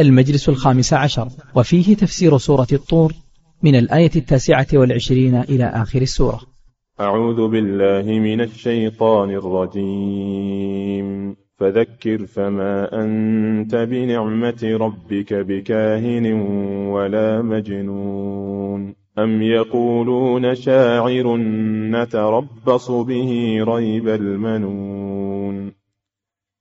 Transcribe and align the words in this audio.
المجلس 0.00 0.48
الخامس 0.48 0.92
عشر. 0.92 1.28
وفيه 1.54 1.96
تفسير 1.96 2.38
سورة 2.38 2.66
الطور 2.72 3.12
من 3.62 3.74
الآية 3.74 4.10
التاسعة 4.16 4.66
والعشرين 4.74 5.34
إلى 5.34 5.64
آخر 5.64 6.02
السورة. 6.02 6.40
أعوذ 7.00 7.48
بالله 7.48 8.18
من 8.18 8.40
الشيطان 8.40 9.30
الرجيم. 9.30 11.36
فذكر 11.56 12.26
فما 12.26 13.04
أنت 13.04 13.74
بنعمة 13.74 14.58
ربك 14.62 15.34
بكاهن 15.34 16.32
ولا 16.92 17.42
مجنون. 17.42 18.94
أم 19.18 19.42
يقولون 19.42 20.54
شاعر 20.54 21.36
نتربص 21.90 22.90
به 22.90 23.60
ريب 23.64 24.08
المنون. 24.08 25.79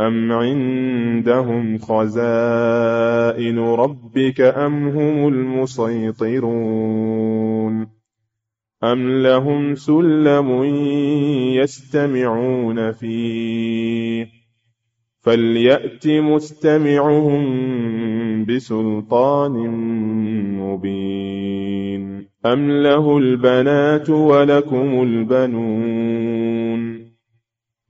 أم 0.00 0.32
عندهم 0.32 1.78
خزائن 1.78 3.58
ربك 3.58 4.40
أم 4.40 4.88
هم 4.88 5.28
المسيطرون 5.28 6.68
أم 8.84 9.22
لهم 9.22 9.74
سلم 9.74 10.64
يستمعون 11.54 12.92
فيه 12.92 14.26
فليأت 15.20 16.06
مستمعهم 16.08 17.44
بسلطان 18.44 19.52
مبين 20.60 22.28
أم 22.46 22.70
له 22.70 23.18
البنات 23.18 24.10
ولكم 24.10 25.02
البنون 25.02 26.97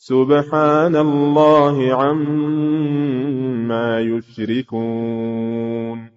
سبحان 0.00 0.96
الله 0.96 1.94
عما 1.94 4.00
يشركون. 4.00 6.10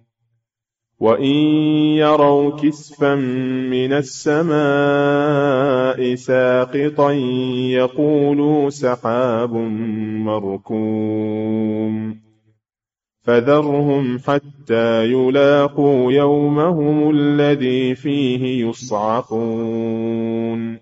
وإن 1.00 1.34
يروا 1.98 2.50
كسفا 2.50 3.14
من 3.70 3.92
السماء 3.92 4.54
ساقطا 6.14 7.12
يقولوا 7.72 8.70
سحاب 8.70 9.54
مركوم. 10.26 12.22
فذرهم 13.22 14.18
حتى 14.18 15.04
يلاقوا 15.04 16.12
يومهم 16.12 17.10
الذي 17.10 17.94
فيه 17.94 18.68
يصعقون. 18.68 20.81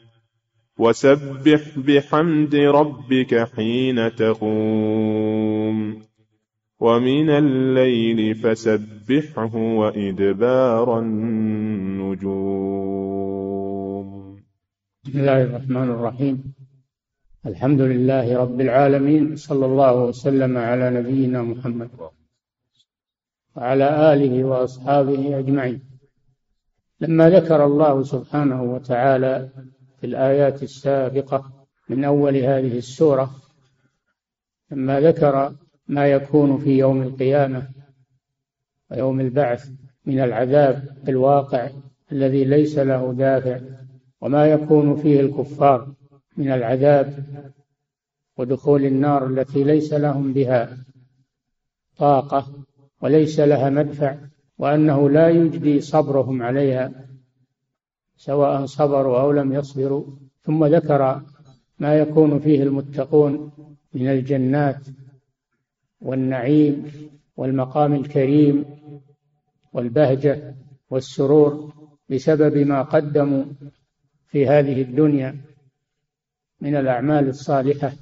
وسبح 0.81 1.61
بحمد 1.77 2.55
ربك 2.55 3.49
حين 3.55 4.15
تقوم. 4.15 6.01
ومن 6.79 7.29
الليل 7.29 8.35
فسبحه 8.35 9.55
وإدبار 9.55 10.99
النجوم. 10.99 12.41
بسم 15.03 15.19
الله 15.19 15.41
الرحمن 15.41 15.89
الرحيم. 15.89 16.53
الحمد 17.45 17.81
لله 17.81 18.37
رب 18.37 18.61
العالمين 18.61 19.35
صلى 19.35 19.65
الله 19.65 20.03
وسلم 20.03 20.57
على 20.57 20.89
نبينا 20.89 21.41
محمد 21.41 21.89
وعلى 23.55 24.13
آله 24.13 24.43
وأصحابه 24.43 25.39
أجمعين. 25.39 25.79
لما 27.01 27.29
ذكر 27.29 27.65
الله 27.65 28.03
سبحانه 28.03 28.63
وتعالى 28.63 29.49
في 30.01 30.07
الآيات 30.07 30.63
السابقة 30.63 31.67
من 31.89 32.03
أول 32.03 32.37
هذه 32.37 32.77
السورة 32.77 33.31
لما 34.71 34.99
ذكر 34.99 35.55
ما 35.87 36.07
يكون 36.07 36.57
في 36.57 36.77
يوم 36.77 37.01
القيامة 37.01 37.67
ويوم 38.91 39.19
البعث 39.19 39.69
من 40.05 40.19
العذاب 40.19 40.97
الواقع 41.07 41.69
الذي 42.11 42.43
ليس 42.43 42.77
له 42.77 43.13
دافع 43.13 43.59
وما 44.21 44.45
يكون 44.45 44.95
فيه 44.95 45.19
الكفار 45.19 45.93
من 46.37 46.51
العذاب 46.51 47.25
ودخول 48.37 48.85
النار 48.85 49.27
التي 49.27 49.63
ليس 49.63 49.93
لهم 49.93 50.33
بها 50.33 50.77
طاقة 51.97 52.65
وليس 53.01 53.39
لها 53.39 53.69
مدفع 53.69 54.17
وأنه 54.57 55.09
لا 55.09 55.29
يجدي 55.29 55.81
صبرهم 55.81 56.41
عليها 56.41 57.10
سواء 58.21 58.65
صبروا 58.65 59.21
أو 59.21 59.31
لم 59.31 59.53
يصبروا 59.53 60.05
ثم 60.41 60.65
ذكر 60.65 61.21
ما 61.79 61.95
يكون 61.95 62.39
فيه 62.39 62.63
المتقون 62.63 63.51
من 63.93 64.07
الجنات 64.07 64.85
والنعيم 66.01 66.91
والمقام 67.37 67.93
الكريم 67.93 68.65
والبهجة 69.73 70.55
والسرور 70.89 71.73
بسبب 72.09 72.57
ما 72.57 72.81
قدموا 72.81 73.43
في 74.27 74.47
هذه 74.47 74.81
الدنيا 74.81 75.37
من 76.61 76.75
الأعمال 76.75 77.27
الصالحة 77.27 77.93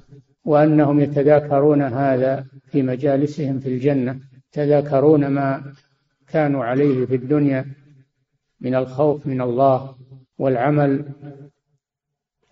وأنهم 0.44 1.00
يتذاكرون 1.00 1.82
هذا 1.82 2.46
في 2.66 2.82
مجالسهم 2.82 3.58
في 3.58 3.68
الجنة 3.68 4.20
يتذاكرون 4.48 5.26
ما 5.26 5.74
كانوا 6.28 6.64
عليه 6.64 7.06
في 7.06 7.14
الدنيا 7.14 7.66
من 8.60 8.74
الخوف 8.74 9.26
من 9.26 9.40
الله 9.40 9.99
والعمل 10.40 11.04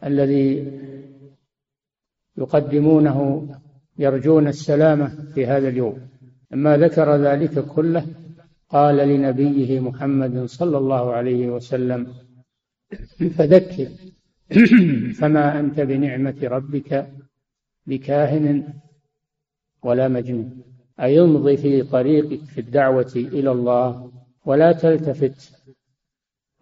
الذي 0.05 0.73
يقدمونه 2.39 3.49
يرجون 3.99 4.49
السلامة 4.49 5.33
في 5.35 5.47
هذا 5.47 5.69
اليوم. 5.69 6.09
لما 6.51 6.77
ذكر 6.77 7.17
ذلك 7.17 7.67
كله 7.67 8.07
قال 8.69 8.97
لنبيه 8.97 9.81
محمد 9.81 10.45
صلى 10.45 10.79
الله 10.79 11.13
عليه 11.13 11.49
وسلم 11.49 12.15
فذكر 13.37 13.89
فما 15.19 15.61
أنت 15.61 15.81
بنعمة 15.81 16.37
ربك 16.43 17.11
بكاهن 17.87 18.75
ولا 19.83 20.09
مجنون. 20.09 20.63
أي 21.01 21.21
امضي 21.21 21.57
في 21.57 21.83
طريقك 21.83 22.45
في 22.45 22.61
الدعوة 22.61 23.13
إلى 23.17 23.51
الله 23.51 24.13
ولا 24.45 24.73
تلتفت 24.73 25.53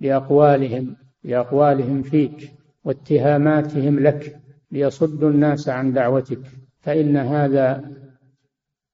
لأقوالهم 0.01 0.97
لأقوالهم 1.27 2.03
فيك 2.03 2.53
واتهاماتهم 2.85 3.99
لك 4.01 4.41
ليصدوا 4.71 5.31
الناس 5.31 5.69
عن 5.69 5.93
دعوتك 5.93 6.41
فإن 6.81 7.17
هذا 7.17 7.93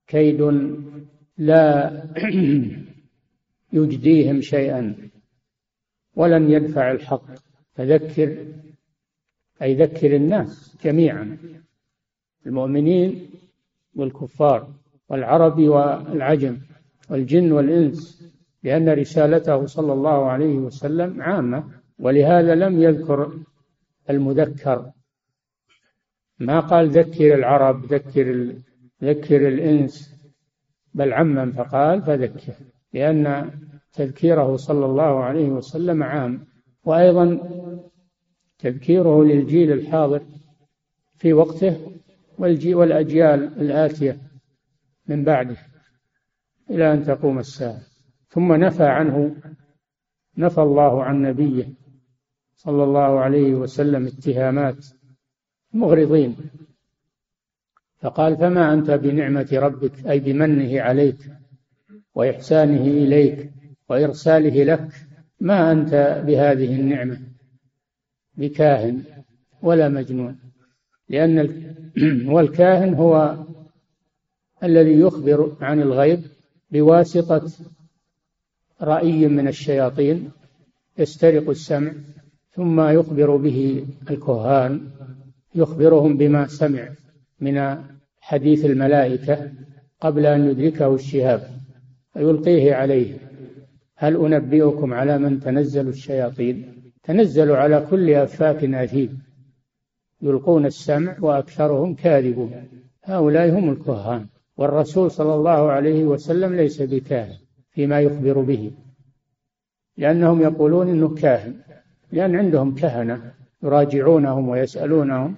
كيد 0.07 0.41
لا 1.39 1.93
يجديهم 3.73 4.41
شيئا 4.41 4.97
ولن 6.15 6.51
يدفع 6.51 6.91
الحق. 6.93 7.25
فذكر 7.75 8.47
أي 9.63 9.75
ذكر 9.75 10.17
الناس 10.17 10.77
جميعا 10.85 11.39
المؤمنين 12.47 13.31
والكفار 13.95 14.69
والعرب 15.09 15.59
والعجم 15.61 16.57
والجن 17.11 17.53
والإنس 17.53 18.23
لأن 18.63 18.89
رسالته 18.89 19.67
صلى 19.67 19.93
الله 19.93 20.31
عليه 20.31 20.55
وسلم 20.55 21.23
عامة. 21.23 21.82
ولهذا 22.03 22.55
لم 22.55 22.83
يذكر 22.83 23.33
المذكر. 24.11 24.91
ما 26.39 26.61
قال 26.61 26.89
ذكر 26.91 27.35
العرب 27.35 27.85
ذكر 27.85 28.55
ذكر 29.03 29.49
الإنس 29.49 30.23
بل 30.95 31.13
عمم 31.13 31.53
فقال 31.53 32.03
فذكر 32.03 32.55
لأن 32.93 33.51
تذكيره 33.93 34.57
صلى 34.57 34.87
الله 34.87 35.25
عليه 35.25 35.49
وسلم 35.49 36.03
عام. 36.03 36.47
وأيضا 36.85 37.41
تذكيره 38.59 39.25
للجيل 39.25 39.73
الحاضر 39.73 40.23
في 41.19 41.33
وقته 41.33 41.93
والأجيال 42.39 43.61
الآتية 43.61 44.19
من 45.07 45.25
بعده 45.25 45.57
إلى 46.71 46.93
أن 46.93 47.05
تقوم 47.05 47.39
الساعة. 47.39 47.81
ثم 48.29 48.53
نفى 48.53 48.85
عنه 48.85 49.37
نفى 50.39 50.61
الله 50.61 51.05
عن 51.05 51.23
نبيه 51.23 51.82
صلى 52.65 52.85
الله 52.85 53.21
عليه 53.21 53.55
وسلم 53.55 54.07
اتهامات 54.07 54.87
مغرضين. 55.73 56.37
فقال 58.01 58.37
فما 58.37 58.75
أنت 58.75 58.91
بنعمة 58.91 59.49
ربك؟ 59.53 60.07
أي 60.07 60.21
بمنه 60.21 60.81
عليك 60.81 61.17
وإحسانه 62.15 62.87
إليك 62.87 63.51
وإرساله 63.89 64.65
لك. 64.65 64.89
ما 65.41 65.73
أنت 65.73 66.23
بهذه 66.27 66.75
النعمة؟ 66.75 67.21
بكاهن 68.35 69.03
ولا 69.63 69.89
مجنون. 69.89 70.39
لأن 71.09 71.39
والكاهن 72.35 72.95
هو 72.95 73.37
الذي 74.63 75.01
يخبر 75.01 75.57
عن 75.61 75.81
الغيب 75.81 76.23
بواسطة 76.71 77.51
رأي 78.81 79.29
من 79.29 79.49
الشياطين 79.49 80.31
يسترق 80.99 81.51
السمع 81.51 81.93
ثم 82.55 82.81
يخبر 82.81 83.37
به 83.37 83.87
الكهان 84.11 84.81
يخبرهم 85.55 86.17
بما 86.17 86.47
سمع 86.47 86.89
من 87.41 87.77
حديث 88.21 88.65
الملائكة 88.65 89.51
قبل 90.01 90.27
أن 90.27 90.49
يدركه 90.51 90.95
الشهاب 90.95 91.43
فيلقيه 92.13 92.75
عليه. 92.75 93.17
هل 93.97 94.17
أنبئكم 94.17 94.95
على 94.95 95.19
من 95.19 95.41
تنزل 95.41 95.89
الشياطين؟ 95.89 96.73
تنزل 97.03 97.51
على 97.51 97.87
كل 97.91 98.11
أفاك 98.11 98.65
أثيم. 98.65 99.23
يلقون 100.23 100.67
السمع 100.67 101.17
وأكثرهم 101.21 101.95
كاذبون. 101.95 102.69
هؤلاء 103.05 103.51
هم 103.59 103.71
الكهان 103.71 104.27
والرسول 104.57 105.11
صلى 105.11 105.35
الله 105.35 105.71
عليه 105.71 106.05
وسلم 106.05 106.55
ليس 106.55 106.83
بكاهن 106.83 107.37
فيما 107.71 108.01
يخبر 108.01 108.41
به 108.41 108.71
لأنهم 109.97 110.41
يقولون 110.41 110.89
إنه 110.89 111.15
كاهن. 111.15 111.55
لأن 112.13 112.37
عندهم 112.37 112.75
كهنة 112.75 113.33
يراجعونهم 113.63 114.49
ويسألونهم 114.49 115.35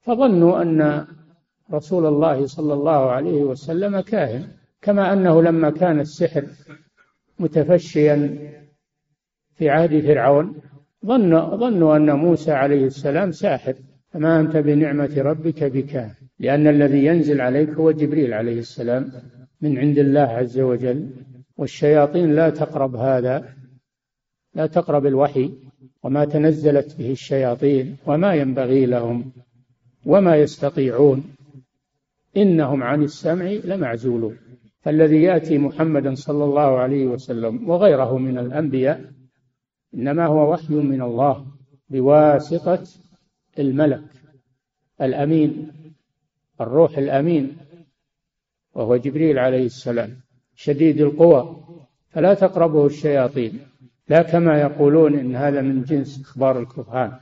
فظنوا 0.00 0.62
أن 0.62 1.06
رسول 1.72 2.06
الله 2.06 2.46
صلى 2.46 2.74
الله 2.74 3.10
عليه 3.10 3.42
وسلم 3.42 4.00
كاهن 4.00 4.48
كما 4.82 5.12
أنه 5.12 5.42
لما 5.42 5.70
كان 5.70 6.00
السحر 6.00 6.44
متفشيا 7.38 8.38
في 9.54 9.68
عهد 9.68 10.00
فرعون 10.00 10.54
ظن 11.06 11.56
ظنوا 11.56 11.96
أن 11.96 12.12
موسى 12.12 12.52
عليه 12.52 12.86
السلام 12.86 13.32
ساحر. 13.32 13.74
فما 14.12 14.40
أنت 14.40 14.56
بنعمة 14.56 15.14
ربك 15.16 15.64
بكاهن؟ 15.64 16.14
لأن 16.38 16.66
الذي 16.66 17.04
ينزل 17.04 17.40
عليك 17.40 17.70
هو 17.70 17.90
جبريل 17.90 18.34
عليه 18.34 18.58
السلام 18.58 19.12
من 19.60 19.78
عند 19.78 19.98
الله 19.98 20.20
عز 20.20 20.58
وجل. 20.58 21.10
والشياطين 21.56 22.34
لا 22.34 22.50
تقرب 22.50 22.96
هذا. 22.96 23.44
لا 24.56 24.66
تقرب 24.66 25.06
الوحي 25.06 25.52
وما 26.02 26.24
تنزلت 26.24 26.96
به 26.98 27.10
الشياطين 27.10 27.96
وما 28.06 28.34
ينبغي 28.34 28.86
لهم 28.86 29.32
وما 30.06 30.36
يستطيعون. 30.36 31.24
إنهم 32.36 32.82
عن 32.82 33.02
السمع 33.02 33.46
لمعزولون. 33.64 34.36
فالذي 34.86 35.22
يأتي 35.22 35.58
محمدا 35.58 36.14
صلى 36.14 36.44
الله 36.44 36.78
عليه 36.78 37.06
وسلم 37.06 37.70
وغيره 37.70 38.18
من 38.18 38.38
الأنبياء 38.38 39.12
إنما 39.94 40.26
هو 40.26 40.52
وحي 40.52 40.74
من 40.74 41.02
الله 41.02 41.46
بواسطة 41.90 42.82
الملك 43.58 44.04
الأمين 45.00 45.72
الروح 46.60 46.98
الأمين 46.98 47.56
وهو 48.74 48.96
جبريل 48.96 49.38
عليه 49.38 49.64
السلام 49.64 50.16
شديد 50.54 51.00
القوى 51.00 51.56
فلا 52.08 52.34
تقربه 52.34 52.86
الشياطين. 52.86 53.60
لا 54.08 54.22
كما 54.22 54.60
يقولون 54.60 55.14
إن 55.14 55.36
هذا 55.36 55.60
من 55.60 55.82
جنس 55.82 56.20
إخبار 56.20 56.60
الكهان 56.60 57.12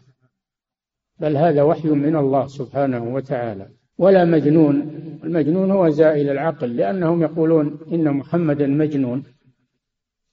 بل 1.20 1.36
هذا 1.36 1.62
وحي 1.62 1.88
من 1.88 2.16
الله 2.16 2.46
سبحانه 2.46 3.14
وتعالى. 3.14 3.68
ولا 3.98 4.24
مجنون 4.24 4.76
المجنون 5.24 5.70
هو 5.70 5.88
زائل 5.88 6.30
العقل 6.30 6.76
لأنهم 6.76 7.22
يقولون 7.22 7.78
إن 7.92 8.10
محمدا 8.10 8.66
مجنون. 8.66 9.22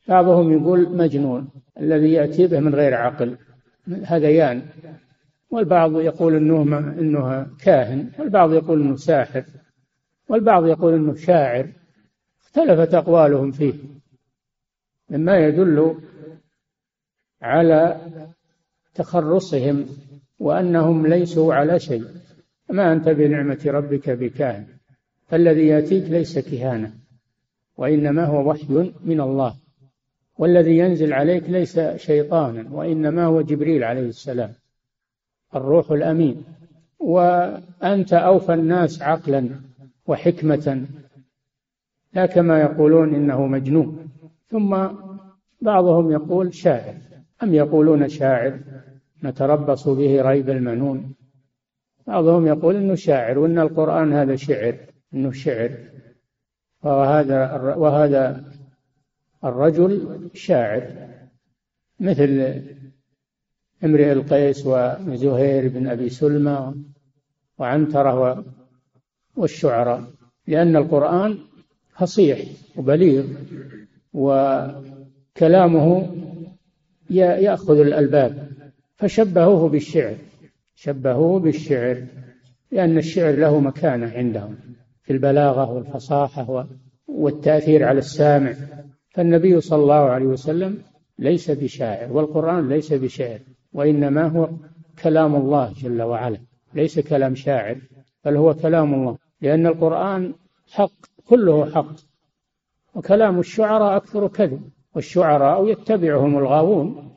بعضهم 0.07 0.51
يقول 0.51 0.98
مجنون 0.98 1.50
الذي 1.80 2.12
يأتي 2.12 2.48
به 2.48 2.59
من 2.59 2.75
غير 2.75 2.94
عقل 2.94 3.38
هذيان. 4.03 4.62
والبعض 5.51 6.00
يقول 6.00 6.36
إنه 6.36 6.77
إنه 6.77 7.48
كاهن 7.63 8.12
والبعض 8.19 8.53
يقول 8.53 8.81
إنه 8.81 8.95
ساحر 8.95 9.44
والبعض 10.29 10.65
يقول 10.67 10.93
إنه 10.93 11.15
شاعر. 11.15 11.67
اختلفت 12.41 12.93
أقوالهم 12.93 13.51
فيه. 13.51 13.74
مما 15.10 15.38
يدل 15.38 15.96
على 17.41 17.98
تخرصهم 18.95 19.86
وأنهم 20.39 21.07
ليسوا 21.07 21.53
على 21.53 21.79
شيء. 21.79 22.05
ما 22.69 22.93
أنت 22.93 23.10
بنعمة 23.10 23.60
ربك 23.65 24.10
بكاهن 24.10 24.65
فالذي 25.27 25.67
يأتيك 25.67 26.10
ليس 26.10 26.39
كهانة 26.39 26.93
وإنما 27.77 28.25
هو 28.25 28.50
وحي 28.50 28.93
من 29.03 29.21
الله. 29.21 29.55
والذي 30.38 30.77
ينزل 30.77 31.13
عليك 31.13 31.50
ليس 31.50 31.79
شيطانا 31.79 32.65
وإنما 32.71 33.25
هو 33.25 33.41
جبريل 33.41 33.83
عليه 33.83 34.07
السلام 34.07 34.53
الروح 35.55 35.91
الأمين. 35.91 36.43
وأنت 37.00 38.13
أوفى 38.13 38.53
الناس 38.53 39.01
عقلا 39.01 39.50
وحكمة 40.07 40.86
لا 42.13 42.25
كما 42.25 42.62
يقولون 42.62 43.15
إنه 43.15 43.45
مجنون. 43.45 44.10
ثم 44.50 44.88
بعضهم 45.62 46.12
يقول 46.12 46.53
شاعر. 46.53 47.11
أم 47.43 47.53
يقولون 47.53 48.07
شاعر 48.07 48.60
نتربص 49.24 49.88
به 49.89 50.21
ريب 50.21 50.50
المنون؟ 50.50 51.15
بعضهم 52.07 52.48
يقول 52.48 52.75
إنه 52.75 52.95
شاعر 52.95 53.39
وإن 53.39 53.60
القرآن 53.60 54.13
هذا 54.13 54.36
شعر 54.36 54.75
إنه 55.13 55.31
شعر. 55.31 55.71
وهذا 56.83 57.75
وهذا 57.75 58.43
الرجل 59.43 60.29
شاعر 60.33 61.12
مثل 62.00 62.62
امرئ 63.83 64.12
القيس 64.12 64.65
وزهير 64.67 65.67
بن 65.67 65.88
أبي 65.88 66.10
سلمى 66.10 66.74
وعنترة 67.57 68.45
والشعراء 69.36 70.03
لأن 70.48 70.75
القرآن 70.75 71.38
فصيح 71.89 72.39
وبليغ 72.77 73.25
وكلامه 74.13 76.07
يأخذ 77.15 77.80
الألباب 77.80 78.48
فشبهوه 78.96 79.70
بالشعر 79.70 80.15
شبهوه 80.75 81.39
بالشعر 81.39 82.03
لأن 82.72 82.98
الشعر 82.98 83.32
له 83.36 83.60
مكانة 83.60 84.12
عندهم 84.12 84.56
في 85.03 85.13
البلاغة 85.13 85.72
والفصاحة 85.72 86.68
والتأثير 87.08 87.84
على 87.84 88.00
السامع. 88.00 88.53
فالنبي 89.10 89.62
صلى 89.62 89.82
الله 89.82 89.96
عليه 89.96 90.25
وسلم 90.25 90.77
ليس 91.20 91.51
بشاعر 91.51 92.13
والقرآن 92.13 92.70
ليس 92.70 92.94
بشعر 92.94 93.39
وإنما 93.74 94.27
هو 94.27 94.50
كلام 95.03 95.36
الله 95.36 95.74
جل 95.74 96.01
وعلا 96.01 96.38
ليس 96.74 97.00
كلام 97.00 97.36
شاعر 97.36 97.77
بل 98.25 98.36
هو 98.36 98.53
كلام 98.53 98.94
الله 98.94 99.18
لأن 99.41 99.68
القرآن 99.68 100.34
حق 100.72 100.91
كله 101.25 101.72
حق 101.72 101.96
وكلام 102.96 103.39
الشعراء 103.39 103.98
أكثر 103.98 104.27
كذب. 104.27 104.62
والشعراء 104.95 105.69
يتبعهم 105.69 106.38
الغاوون. 106.38 107.12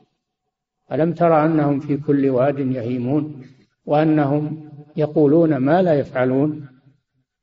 ألم 0.91 1.13
ترى 1.13 1.45
أنهم 1.45 1.79
في 1.79 1.97
كل 1.97 2.29
واد 2.29 2.59
يهيمون 2.59 3.41
وأنهم 3.85 4.69
يقولون 4.97 5.57
ما 5.57 5.81
لا 5.81 5.93
يفعلون؟ 5.93 6.67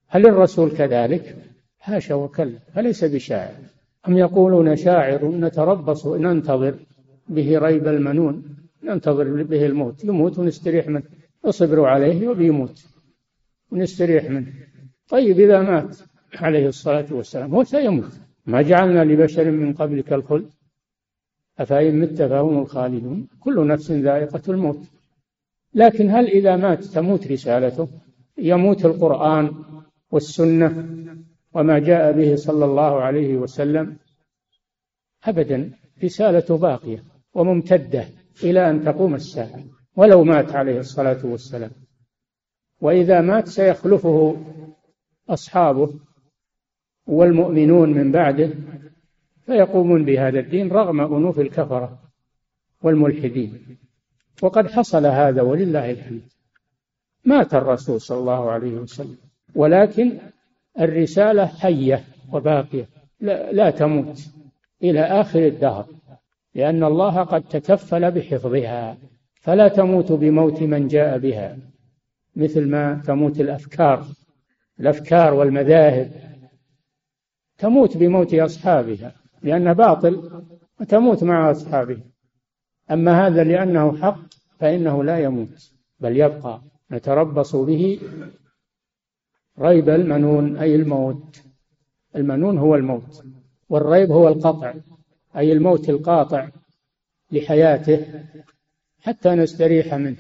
هل 0.09 0.27
الرسول 0.27 0.71
كذلك؟ 0.71 1.37
حاشا 1.79 2.15
وكلا 2.15 2.59
فليس 2.75 3.05
بشاعر؟ 3.05 3.55
أم 4.09 4.19
يقولون 4.19 4.77
شاعر 4.77 5.27
نتربص 5.29 6.07
ننتظر 6.07 6.75
به 7.29 7.59
ريب 7.59 7.89
المنون؟ 7.89 8.57
ننتظر 8.83 9.43
به 9.43 9.67
الموت. 9.67 10.05
يموت 10.05 10.39
ونستريح 10.39 10.89
منه. 10.89 11.03
اصبروا 11.45 11.89
عليه 11.89 12.29
وبيموت 12.29 12.85
ونستريح 13.71 14.31
منه. 14.31 14.53
طيب 15.09 15.41
إذا 15.41 15.63
مات 15.63 15.97
عليه 16.35 16.69
الصلاة 16.69 17.07
والسلام 17.11 17.55
هو 17.55 17.65
سيموت. 17.65 18.13
ما 18.47 18.63
جعلنا 18.63 19.05
لبشر 19.05 19.51
من 19.51 19.75
قبلك 19.75 20.13
الخلد 20.13 20.51
أفإن 21.59 22.01
مت 22.01 22.23
فهم 22.23 22.59
الخالدون. 22.59 23.29
كل 23.41 23.67
نفس 23.67 23.91
ذائقة 23.91 24.43
الموت. 24.49 24.81
لكن 25.75 26.11
هل 26.11 26.27
إذا 26.27 26.57
مات 26.57 26.85
تموت 26.85 27.27
رسالته؟ 27.27 27.89
يموت 28.39 28.85
القرآن 28.85 29.55
والسنة 30.11 30.89
وما 31.55 31.79
جاء 31.79 32.13
به 32.13 32.37
صلى 32.37 32.65
الله 32.65 33.03
عليه 33.03 33.37
وسلم؟ 33.37 33.97
أبدا 35.25 35.71
رسالته 36.05 36.59
باقية 36.59 37.05
وممتدة 37.35 38.09
إلى 38.45 38.71
أن 38.71 38.85
تقوم 38.85 39.15
الساعة 39.15 39.65
ولو 39.97 40.25
مات 40.25 40.53
عليه 40.53 40.79
الصلاة 40.79 41.27
والسلام. 41.27 41.71
وإذا 42.81 43.21
مات 43.21 43.49
سيخلفه 43.49 44.37
أصحابه 45.29 45.91
والمؤمنون 47.07 47.93
من 47.93 48.13
بعده 48.13 48.51
فيقومون 49.47 50.05
بهذا 50.05 50.41
الدين 50.41 50.73
رغم 50.73 51.01
أنوف 51.01 51.41
الكفرة 51.41 51.99
والملحدين. 52.83 53.79
وقد 54.43 54.67
حصل 54.67 55.07
هذا 55.07 55.43
ولله 55.43 55.91
الحمد. 55.91 56.21
مات 57.25 57.55
الرسول 57.55 58.01
صلى 58.01 58.19
الله 58.19 58.51
عليه 58.51 58.71
وسلم. 58.71 59.17
ولكن 59.55 60.19
الرسالة 60.81 61.47
حية 61.47 62.05
وباقية. 62.33 62.89
لا, 63.21 63.53
لا 63.53 63.71
تموت 63.71 64.27
إلى 64.83 65.01
آخر 65.01 65.47
الدهر. 65.47 65.87
لأن 66.55 66.85
الله 66.85 67.23
قد 67.23 67.43
تكفل 67.43 68.11
بحفظها. 68.11 68.97
فلا 69.35 69.69
تموت 69.69 70.13
بموت 70.13 70.63
من 70.63 70.89
جاء 70.89 71.19
بها. 71.19 71.57
مثل 72.37 72.69
ما 72.69 73.03
تموت 73.07 73.41
الأفكار. 73.41 74.07
الأفكار 74.81 75.35
والمذاهب. 75.35 76.32
تموت 77.63 77.97
بموت 77.97 78.35
أصحابها 78.35 79.15
لأنه 79.43 79.73
باطل 79.73 80.43
وتموت 80.81 81.25
مع 81.25 81.51
أصحابه 81.51 81.99
أما 82.91 83.27
هذا 83.27 83.45
لأنه 83.45 83.97
حق 83.97 84.19
فإنه 84.59 85.05
لا 85.05 85.19
يموت 85.19 85.73
بل 86.01 86.17
يبقى. 86.17 86.61
نتربص 86.91 87.57
به 87.57 88.01
ريب 89.59 89.89
المنون 89.89 90.57
أي 90.57 90.75
الموت. 90.75 91.43
المنون 92.17 92.59
هو 92.59 92.75
الموت 92.75 93.25
والريب 93.69 94.11
هو 94.13 94.29
القطع 94.29 94.75
أي 95.37 95.53
الموت 95.53 95.89
القاطع 95.89 96.49
لحياته 97.33 98.07
حتى 99.01 99.29
نستريح 99.29 99.95
منه. 99.95 100.17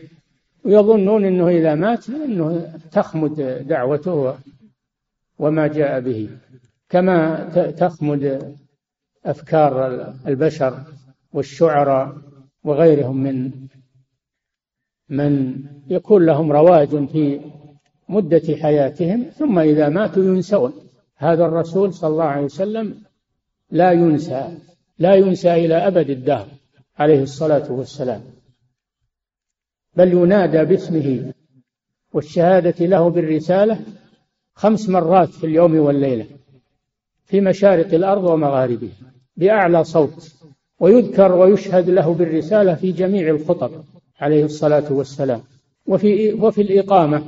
ويظنون 0.64 1.24
أنه 1.24 1.48
إذا 1.48 1.74
مات 1.74 2.08
أنه 2.10 2.78
تخمد 2.92 3.34
دعوته 3.68 4.36
وما 5.38 5.66
جاء 5.66 6.00
به. 6.00 6.28
كما 6.92 7.48
تخمد 7.70 8.54
أفكار 9.24 9.94
البشر 10.26 10.84
والشعراء 11.32 12.16
وغيرهم 12.64 13.16
من 13.16 13.50
من 15.08 15.64
يكون 15.88 16.26
لهم 16.26 16.52
رواج 16.52 17.06
في 17.08 17.40
مدة 18.08 18.56
حياتهم 18.62 19.22
ثم 19.22 19.58
إذا 19.58 19.88
ماتوا 19.88 20.24
ينسون. 20.24 20.72
هذا 21.16 21.44
الرسول 21.44 21.94
صلى 21.94 22.10
الله 22.10 22.24
عليه 22.24 22.44
وسلم 22.44 23.02
لا 23.70 23.92
ينسى 23.92 24.58
لا 24.98 25.14
ينسى 25.14 25.54
إلى 25.54 25.74
أبد 25.74 26.10
الدهر 26.10 26.48
عليه 26.98 27.22
الصلاة 27.22 27.72
والسلام. 27.72 28.22
بل 29.96 30.12
ينادى 30.12 30.64
باسمه 30.64 31.32
والشهادة 32.12 32.86
له 32.86 33.08
بالرسالة 33.08 33.80
خمس 34.54 34.88
مرات 34.88 35.28
في 35.28 35.46
اليوم 35.46 35.78
والليلة. 35.78 36.41
في 37.32 37.40
مشارق 37.40 37.94
الأرض 37.94 38.24
ومغاربها 38.24 38.90
بأعلى 39.36 39.84
صوت 39.84 40.34
ويذكر 40.80 41.32
ويشهد 41.32 41.90
له 41.90 42.14
بالرسالة 42.14 42.74
في 42.74 42.92
جميع 42.92 43.30
الخطب 43.30 43.70
عليه 44.20 44.44
الصلاة 44.44 44.92
والسلام. 44.92 45.42
وفي 45.86 46.32
وفي 46.32 46.62
الإقامة 46.62 47.22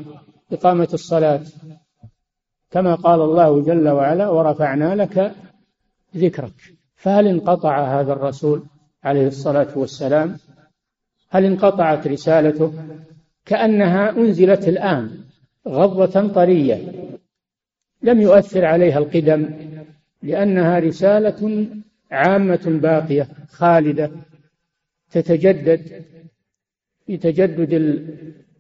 إقامة 0.53 0.89
الصلاة. 0.95 1.41
كما 2.71 2.95
قال 2.95 3.21
الله 3.21 3.63
جل 3.63 3.89
وعلا 3.89 4.29
ورفعنا 4.29 4.95
لك 4.95 5.35
ذكرك. 6.17 6.59
فهل 6.97 7.27
انقطع 7.27 8.01
هذا 8.01 8.13
الرسول 8.13 8.63
عليه 9.05 9.27
الصلاة 9.27 9.79
والسلام؟ 9.79 10.37
هل 11.31 11.45
انقطعت 11.45 12.07
رسالته؟ 12.07 12.73
كأنها 13.47 14.11
أنزلت 14.11 14.69
الآن 14.69 15.11
غضة 15.69 16.29
طرية 16.29 16.93
لم 18.03 18.21
يؤثر 18.21 18.65
عليها 18.65 18.99
القدم 18.99 19.74
لأنها 20.25 20.79
رسالة 20.79 21.69
عامة 22.11 22.79
باقية 22.83 23.29
خالدة 23.49 24.11
تتجدد 25.11 26.05
في 27.07 27.17
تجدد 27.17 27.73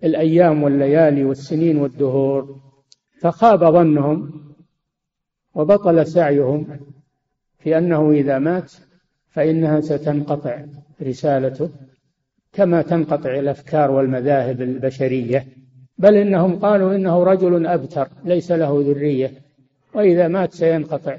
الأيام 0.04 0.62
والليالي 0.62 1.24
والسنين 1.24 1.76
والدهور. 1.76 2.60
فخاب 3.20 3.64
ظنهم 3.64 4.44
وبطل 5.54 6.06
سعيهم 6.06 6.80
في 7.58 7.78
أنه 7.78 8.10
إذا 8.10 8.38
مات 8.38 8.72
فإنها 9.28 9.80
ستنقطع 9.80 10.64
رسالته 11.02 11.70
كما 12.52 12.82
تنقطع 12.82 13.38
الأفكار 13.38 13.90
والمذاهب 13.90 14.62
البشرية. 14.62 15.46
بل 15.98 16.14
إنهم 16.14 16.58
قالوا 16.58 16.94
إنه 16.94 17.24
رجل 17.24 17.66
أبتر 17.66 18.08
ليس 18.24 18.52
له 18.52 18.82
ذرية 18.86 19.32
وإذا 19.94 20.28
مات 20.28 20.52
سينقطع. 20.52 21.18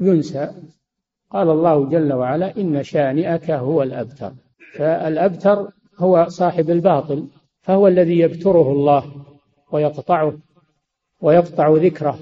ينسى. 0.00 0.50
قال 1.30 1.50
الله 1.50 1.88
جل 1.88 2.12
وعلا 2.12 2.56
إن 2.56 2.82
شانئك 2.82 3.50
هو 3.50 3.82
الأبتر. 3.82 4.32
فالأبتر 4.74 5.68
هو 5.98 6.26
صاحب 6.28 6.70
الباطل 6.70 7.26
فهو 7.60 7.88
الذي 7.88 8.18
يبتره 8.18 8.72
الله 8.72 9.04
ويقطعه 9.72 10.32
ويقطع 11.20 11.68
ذكره. 11.68 12.18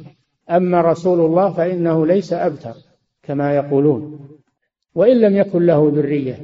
أما 0.50 0.80
رسول 0.80 1.20
الله 1.20 1.52
فإنه 1.52 2.06
ليس 2.06 2.32
أبتر 2.32 2.74
كما 3.22 3.54
يقولون. 3.54 4.28
وإن 4.94 5.20
لم 5.20 5.36
يكن 5.36 5.66
له 5.66 5.92
ذرية 5.94 6.38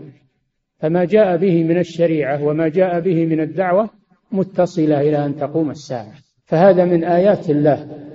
فما 0.79 1.05
جاء 1.05 1.37
به 1.37 1.65
من 1.65 1.79
الشريعة 1.79 2.45
وما 2.45 2.69
جاء 2.69 3.01
به 3.01 3.27
من 3.27 3.41
الدعوة 3.41 3.91
متصلة 4.33 5.01
إلى 5.01 5.27
أن 5.27 5.37
تقوم 5.37 5.71
الساعة. 5.71 6.13
فهذا 6.45 6.85
من 6.85 7.05
آيات 7.05 7.51
الله. 7.51 8.07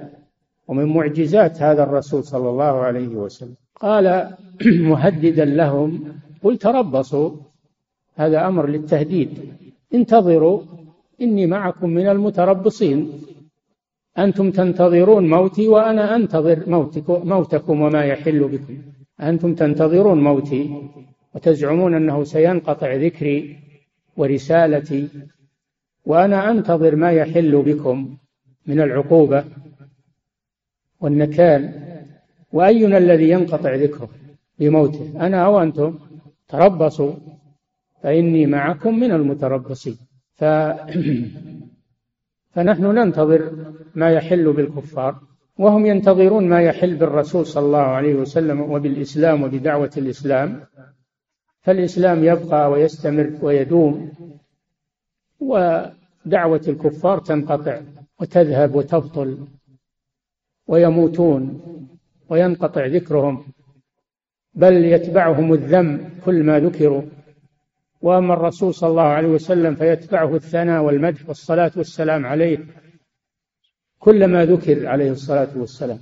ومن 0.72 0.88
معجزات 0.98 1.62
هذا 1.62 1.84
الرسول 1.84 2.24
صلى 2.24 2.50
الله 2.50 2.74
عليه 2.88 3.08
وسلم. 3.24 3.56
قال 3.86 4.06
مهددا 4.92 5.46
لهم 5.46 5.88
قل 6.44 6.58
تربصوا 6.58 7.30
هذا 8.16 8.48
أمر 8.48 8.66
للتهديد. 8.74 9.30
انتظروا 9.94 10.62
إني 11.22 11.46
معكم 11.56 11.90
من 11.90 12.08
المتربصين. 12.08 12.98
أنتم 14.18 14.52
تنتظرون 14.52 15.30
موتي 15.30 15.68
وأنا 15.68 16.16
أنتظر 16.16 16.70
موتكم, 16.70 17.30
موتكم 17.30 17.82
وما 17.82 18.04
يحل 18.12 18.40
بكم. 18.54 18.78
أنتم 19.22 19.56
تنتظرون 19.56 20.24
موتي 20.24 20.62
وتزعمون 21.36 21.94
أنه 21.94 22.24
سينقطع 22.24 22.94
ذكري 22.94 23.58
ورسالتي 24.18 25.08
وأنا 26.06 26.52
أنتظر 26.52 26.96
ما 26.96 27.12
يحل 27.12 27.62
بكم 27.62 28.18
من 28.68 28.80
العقوبة. 28.82 29.44
والنكال 31.02 31.74
وأينا 32.54 32.98
الذي 32.98 33.30
ينقطع 33.30 33.76
ذكره 33.76 34.10
بموته؟ 34.60 35.26
أنا 35.26 35.46
أو 35.46 35.62
أنتم 35.62 36.00
تربصوا 36.48 37.14
فإني 38.04 38.46
معكم 38.46 39.00
من 39.00 39.12
المتربصين. 39.12 39.98
ف... 40.34 40.44
فنحن 42.54 42.86
ننتظر 42.86 43.52
ما 43.96 44.12
يحل 44.12 44.54
بالكفار 44.54 45.16
وهم 45.58 45.86
ينتظرون 45.86 46.50
ما 46.50 46.62
يحل 46.62 46.96
بالرسول 46.96 47.46
صلى 47.46 47.66
الله 47.66 47.80
عليه 47.80 48.16
وسلم 48.16 48.62
وبالإسلام 48.62 49.44
وبدعوة 49.44 49.92
الإسلام. 49.98 50.64
فالإسلام 51.62 52.24
يبقى 52.24 52.72
ويستمر 52.72 53.38
ويدوم 53.42 54.12
ودعوة 55.40 56.62
الكفار 56.68 57.20
تنقطع 57.20 57.82
وتذهب 58.20 58.76
وتبطل. 58.76 59.48
ويموتون 60.72 61.62
وينقطع 62.30 62.86
ذكرهم 62.86 63.44
بل 64.54 64.86
يتبعهم 64.86 65.54
الذم 65.54 66.10
كل 66.26 66.44
ما 66.44 66.60
ذكروا. 66.60 67.02
وأما 68.02 68.34
الرسول 68.34 68.74
صلى 68.74 68.90
الله 68.90 69.02
عليه 69.18 69.28
وسلم 69.28 69.76
فيتبعه 69.76 70.36
الثناء 70.36 70.84
والمدح 70.84 71.28
والصلاة 71.28 71.72
والسلام 71.78 72.26
عليه 72.26 72.60
كلما 74.00 74.46
ذكر 74.46 74.88
عليه 74.88 75.12
الصلاة 75.12 75.50
والسلام. 75.56 76.00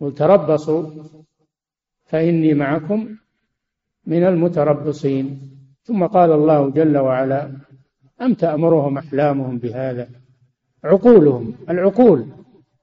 قل 0.00 0.14
تربصوا 0.14 0.90
فإني 2.04 2.54
معكم 2.54 3.16
من 4.06 4.22
المتربصين. 4.26 5.40
ثم 5.82 6.06
قال 6.06 6.32
الله 6.32 6.70
جل 6.70 6.96
وعلا 6.98 7.50
أم 8.22 8.34
تأمرهم 8.34 8.98
أحلامهم 8.98 9.58
بهذا؟ 9.58 10.08
عقولهم 10.84 11.54
العقول. 11.70 12.26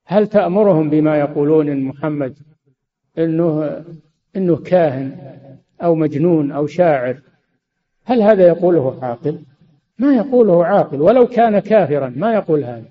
هل 0.06 0.28
تأمرهم 0.28 0.90
بما 0.90 1.20
يقولون 1.20 1.70
إن 1.70 1.84
محمد 1.84 2.36
إنه 3.18 3.84
إنه 4.36 4.58
كاهن 4.58 5.18
أو 5.82 5.96
مجنون 5.96 6.52
أو 6.52 6.68
شاعر؟ 6.68 7.22
هل 8.04 8.22
هذا 8.22 8.48
يقوله 8.48 9.06
عاقل؟ 9.06 9.40
ما 10.00 10.16
يقوله 10.16 10.66
عاقل 10.66 11.02
ولو 11.02 11.28
كان 11.28 11.60
كافرا 11.60 12.14
ما 12.16 12.34
يقول 12.34 12.64
هذا. 12.64 12.86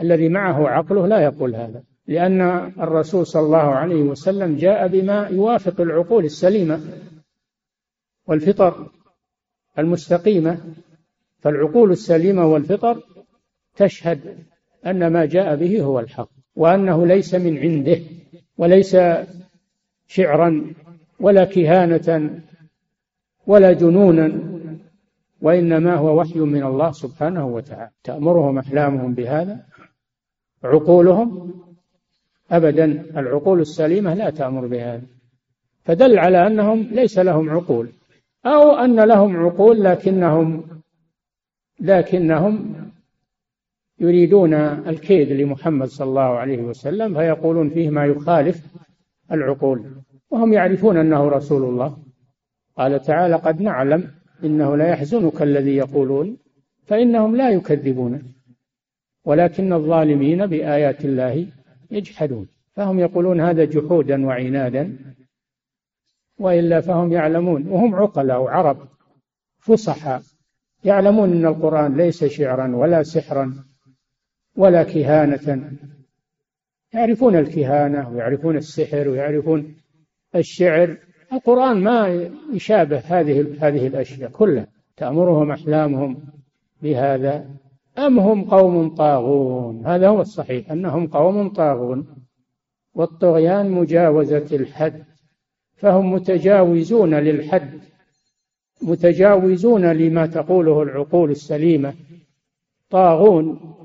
الذي 0.00 0.28
معه 0.28 0.68
عقله 0.68 1.06
لا 1.06 1.20
يقول 1.20 1.54
هذا 1.54 1.82
لأن 2.06 2.40
الرسول 2.80 3.26
صلى 3.26 3.42
الله 3.42 3.74
عليه 3.74 4.02
وسلم 4.02 4.56
جاء 4.56 4.88
بما 4.88 5.28
يوافق 5.28 5.80
العقول 5.80 6.24
السليمة 6.24 6.80
والفطر 8.26 8.90
المستقيمة 9.78 10.60
فالعقول 11.38 11.90
السليمة 11.90 12.46
والفطر 12.46 13.02
تشهد 13.76 14.38
أن 14.86 15.06
ما 15.06 15.24
جاء 15.24 15.56
به 15.56 15.82
هو 15.82 16.00
الحق 16.00 16.28
وأنه 16.56 17.06
ليس 17.06 17.34
من 17.34 17.58
عنده 17.58 17.98
وليس 18.58 18.96
شعرا 20.06 20.74
ولا 21.20 21.44
كهانة 21.44 22.40
ولا 23.46 23.72
جنونا 23.72 24.32
وإنما 25.40 25.94
هو 25.94 26.20
وحي 26.20 26.38
من 26.38 26.62
الله 26.62 26.92
سبحانه 26.92 27.46
وتعالى. 27.46 27.90
تأمرهم 28.04 28.58
أحلامهم 28.58 29.14
بهذا؟ 29.14 29.66
عقولهم؟ 30.64 31.54
أبدا 32.50 32.84
العقول 33.16 33.60
السليمة 33.60 34.14
لا 34.14 34.30
تأمر 34.30 34.66
بهذا. 34.66 35.02
فدل 35.84 36.18
على 36.18 36.46
أنهم 36.46 36.82
ليس 36.82 37.18
لهم 37.18 37.50
عقول 37.50 37.88
أو 38.46 38.70
أن 38.70 39.00
لهم 39.00 39.36
عقول 39.36 39.84
لكنهم 39.84 40.64
لكنهم 41.80 42.74
يريدون 44.00 44.54
الكيد 44.54 45.32
لمحمد 45.32 45.86
صلى 45.88 46.08
الله 46.08 46.20
عليه 46.20 46.62
وسلم 46.62 47.14
فيقولون 47.14 47.68
فيه 47.68 47.90
ما 47.90 48.06
يخالف 48.06 48.66
العقول 49.32 49.84
وهم 50.30 50.52
يعرفون 50.52 50.96
أنه 50.96 51.28
رسول 51.28 51.64
الله. 51.64 51.98
قال 52.76 53.02
تعالى 53.02 53.34
قد 53.34 53.60
نعلم 53.60 54.10
إنه 54.44 54.76
لا 54.76 54.88
يحزنك 54.88 55.42
الذي 55.42 55.76
يقولون 55.76 56.36
فإنهم 56.84 57.36
لا 57.36 57.50
يكذبون 57.50 58.34
ولكن 59.24 59.72
الظالمين 59.72 60.46
بآيات 60.46 61.04
الله 61.04 61.46
يجحدون. 61.90 62.48
فهم 62.76 62.98
يقولون 62.98 63.40
هذا 63.40 63.64
جحودا 63.64 64.26
وعنادا 64.26 64.98
وإلا 66.38 66.80
فهم 66.80 67.12
يعلمون 67.12 67.68
وهم 67.68 67.94
عقلاء 67.94 68.42
وعرب 68.42 68.88
فصحاء 69.58 70.22
يعلمون 70.84 71.32
أن 71.32 71.46
القرآن 71.46 71.96
ليس 71.96 72.24
شعرا 72.24 72.76
ولا 72.76 73.02
سحرا. 73.02 73.64
ولا 74.56 74.82
كهانة. 74.82 75.72
يعرفون 76.94 77.36
الكهانة 77.36 78.10
ويعرفون 78.10 78.56
السحر 78.56 79.08
ويعرفون 79.08 79.74
الشعر. 80.34 80.96
القرآن 81.32 81.80
ما 81.80 82.28
يشابه 82.52 82.98
هذه 82.98 83.56
هذه 83.60 83.86
الأشياء 83.86 84.30
كلها. 84.30 84.66
تأمرهم 84.96 85.50
أحلامهم 85.50 86.24
بهذا. 86.82 87.50
أم 87.98 88.18
هم 88.18 88.44
قوم 88.44 88.94
طاغون؟ 88.94 89.86
هذا 89.86 90.08
هو 90.08 90.20
الصحيح 90.20 90.70
أنهم 90.70 91.06
قوم 91.06 91.48
طاغون. 91.48 92.06
والطغيان 92.94 93.70
مجاوزة 93.70 94.46
الحد 94.52 95.04
فهم 95.76 96.12
متجاوزون 96.12 97.14
للحد 97.14 97.80
متجاوزون 98.82 99.92
لما 99.92 100.26
تقوله 100.26 100.82
العقول 100.82 101.30
السليمة. 101.30 101.94
طاغون 102.90 103.75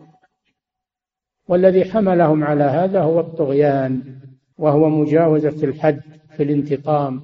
والذي 1.51 1.85
حملهم 1.85 2.43
على 2.43 2.63
هذا 2.63 3.01
هو 3.01 3.19
الطغيان 3.19 4.01
وهو 4.57 4.89
مجاوزة 4.89 5.63
الحد 5.63 6.01
في 6.37 6.43
الانتقام 6.43 7.21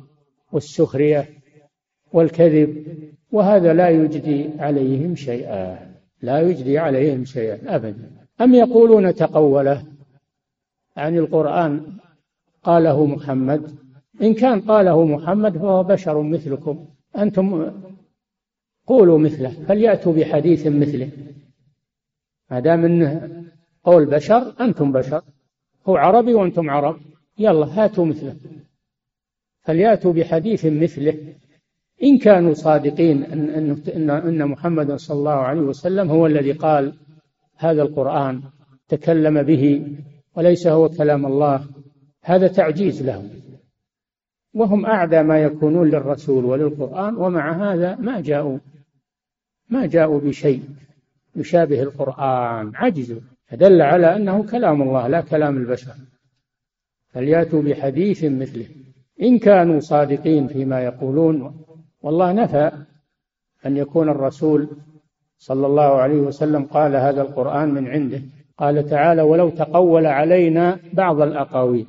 والسخرية 0.52 1.30
والكذب 2.14 2.86
وهذا 3.32 3.74
لا 3.74 3.90
يجدي 3.90 4.50
عليهم 4.60 5.16
شيئا 5.16 5.80
لا 6.22 6.42
يجدي 6.42 6.78
عليهم 6.78 7.26
شيئا 7.26 7.76
أبدا. 7.76 8.12
أم 8.42 8.54
يقولون 8.54 9.16
تقوله؟ 9.16 9.84
عن 10.98 11.18
القرآن 11.18 11.98
قاله 12.64 13.06
محمد 13.06 13.72
إن 14.22 14.34
كان 14.34 14.62
قاله 14.62 15.06
محمد 15.06 15.58
فهو 15.58 15.84
بشر 15.84 16.22
مثلكم. 16.22 16.88
أنتم 17.18 17.72
قولوا 18.88 19.18
مثله 19.18 19.50
فليأتوا 19.50 20.14
بحديث 20.14 20.68
مثله. 20.68 21.10
ما 22.52 22.60
دام 22.60 22.86
إنه 22.86 23.37
قول 23.88 24.06
بشر 24.06 24.54
أنتم 24.62 24.92
بشر. 24.92 25.22
هو 25.88 25.98
عربي 25.98 26.34
وأنتم 26.34 26.70
عرب. 26.70 27.00
يلا 27.40 27.66
هاتوا 27.66 28.06
مثله. 28.06 28.36
فلياتوا 29.62 30.14
بحديث 30.14 30.66
مثله. 30.66 31.36
إن 32.04 32.18
كانوا 32.18 32.54
صادقين 32.54 33.24
ان 33.24 33.50
ان 33.96 34.10
ان 34.10 34.48
محمدا 34.48 34.98
صلى 34.98 35.18
الله 35.18 35.32
عليه 35.32 35.62
وسلم 35.62 36.10
هو 36.10 36.26
الذي 36.28 36.52
قال 36.52 36.94
هذا 37.58 37.82
القرآن 37.82 38.42
تكلم 38.88 39.44
به 39.44 39.96
وليس 40.36 40.68
هو 40.68 40.90
كلام 40.90 41.26
الله. 41.26 41.68
هذا 42.24 42.48
تعجيز 42.48 43.04
لهم. 43.04 43.30
وهم 44.54 44.86
أعدى 44.86 45.24
ما 45.24 45.40
يكونون 45.40 45.90
للرسول 45.90 46.46
وللقرآن 46.46 47.16
ومع 47.16 47.74
هذا 47.74 47.96
ما 47.96 48.22
جاءوا. 48.22 48.60
ما 49.70 49.86
جاءوا 49.86 50.20
بشيء 50.20 50.64
يشابه 51.36 51.84
القرآن. 51.84 52.72
عجزوا. 52.76 53.37
فدل 53.48 53.82
على 53.82 54.16
أنه 54.16 54.44
كلام 54.44 54.82
الله 54.82 55.08
لا 55.08 55.22
كلام 55.22 55.58
البشر. 55.58 55.94
فلياتوا 57.10 57.62
بحديث 57.62 58.24
مثله. 58.24 58.66
إن 59.22 59.40
كانوا 59.40 59.80
صادقين 59.80 60.48
فيما 60.48 60.84
يقولون 60.84 61.66
والله 62.02 62.32
نفى 62.32 62.72
أن 63.66 63.78
يكون 63.78 64.10
الرسول 64.10 64.70
صلى 65.38 65.68
الله 65.68 65.96
عليه 65.96 66.18
وسلم 66.18 66.66
قال 66.66 66.96
هذا 66.96 67.22
القرآن 67.22 67.74
من 67.74 67.88
عنده. 67.88 68.22
قال 68.58 68.90
تعالى 68.90 69.22
ولو 69.22 69.50
تقول 69.50 70.06
علينا 70.06 70.80
بعض 70.94 71.22
الأقاويل 71.22 71.88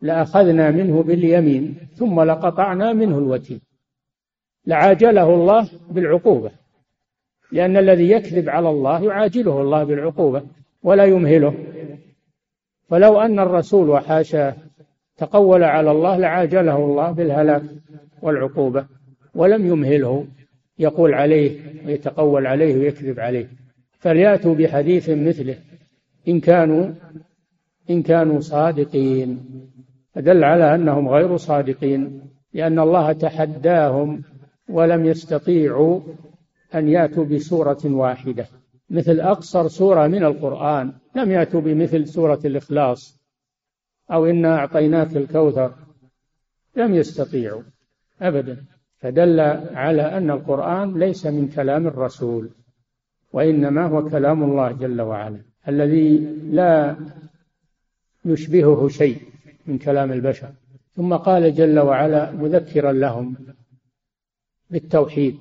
لأخذنا 0.00 0.70
منه 0.70 1.02
باليمين 1.02 1.74
ثم 1.94 2.20
لقطعنا 2.20 2.92
منه 2.92 3.18
الوتين. 3.18 3.60
لعاجله 4.66 5.34
الله 5.34 5.68
بالعقوبة 5.90 6.50
لأن 7.52 7.76
الذي 7.76 8.10
يكذب 8.10 8.48
على 8.48 8.70
الله 8.70 9.04
يعاجله 9.04 9.60
الله 9.60 9.84
بالعقوبة. 9.84 10.42
ولا 10.86 11.04
يمهله. 11.04 11.54
فلو 12.88 13.20
أن 13.20 13.38
الرسول 13.38 13.90
وحاشاه 13.90 14.54
تقول 15.16 15.64
على 15.64 15.90
الله 15.90 16.16
لعاجله 16.16 16.76
الله 16.76 17.10
بالهلاك 17.10 17.62
والعقوبة 18.22 18.86
ولم 19.34 19.66
يمهله 19.66 20.26
يقول 20.78 21.14
عليه 21.14 21.60
ويتقول 21.86 22.46
عليه 22.46 22.76
ويكذب 22.76 23.20
عليه. 23.20 23.48
فليأتوا 23.98 24.54
بحديث 24.54 25.10
مثله 25.10 25.56
إن 26.28 26.40
كانوا 26.40 26.88
إن 27.90 28.02
كانوا 28.02 28.40
صادقين. 28.40 29.40
فدل 30.14 30.44
على 30.44 30.74
أنهم 30.74 31.08
غير 31.08 31.36
صادقين 31.36 32.20
لأن 32.52 32.78
الله 32.78 33.12
تحداهم 33.12 34.22
ولم 34.68 35.06
يستطيعوا 35.06 36.00
أن 36.74 36.88
يأتوا 36.88 37.24
بسورة 37.24 37.80
واحدة. 37.84 38.46
مثل 38.90 39.20
أقصر 39.20 39.68
سورة 39.68 40.06
من 40.06 40.24
القرآن. 40.24 40.92
لم 41.16 41.30
يأتوا 41.30 41.60
بمثل 41.60 42.08
سورة 42.08 42.40
الإخلاص. 42.44 43.20
أو 44.12 44.26
إنا 44.26 44.58
أعطيناك 44.58 45.16
الكوثر. 45.16 45.72
لم 46.76 46.94
يستطيعوا. 46.94 47.62
أبدا. 48.20 48.64
فدل 48.96 49.40
على 49.74 50.02
أن 50.02 50.30
القرآن 50.30 50.98
ليس 50.98 51.26
من 51.26 51.48
كلام 51.48 51.86
الرسول. 51.86 52.50
وإنما 53.32 53.86
هو 53.86 54.08
كلام 54.08 54.42
الله 54.42 54.72
جل 54.72 55.00
وعلا. 55.00 55.40
الذي 55.68 56.18
لا 56.50 56.96
يشبهه 58.24 58.88
شيء 58.88 59.20
من 59.66 59.78
كلام 59.78 60.12
البشر. 60.12 60.52
ثم 60.96 61.16
قال 61.16 61.54
جل 61.54 61.78
وعلا 61.78 62.32
مذكرا 62.32 62.92
لهم 62.92 63.36
بالتوحيد 64.70 65.38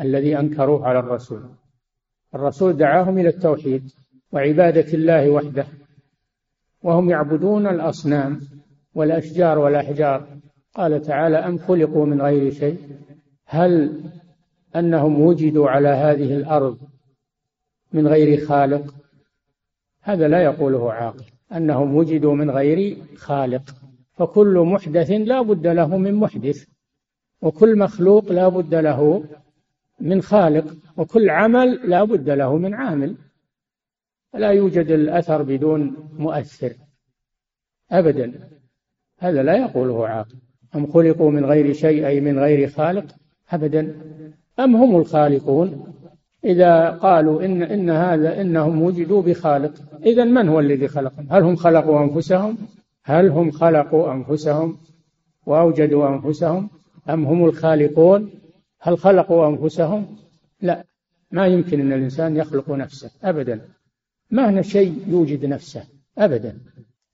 الذي 0.00 0.38
أنكروه 0.38 0.86
على 0.86 0.98
الرسول. 0.98 1.42
الرسول 2.34 2.76
دعاهم 2.76 3.18
إلى 3.18 3.28
التوحيد 3.28 3.90
وعبادة 4.32 4.92
الله 4.94 5.30
وحده. 5.30 5.66
وهم 6.82 7.10
يعبدون 7.10 7.66
الأصنام 7.66 8.40
والأشجار 8.94 9.58
والأحجار. 9.58 10.26
قال 10.74 11.02
تعالى 11.02 11.36
أم 11.36 11.58
خلقوا 11.58 12.06
من 12.06 12.22
غير 12.22 12.50
شيء؟ 12.50 12.78
هل 13.46 14.00
أنهم 14.76 15.20
وجدوا 15.20 15.70
على 15.70 15.88
هذه 15.88 16.36
الأرض 16.36 16.78
من 17.92 18.06
غير 18.06 18.46
خالق؟ 18.46 18.94
هذا 20.02 20.28
لا 20.28 20.42
يقوله 20.42 20.92
عاقل. 20.92 21.24
أنهم 21.52 21.96
وجدوا 21.96 22.34
من 22.34 22.50
غير 22.50 22.96
خالق. 23.16 23.62
فكل 24.12 24.58
محدث 24.58 25.10
لا 25.10 25.42
بد 25.42 25.66
له 25.66 25.96
من 25.96 26.14
محدث 26.14 26.64
وكل 27.42 27.78
مخلوق 27.78 28.32
لا 28.32 28.48
بد 28.48 28.74
له 28.74 29.24
من 30.02 30.22
خالق 30.22 30.76
وكل 30.96 31.30
عمل 31.30 31.80
لا 31.84 32.04
بد 32.04 32.30
له 32.30 32.56
من 32.56 32.74
عامل 32.74 33.14
لا 34.34 34.50
يوجد 34.50 34.90
الأثر 34.90 35.42
بدون 35.42 35.96
مؤثر 36.18 36.72
أبدا 37.92 38.32
هذا 39.18 39.42
لا 39.42 39.56
يقوله 39.56 40.08
عاقل 40.08 40.36
أم 40.74 40.86
خلقوا 40.86 41.30
من 41.30 41.44
غير 41.44 41.72
شيء 41.72 42.06
أي 42.06 42.20
من 42.20 42.38
غير 42.38 42.68
خالق 42.68 43.04
أبدا 43.50 43.96
أم 44.60 44.76
هم 44.76 44.96
الخالقون 44.96 45.94
إذا 46.44 46.90
قالوا 46.90 47.44
إن 47.44 47.62
إن 47.62 47.90
هذا 47.90 48.40
إنهم 48.40 48.82
وجدوا 48.82 49.22
بخالق 49.22 49.72
إذا 50.06 50.24
من 50.24 50.48
هو 50.48 50.60
الذي 50.60 50.88
خلقهم؟ 50.88 51.26
هل 51.30 51.42
هم 51.42 51.56
خلقوا 51.56 52.04
أنفسهم؟ 52.04 52.58
هل 53.04 53.28
هم 53.28 53.50
خلقوا 53.50 54.12
أنفسهم 54.12 54.76
وأوجدوا 55.46 56.08
أنفسهم؟ 56.08 56.70
أم 57.10 57.24
هم 57.24 57.44
الخالقون؟ 57.44 58.30
هل 58.84 58.98
خلقوا 58.98 59.48
أنفسهم؟ 59.48 60.16
لا 60.60 60.84
ما 61.30 61.46
يمكن 61.46 61.80
أن 61.80 61.92
الإنسان 61.92 62.36
يخلق 62.36 62.70
نفسه 62.70 63.10
أبدا. 63.22 63.68
ما 64.30 64.50
هنا 64.50 64.62
شيء 64.62 65.04
يوجد 65.08 65.46
نفسه 65.46 65.84
أبدا. 66.18 66.58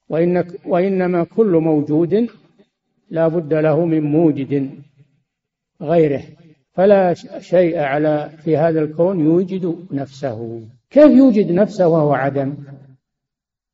وإن 0.08 0.44
وإنما 0.66 1.24
كل 1.24 1.46
موجود 1.46 2.28
لا 3.10 3.28
بد 3.28 3.54
له 3.54 3.84
من 3.84 4.02
موجد 4.02 4.70
غيره. 5.82 6.22
فلا 6.72 7.14
شيء 7.38 7.78
على 7.78 8.30
في 8.44 8.56
هذا 8.56 8.80
الكون 8.80 9.20
يوجد 9.20 9.86
نفسه. 9.90 10.68
كيف 10.90 11.10
يوجد 11.10 11.52
نفسه 11.52 11.88
وهو 11.88 12.12
عدم؟ 12.12 12.54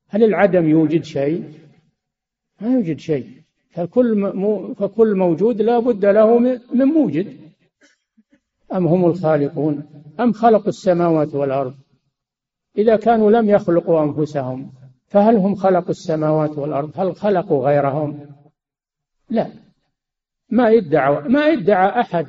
هل 0.08 0.24
العدم 0.24 0.68
يوجد 0.68 1.04
شيء؟ 1.04 1.44
ما 2.60 2.72
يوجد 2.72 2.98
شيء. 2.98 3.28
فكل 3.70 4.32
فكل 4.76 5.16
موجود 5.16 5.62
لا 5.62 5.78
بد 5.78 6.04
له 6.04 6.38
من 6.74 6.84
موجد. 6.84 7.43
أم 8.74 8.86
هم 8.86 9.04
الخالقون؟ 9.04 9.82
أم 10.20 10.32
خلقوا 10.32 10.68
السماوات 10.68 11.34
والأرض؟ 11.34 11.74
إذا 12.78 12.96
كانوا 12.96 13.30
لم 13.30 13.50
يخلقوا 13.50 14.02
أنفسهم 14.02 14.72
فهل 15.06 15.36
هم 15.36 15.54
خلقوا 15.54 15.90
السماوات 15.90 16.58
والأرض؟ 16.58 16.90
هل 16.94 17.16
خلقوا 17.16 17.66
غيرهم؟ 17.66 18.20
لا. 19.30 19.48
ما 20.50 20.70
يدعى 20.70 21.28
ما 21.28 21.48
يدعى 21.48 22.00
أحد 22.00 22.26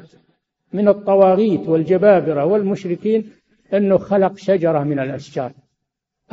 من 0.73 0.87
الطواغيت 0.87 1.69
والجبابرة 1.69 2.45
والمشركين 2.45 3.29
أنه 3.73 3.97
خلق 3.97 4.37
شجرة 4.37 4.83
من 4.83 4.99
الأشجار 4.99 5.51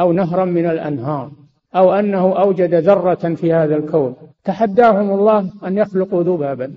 أو 0.01 0.13
نهرا 0.13 0.45
من 0.45 0.67
الأنهار 0.67 1.33
أو 1.75 1.93
أنه 1.93 2.41
أوجد 2.43 2.75
ذرة 2.75 3.35
في 3.35 3.53
هذا 3.53 3.77
الكون. 3.77 4.17
تحداهم 4.45 5.11
الله 5.11 5.53
أن 5.65 5.79
يخلقوا 5.79 6.23
ذبابا. 6.23 6.75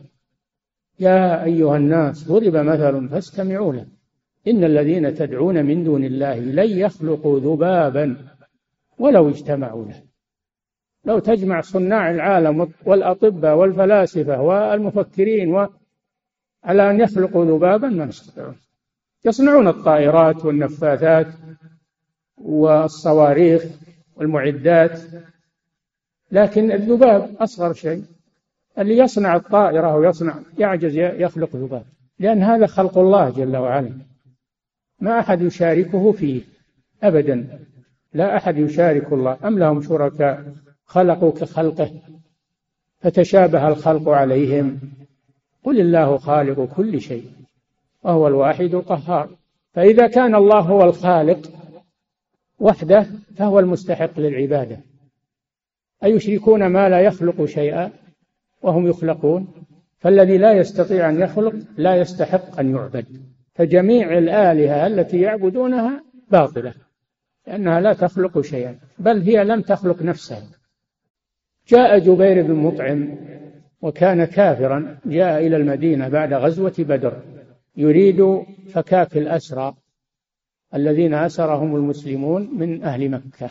يا 0.99 1.43
أيها 1.43 1.77
الناس 1.77 2.27
ضرب 2.27 2.55
مثل 2.55 3.09
فاستمعوا 3.09 3.73
له 3.73 3.85
إن 4.47 4.63
الذين 4.63 5.15
تدعون 5.15 5.65
من 5.65 5.83
دون 5.83 6.03
الله 6.03 6.39
لن 6.39 6.79
يخلقوا 6.79 7.39
ذبابا 7.39 8.17
ولو 8.99 9.29
اجتمعوا 9.29 9.85
له. 9.85 10.03
لو 11.05 11.19
تجمع 11.19 11.61
صناع 11.61 12.11
العالم 12.11 12.71
والأطباء 12.85 13.55
والفلاسفة 13.55 14.41
والمفكرين 14.41 15.53
و 15.53 15.67
على 16.63 16.91
أن 16.91 16.99
يخلقوا 16.99 17.45
ذبابا 17.45 17.87
ما 17.87 18.05
يستطيعون. 18.05 18.55
يصنعون 19.25 19.67
الطائرات 19.67 20.45
والنفاثات 20.45 21.27
والصواريخ 22.37 23.63
والمعدات 24.15 24.99
لكن 26.31 26.71
الذباب 26.71 27.35
أصغر 27.39 27.73
شيء. 27.73 28.14
اللي 28.79 28.97
يصنع 28.97 29.35
الطائرة 29.35 29.95
ويصنع 29.95 30.35
يعجز 30.57 30.97
يخلق 30.97 31.55
ذباب. 31.55 31.85
لأن 32.19 32.43
هذا 32.43 32.65
خلق 32.65 32.97
الله 32.97 33.29
جل 33.29 33.57
وعلا. 33.57 33.91
ما 34.99 35.19
أحد 35.19 35.41
يشاركه 35.41 36.11
فيه. 36.11 36.41
أبدا. 37.03 37.59
لا 38.13 38.37
أحد 38.37 38.57
يشارك 38.57 39.13
الله. 39.13 39.37
أم 39.43 39.59
لهم 39.59 39.81
شركاء 39.81 40.53
خلقوا 40.85 41.31
كخلقه 41.31 41.91
فتشابه 42.99 43.67
الخلق 43.67 44.09
عليهم. 44.09 44.79
قل 45.63 45.79
الله 45.79 46.17
خالق 46.17 46.75
كل 46.75 47.01
شيء 47.01 47.31
وهو 48.03 48.27
الواحد 48.27 48.75
القهار. 48.75 49.29
فإذا 49.73 50.07
كان 50.07 50.35
الله 50.35 50.59
هو 50.59 50.83
الخالق 50.83 51.51
وحده 52.59 53.05
فهو 53.37 53.59
المستحق 53.59 54.19
للعبادة. 54.19 54.77
أيشركون 56.03 56.67
ما 56.67 56.89
لا 56.89 57.01
يخلق 57.01 57.45
شيئا؟ 57.45 57.91
وهم 58.65 58.87
يخلقون 58.87 59.47
فالذي 59.97 60.37
لا 60.37 60.53
يستطيع 60.53 61.09
أن 61.09 61.21
يخلق 61.21 61.53
لا 61.77 61.95
يستحق 61.95 62.59
أن 62.59 62.75
يعبد. 62.75 63.05
فجميع 63.53 64.17
الآلهة 64.17 64.87
التي 64.87 65.21
يعبدونها 65.21 66.03
باطلة 66.31 66.73
لأنها 67.47 67.81
لا 67.81 67.93
تخلق 67.93 68.41
شيئا 68.41 68.79
بل 68.99 69.21
هي 69.21 69.43
لم 69.43 69.61
تخلق 69.61 70.01
نفسها. 70.01 70.43
جاء 71.67 71.99
جبير 71.99 72.41
بن 72.41 72.53
مطعم 72.53 73.17
وكان 73.81 74.25
كافرا 74.25 74.97
جاء 75.05 75.47
إلى 75.47 75.57
المدينة 75.57 76.09
بعد 76.09 76.33
غزوة 76.33 76.75
بدر 76.79 77.21
يريد 77.77 78.43
فكاك 78.69 79.17
الأسرى 79.17 79.73
الذين 80.75 81.13
أسرهم 81.13 81.75
المسلمون 81.75 82.49
من 82.57 82.83
أهل 82.83 83.09
مكة. 83.09 83.49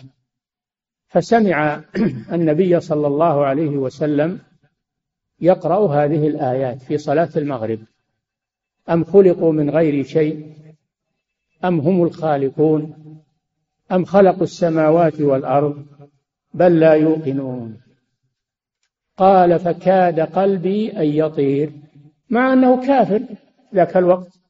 فسمع 1.06 1.80
النبي 2.36 2.80
صلى 2.80 3.06
الله 3.06 3.44
عليه 3.44 3.76
وسلم 3.76 4.40
يقرأ 5.40 5.94
هذه 5.94 6.28
الآيات 6.28 6.82
في 6.82 6.98
صلاة 6.98 7.28
المغرب. 7.36 7.78
أم 8.90 9.04
خلقوا 9.04 9.52
من 9.52 9.70
غير 9.70 10.04
شيء؟ 10.04 10.52
أم 11.64 11.80
هم 11.80 12.02
الخالقون؟ 12.02 12.94
أم 13.92 14.04
خلقوا 14.04 14.42
السماوات 14.42 15.20
والأرض 15.20 15.86
بل 16.54 16.80
لا 16.80 16.92
يوقنون؟ 16.92 17.80
قال 19.16 19.58
فكاد 19.58 20.20
قلبي 20.20 20.92
أن 20.92 21.06
يطير. 21.06 21.72
مع 22.30 22.52
أنه 22.52 22.86
كافر 22.86 23.22
ذاك 23.74 23.96
الوقت. 23.96 24.40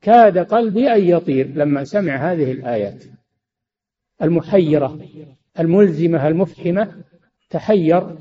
كاد 0.00 0.38
قلبي 0.38 0.92
أن 0.92 1.04
يطير 1.04 1.46
لما 1.46 1.84
سمع 1.84 2.32
هذه 2.32 2.52
الآيات. 2.52 3.04
المحيرة 4.22 4.98
الملزمة 5.60 6.28
المفحمة 6.28 6.92
تحير 7.50 8.16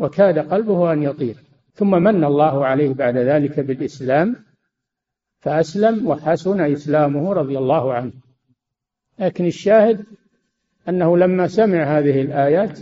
وكاد 0.00 0.38
قلبه 0.38 0.92
أن 0.92 1.02
يطير. 1.02 1.36
ثم 1.74 2.02
من 2.02 2.24
الله 2.24 2.66
عليه 2.66 2.94
بعد 2.94 3.16
ذلك 3.16 3.60
بالإسلام 3.60 4.36
فأسلم 5.40 6.06
وحسن 6.06 6.60
إسلامه 6.60 7.32
رضي 7.32 7.58
الله 7.58 7.92
عنه. 7.92 8.12
لكن 9.18 9.46
الشاهد 9.46 10.04
أنه 10.88 11.16
لما 11.16 11.46
سمع 11.46 11.98
هذه 11.98 12.20
الآيات 12.20 12.78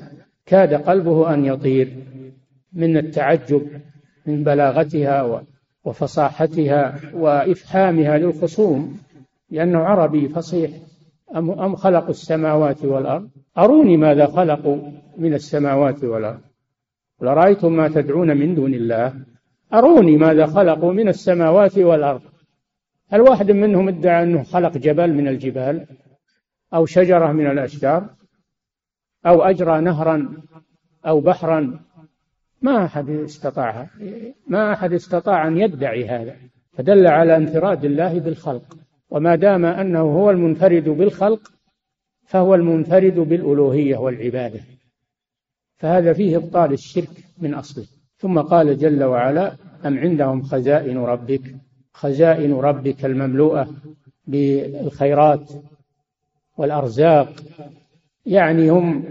كاد 0.47 0.75
قلبه 0.75 1.35
أن 1.35 1.45
يطير 1.45 1.95
من 2.73 2.97
التعجب 2.97 3.69
من 4.27 4.45
بلاغتها 4.45 5.43
وفصاحتها 5.85 7.01
وإفهامها 7.15 8.19
للخصوم 8.19 8.99
لأنه 9.51 9.79
عربي 9.79 10.29
فصيح 10.29 10.71
أم 11.37 11.77
خلقوا 11.77 12.11
السماوات 12.11 12.85
والأرض؟ 12.85 13.29
أروني 13.59 13.97
ماذا 13.97 14.27
خلقوا 14.27 14.77
من 15.19 15.35
السماوات 15.35 16.05
والأرض؟ 16.05 16.41
لرأيتم 17.21 17.73
ما 17.73 17.89
تدعون 17.89 18.37
من 18.37 18.55
دون 18.55 18.75
الله. 18.75 19.15
أروني 19.75 20.17
ماذا 20.17 20.47
خلقوا 20.47 20.93
من 20.93 21.09
السماوات 21.09 21.79
والأرض. 21.79 22.23
هل 23.09 23.21
واحد 23.21 23.51
منهم 23.51 23.89
ادعى 23.89 24.23
أنه 24.23 24.43
خلق 24.43 24.77
جبل 24.77 25.15
من 25.15 25.29
الجبال؟ 25.29 25.87
أو 26.75 26.87
شجرة 26.87 27.33
من 27.33 27.47
الأشجار؟ 27.51 28.07
أو 29.27 29.43
أجرى 29.43 29.81
نهرا؟ 29.81 30.29
أو 31.07 31.21
بحرا؟ 31.21 31.81
ما 32.63 32.85
أحد 32.85 33.11
استطاع 33.11 33.87
ما 34.47 34.73
أحد 34.73 34.93
استطاع 34.93 35.49
أن 35.49 35.59
يدعي 35.59 36.09
هذا. 36.09 36.37
فدل 36.73 37.07
على 37.07 37.37
انفراد 37.37 37.85
الله 37.85 38.21
بالخلق. 38.21 38.77
وما 39.11 39.37
دام 39.37 39.65
أنه 39.65 40.01
هو 40.01 40.31
المنفرد 40.31 40.89
بالخلق 40.89 41.53
فهو 42.27 42.55
المنفرد 42.55 43.15
بالألوهية 43.15 43.97
والعبادة. 43.97 44.61
فهذا 45.79 46.13
فيه 46.13 46.37
إبطال 46.37 46.73
الشرك 46.73 47.25
من 47.39 47.55
أصله. 47.55 47.87
ثم 48.17 48.39
قال 48.41 48.79
جل 48.79 49.05
وعلا 49.05 49.57
أم 49.87 49.99
عندهم 49.99 50.43
خزائن 50.43 50.99
ربك؟ 50.99 51.55
خزائن 51.93 52.55
ربك 52.55 53.05
المملوءة 53.05 53.75
بالخيرات 54.27 55.53
والأرزاق. 56.57 57.33
يعني 58.27 58.71
هم 58.71 59.05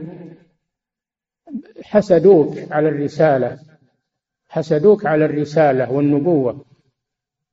حسدوك 1.83 2.71
على 2.71 2.89
الرسالة 2.89 3.59
حسدوك 4.49 5.05
على 5.05 5.25
الرسالة 5.25 5.91
والنبوة. 5.91 6.65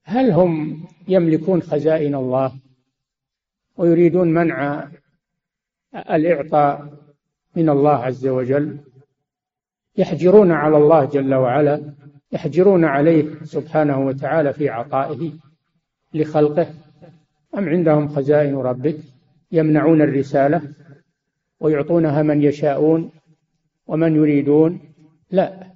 هل 0.05 0.31
هم 0.31 0.85
يملكون 1.09 1.63
خزائن 1.63 2.15
الله 2.15 2.53
ويريدون 3.77 4.29
منع 4.29 4.89
الإعطاء 5.95 6.89
من 7.57 7.69
الله 7.69 8.05
عز 8.05 8.27
وجل؟ 8.27 8.79
يحجرون 9.97 10.53
على 10.53 10.77
الله 10.77 11.05
جل 11.05 11.35
وعلا 11.35 11.95
يحجرون 12.33 12.85
عليه 12.85 13.45
سبحانه 13.45 14.07
وتعالى 14.07 14.53
في 14.53 14.69
عطائه 14.69 15.33
لخلقه. 16.15 16.67
أم 17.59 17.69
عندهم 17.69 18.09
خزائن 18.09 18.57
ربك؟ 18.57 18.97
يمنعون 19.53 20.03
الرسالة 20.03 20.63
ويعطونها 21.61 22.23
من 22.23 22.43
يشاءون 22.43 23.11
ومن 23.87 24.17
يريدون؟ 24.17 24.81
لا 25.31 25.67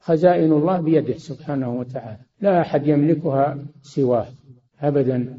خزائن 0.00 0.52
الله 0.52 0.80
بيده 0.80 1.14
سبحانه 1.14 1.74
وتعالى. 1.74 2.18
لا 2.40 2.60
أحد 2.60 2.86
يملكها 2.86 3.58
سواه 3.82 4.26
أبدا. 4.80 5.38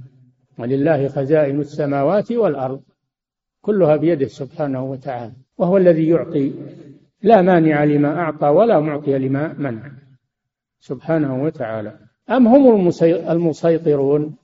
ولله 0.57 1.07
خزائن 1.07 1.59
السماوات 1.59 2.31
والأرض 2.31 2.81
كلها 3.61 3.95
بيده 3.95 4.27
سبحانه 4.27 4.83
وتعالى. 4.83 5.33
وهو 5.57 5.77
الذي 5.77 6.07
يعطي 6.07 6.53
لا 7.21 7.41
مانع 7.41 7.83
لما 7.83 8.19
أعطى 8.19 8.47
ولا 8.47 8.79
معطي 8.79 9.17
لما 9.17 9.53
منع. 9.53 9.91
سبحانه 10.79 11.43
وتعالى. 11.43 11.99
أم 12.29 12.47
هم 12.47 12.91
المسيطرون 13.29 14.35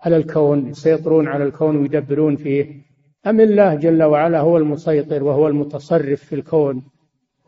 على 0.00 0.16
الكون 0.16 0.68
يسيطرون 0.68 1.28
على 1.28 1.44
الكون 1.44 1.76
ويدبرون 1.76 2.36
فيه؟ 2.36 2.82
أم 3.26 3.40
الله 3.40 3.74
جل 3.74 4.02
وعلا 4.02 4.40
هو 4.40 4.56
المسيطر 4.56 5.22
وهو 5.22 5.48
المتصرف 5.48 6.24
في 6.24 6.34
الكون 6.34 6.82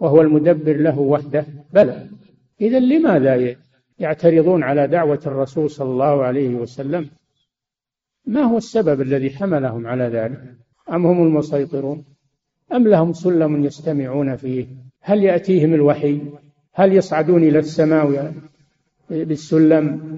وهو 0.01 0.21
المدبر 0.21 0.77
له 0.77 0.99
وحده؟ 0.99 1.47
بلى. 1.73 2.07
إذا 2.61 2.81
لماذا 2.81 3.57
يعترضون 3.99 4.63
على 4.63 4.87
دعوة 4.87 5.21
الرسول 5.27 5.71
صلى 5.71 5.91
الله 5.91 6.25
عليه 6.25 6.55
وسلم؟ 6.55 7.11
ما 8.27 8.43
هو 8.43 8.57
السبب 8.57 9.01
الذي 9.01 9.31
حملهم 9.31 9.87
على 9.87 10.05
ذلك؟ 10.05 10.41
أم 10.93 11.07
هم 11.07 11.27
المسيطرون؟ 11.27 12.05
أم 12.73 12.89
لهم 12.89 13.13
سلم 13.13 13.65
يستمعون 13.65 14.37
فيه؟ 14.37 14.67
هل 15.01 15.25
يأتيهم 15.25 15.75
الوحي؟ 15.75 16.21
هل 16.73 16.93
يصعدون 16.93 17.43
إلى 17.43 17.59
السماء 17.59 18.35
بالسلم 19.11 20.13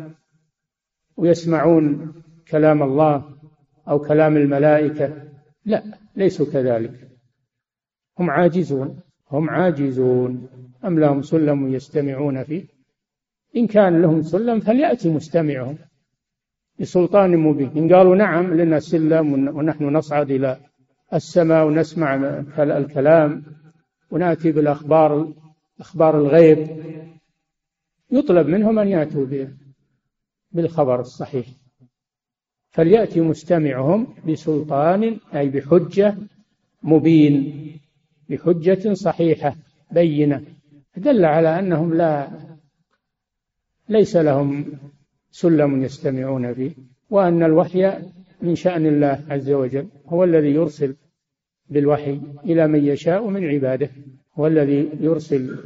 ويسمعون 1.16 2.12
كلام 2.50 2.82
الله 2.82 3.24
أو 3.88 3.98
كلام 3.98 4.36
الملائكة؟ 4.36 5.12
لا 5.64 5.82
ليسوا 6.16 6.46
كذلك. 6.52 7.10
هم 8.18 8.30
عاجزون. 8.30 9.00
هم 9.30 9.50
عاجزون. 9.50 10.48
أم 10.84 10.98
لهم 10.98 11.22
سلم 11.22 11.74
يستمعون 11.74 12.42
فيه؟ 12.42 12.64
إن 13.56 13.66
كان 13.66 14.02
لهم 14.02 14.22
سلم 14.22 14.60
فليأتي 14.60 15.10
مستمعهم 15.10 15.76
بسلطان 16.80 17.36
مبين. 17.36 17.70
إن 17.76 17.94
قالوا 17.94 18.16
نعم 18.16 18.54
لنا 18.54 18.78
سلم 18.78 19.48
ونحن 19.56 19.84
نصعد 19.84 20.30
إلى 20.30 20.58
السماء 21.14 21.66
ونسمع 21.66 22.14
الكلام 22.58 23.42
ونأتي 24.10 24.52
بالأخبار 24.52 25.32
أخبار 25.80 26.18
الغيب. 26.18 26.68
يطلب 28.10 28.46
منهم 28.46 28.78
أن 28.78 28.88
يأتوا 28.88 29.26
بالخبر 30.52 31.00
الصحيح. 31.00 31.46
فليأتي 32.70 33.20
مستمعهم 33.20 34.14
بسلطان 34.28 35.18
أي 35.34 35.48
بحجة 35.48 36.16
مبين 36.82 37.70
بحجة 38.28 38.92
صحيحة 38.92 39.56
بينة. 39.90 40.44
دل 40.96 41.24
على 41.24 41.58
أنهم 41.58 41.94
لا 41.94 42.30
ليس 43.88 44.16
لهم 44.16 44.64
سلم 45.30 45.82
يستمعون 45.82 46.54
فيه 46.54 46.72
وأن 47.10 47.42
الوحي 47.42 47.92
من 48.42 48.54
شأن 48.54 48.86
الله 48.86 49.24
عز 49.28 49.50
وجل 49.50 49.88
هو 50.06 50.24
الذي 50.24 50.50
يرسل 50.50 50.96
بالوحي 51.68 52.20
إلى 52.44 52.68
من 52.68 52.84
يشاء 52.84 53.28
من 53.28 53.44
عباده 53.44 53.90
هو 54.34 54.46
الذي 54.46 54.90
يرسل 55.00 55.58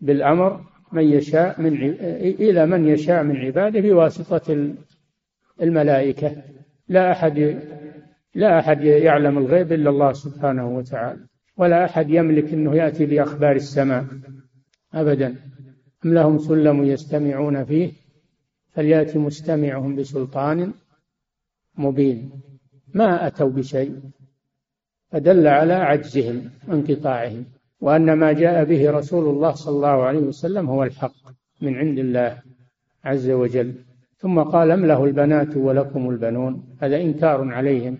بالأمر 0.00 0.60
من 0.92 1.02
يشاء 1.02 1.60
من 1.60 1.82
إلى 2.40 2.66
من 2.66 2.88
يشاء 2.88 3.22
من 3.22 3.36
عباده 3.36 3.80
بواسطة 3.80 4.74
الملائكة. 5.62 6.42
لا 6.88 7.12
أحد 7.12 7.60
لا 8.34 8.58
أحد 8.58 8.84
يعلم 8.84 9.38
الغيب 9.38 9.72
إلا 9.72 9.90
الله 9.90 10.12
سبحانه 10.12 10.76
وتعالى 10.76 11.20
ولا 11.56 11.84
أحد 11.84 12.10
يملك 12.10 12.52
أنه 12.52 12.74
يأتي 12.74 13.06
بأخبار 13.06 13.56
السماء 13.56 14.04
أبدا. 14.94 15.36
أم 16.04 16.14
لهم 16.14 16.38
سلم 16.38 16.84
يستمعون 16.84 17.64
فيه؟ 17.64 17.92
فليأتي 18.72 19.18
مستمعهم 19.18 19.96
بسلطان 19.96 20.72
مبين. 21.78 22.30
ما 22.94 23.26
أتوا 23.26 23.50
بشيء؟ 23.50 24.00
فدل 25.10 25.46
على 25.46 25.72
عجزهم 25.72 26.50
وانقطاعهم 26.68 27.44
وأن 27.80 28.12
ما 28.12 28.32
جاء 28.32 28.64
به 28.64 28.90
رسول 28.90 29.28
الله 29.28 29.52
صلى 29.52 29.76
الله 29.76 30.02
عليه 30.02 30.18
وسلم 30.18 30.70
هو 30.70 30.82
الحق 30.82 31.14
من 31.60 31.76
عند 31.76 31.98
الله 31.98 32.42
عز 33.04 33.30
وجل. 33.30 33.74
ثم 34.18 34.40
قال 34.42 34.70
أم 34.70 34.86
له 34.86 35.04
البنات 35.04 35.56
ولكم 35.56 36.10
البنون؟ 36.10 36.76
هذا 36.80 36.96
إنكار 36.96 37.52
عليهم 37.52 37.98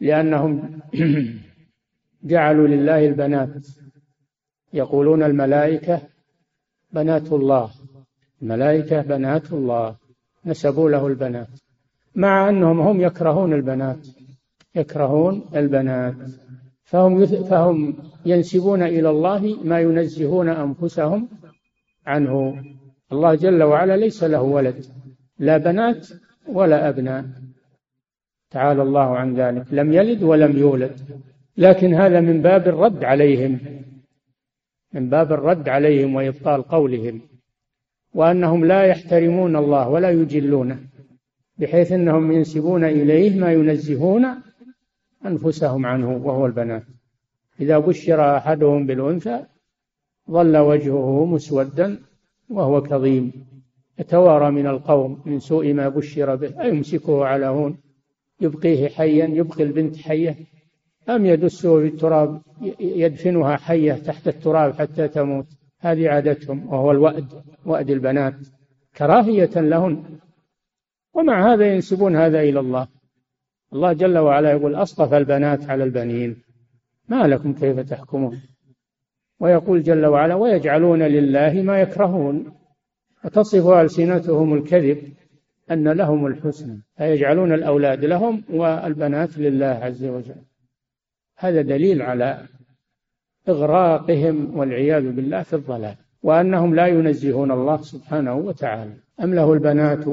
لأنهم 0.00 0.80
جعلوا 2.30 2.68
لله 2.68 3.06
البنات. 3.06 3.66
يقولون 4.72 5.22
الملائكة 5.22 6.02
بنات 6.92 7.32
الله 7.32 7.70
الملائكة 8.42 9.02
بنات 9.02 9.52
الله 9.52 9.96
نسبوا 10.46 10.90
له 10.90 11.06
البنات 11.06 11.48
مع 12.14 12.48
أنهم 12.48 12.80
هم 12.80 13.00
يكرهون 13.00 13.52
البنات. 13.52 14.06
يكرهون 14.76 15.44
البنات. 15.56 16.14
فهم 16.84 17.26
فهم 17.26 17.96
ينسبون 18.26 18.82
إلى 18.82 19.10
الله 19.10 19.56
ما 19.64 19.80
ينزهون 19.80 20.48
أنفسهم 20.48 21.28
عنه. 22.06 22.62
الله 23.12 23.34
جل 23.34 23.62
وعلا 23.62 23.96
ليس 23.96 24.24
له 24.24 24.42
ولد 24.42 24.84
لا 25.38 25.56
بنات 25.58 26.08
ولا 26.48 26.88
أبناء. 26.88 27.24
تعالى 28.50 28.82
الله 28.82 29.16
عن 29.16 29.34
ذلك. 29.34 29.64
لم 29.72 29.92
يلد 29.92 30.22
ولم 30.22 30.58
يولد. 30.58 31.00
لكن 31.56 31.94
هذا 31.94 32.20
من 32.20 32.42
باب 32.42 32.68
الرد 32.68 33.04
عليهم. 33.04 33.58
من 34.92 35.08
باب 35.08 35.32
الرد 35.32 35.68
عليهم 35.68 36.14
وإبطال 36.14 36.62
قولهم. 36.62 37.20
وأنهم 38.14 38.64
لا 38.64 38.82
يحترمون 38.82 39.56
الله 39.56 39.88
ولا 39.88 40.10
يجلونه 40.10 40.78
بحيث 41.58 41.92
أنهم 41.92 42.32
ينسبون 42.32 42.84
إليه 42.84 43.40
ما 43.40 43.52
ينزهون 43.52 44.26
أنفسهم 45.26 45.86
عنه 45.86 46.16
وهو 46.16 46.46
البنات. 46.46 46.84
إذا 47.60 47.78
بشر 47.78 48.36
أحدهم 48.36 48.86
بالأنثى 48.86 49.44
ظل 50.30 50.56
وجهه 50.56 51.24
مسودا 51.24 51.98
وهو 52.50 52.82
كظيم. 52.82 53.32
يتوارى 53.98 54.50
من 54.50 54.66
القوم 54.66 55.22
من 55.26 55.38
سوء 55.38 55.72
ما 55.72 55.88
بشر 55.88 56.34
به. 56.34 56.62
أيمسكه 56.62 57.24
على 57.24 57.46
هون؟ 57.46 57.76
يبقيه 58.40 58.88
حيا؟ 58.88 59.26
يبقي 59.26 59.64
البنت 59.64 59.96
حية؟ 59.96 60.36
أم 61.08 61.26
يدسه 61.26 61.80
في 61.80 61.86
التراب؟ 61.86 62.42
يدفنها 62.80 63.56
حية 63.56 63.92
تحت 63.92 64.28
التراب 64.28 64.74
حتى 64.74 65.08
تموت؟ 65.08 65.46
هذه 65.78 66.08
عادتهم 66.08 66.68
وهو 66.68 66.90
الوأد 66.90 67.26
وأد 67.66 67.90
البنات. 67.90 68.34
كراهية 68.96 69.50
لهن. 69.56 70.04
ومع 71.14 71.52
هذا 71.52 71.74
ينسبون 71.74 72.16
هذا 72.16 72.40
إلى 72.40 72.60
الله. 72.60 72.95
الله 73.72 73.92
جل 73.92 74.18
وعلا 74.18 74.50
يقول 74.50 74.74
أصطفى 74.74 75.16
البنات 75.16 75.70
على 75.70 75.84
البنين. 75.84 76.36
ما 77.08 77.26
لكم 77.26 77.52
كيف 77.52 77.80
تحكمون؟ 77.80 78.40
ويقول 79.40 79.82
جل 79.82 80.06
وعلا 80.06 80.34
ويجعلون 80.34 81.02
لله 81.02 81.62
ما 81.62 81.80
يكرهون. 81.80 82.52
وتصف 83.24 83.66
ألسنتهم 83.66 84.54
الكذب 84.54 84.98
أن 85.70 85.88
لهم 85.88 86.26
الحسنى 86.26 86.82
فيجعلون 86.96 87.52
الأولاد 87.52 88.04
لهم 88.04 88.44
والبنات 88.50 89.38
لله 89.38 89.66
عز 89.66 90.04
وجل. 90.04 90.42
هذا 91.38 91.62
دليل 91.62 92.02
على 92.02 92.46
إغراقهم 93.48 94.58
والعياذ 94.58 95.12
بالله 95.12 95.42
في 95.42 95.56
الضلال 95.56 95.96
وأنهم 96.22 96.74
لا 96.74 96.86
ينزهون 96.86 97.50
الله 97.50 97.76
سبحانه 97.76 98.34
وتعالى. 98.34 98.92
أم 99.22 99.34
له 99.34 99.52
البنات 99.52 100.04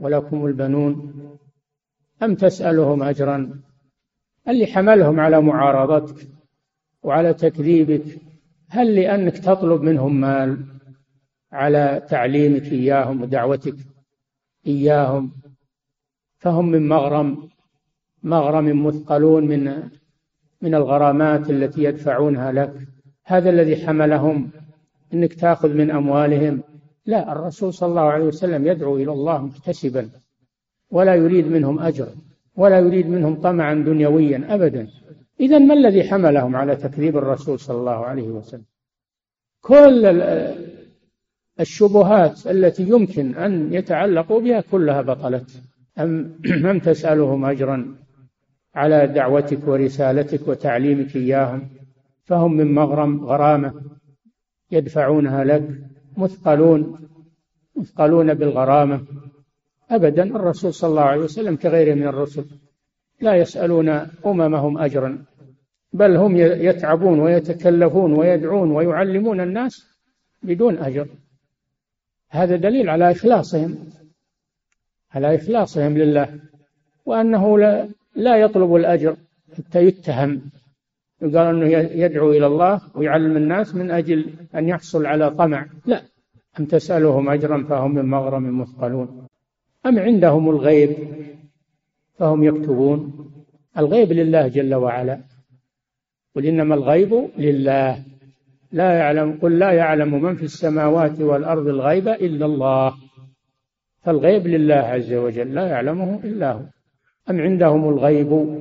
ولكم 0.00 0.46
البنون؟ 0.46 1.14
أم 2.22 2.34
تسألهم 2.34 3.02
أجرا؟ 3.02 3.60
اللي 4.48 4.66
حملهم 4.66 5.20
على 5.20 5.40
معارضتك 5.40 6.28
وعلى 7.02 7.34
تكذيبك؟ 7.34 8.20
هل 8.68 8.94
لأنك 8.94 9.38
تطلب 9.38 9.82
منهم 9.82 10.20
مال 10.20 10.64
على 11.52 12.06
تعليمك 12.08 12.62
إياهم 12.62 13.22
ودعوتك 13.22 13.76
إياهم؟ 14.66 15.32
فهم 16.38 16.68
من 16.68 16.88
مغرم 16.88 17.48
مغرم 18.22 18.86
مثقلون 18.86 19.46
من 19.46 19.90
من 20.62 20.74
الغرامات 20.74 21.50
التي 21.50 21.82
يدفعونها 21.82 22.52
لك. 22.52 22.74
هذا 23.24 23.50
الذي 23.50 23.86
حملهم 23.86 24.50
إنك 25.14 25.34
تأخذ 25.34 25.74
من 25.74 25.90
أموالهم. 25.90 26.62
لا 27.06 27.32
الرسول 27.32 27.74
صلى 27.74 27.88
الله 27.88 28.02
عليه 28.02 28.24
وسلم 28.24 28.66
يدعو 28.66 28.96
إلى 28.96 29.12
الله 29.12 29.42
محتسبا. 29.42 30.10
ولا 30.90 31.14
يريد 31.14 31.46
منهم 31.46 31.78
اجر 31.78 32.08
ولا 32.56 32.78
يريد 32.78 33.06
منهم 33.06 33.34
طمعا 33.40 33.74
دنيويا 33.74 34.54
أبدا. 34.54 34.88
اذا 35.40 35.58
ما 35.58 35.74
الذي 35.74 36.04
حملهم 36.04 36.56
على 36.56 36.76
تكذيب 36.76 37.16
الرسول 37.16 37.60
صلى 37.60 37.78
الله 37.78 38.06
عليه 38.06 38.28
وسلم؟ 38.28 38.64
كل 39.60 40.22
الشبهات 41.60 42.46
التي 42.46 42.82
يمكن 42.82 43.34
أن 43.34 43.72
يتعلقوا 43.72 44.40
بها 44.40 44.60
كلها 44.60 45.02
بطلت. 45.02 45.62
أم 45.98 46.40
لم 46.66 46.78
تسألهم 46.78 47.44
أجرا 47.44 47.96
على 48.74 49.06
دعوتك 49.06 49.68
ورسالتك 49.68 50.48
وتعليمك 50.48 51.16
إياهم؟ 51.16 51.68
فهم 52.24 52.52
من 52.56 52.74
مغرم 52.74 53.24
غرامة 53.24 53.74
يدفعونها 54.70 55.44
لك 55.44 55.68
مثقلون 56.16 57.08
مثقلون 57.76 58.34
بالغرامة. 58.34 59.00
ابدا 59.90 60.22
الرسول 60.22 60.74
صلى 60.74 60.90
الله 60.90 61.02
عليه 61.02 61.20
وسلم 61.20 61.56
كغيره 61.56 61.94
من 61.94 62.06
الرسل 62.06 62.44
لا 63.20 63.34
يسألون 63.34 63.88
أممهم 64.26 64.78
اجرا 64.78 65.24
بل 65.92 66.16
هم 66.16 66.36
يتعبون 66.36 67.20
ويتكلفون 67.20 68.12
ويدعون 68.12 68.70
ويعلمون 68.70 69.40
الناس 69.40 69.86
بدون 70.42 70.78
أجر. 70.78 71.08
هذا 72.30 72.56
دليل 72.56 72.90
على 72.90 73.10
إخلاصهم 73.10 73.78
على 75.14 75.34
إخلاصهم 75.34 75.98
لله 75.98 76.40
وأنه 77.06 77.58
لا 77.58 77.88
لا 78.14 78.36
يطلب 78.36 78.74
الأجر 78.74 79.16
حتى 79.56 79.84
يتهم. 79.84 80.42
يقال 81.22 81.46
أنه 81.46 81.66
يدعو 82.04 82.30
إلى 82.30 82.46
الله 82.46 82.80
ويعلم 82.94 83.36
الناس 83.36 83.74
من 83.74 83.90
أجل 83.90 84.30
أن 84.54 84.68
يحصل 84.68 85.06
على 85.06 85.30
طمع. 85.30 85.66
لا 85.86 86.02
أم 86.60 86.64
تسألهم 86.64 87.28
أجرا 87.28 87.64
فهم 87.68 87.94
من 87.94 88.04
مغرم 88.04 88.60
مثقلون. 88.60 89.25
أم 89.86 89.98
عندهم 89.98 90.50
الغيب 90.50 90.96
فهم 92.18 92.44
يكتبون 92.44 93.30
الغيب 93.78 94.12
لله 94.12 94.48
جل 94.48 94.74
وعلا. 94.74 95.20
قل 96.36 96.46
إنما 96.46 96.74
الغيب 96.74 97.28
لله. 97.38 98.04
لا 98.72 98.92
يعلم 98.92 99.38
قل 99.42 99.58
لا 99.58 99.72
يعلم 99.72 100.22
من 100.22 100.34
في 100.34 100.42
السماوات 100.42 101.20
والأرض 101.20 101.66
الغيب 101.68 102.08
إلا 102.08 102.46
الله. 102.46 102.94
فالغيب 104.02 104.46
لله 104.46 104.74
عز 104.74 105.12
وجل 105.12 105.54
لا 105.54 105.66
يعلمه 105.66 106.20
إلا 106.24 106.52
هو. 106.52 106.62
أم 107.30 107.40
عندهم 107.40 107.88
الغيب 107.88 108.60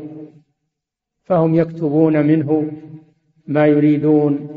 فهم 1.24 1.56
يكتبون 1.56 2.26
منه 2.26 2.72
ما 3.48 3.68
يريدون. 3.68 4.50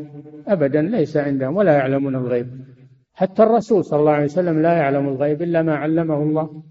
أبدا 0.46 0.83
ليس 0.83 1.16
عندهم 1.16 1.57
ولا 1.57 1.72
يعلمون 1.72 2.14
الغيب. 2.16 2.67
حتى 3.18 3.42
الرسول 3.42 3.85
صلى 3.85 4.00
الله 4.00 4.12
عليه 4.12 4.24
وسلم 4.24 4.62
لا 4.62 4.72
يعلم 4.72 5.09
الغيب 5.09 5.42
إلا 5.42 5.62
ما 5.62 5.76
علمه 5.76 6.22
الله. 6.22 6.62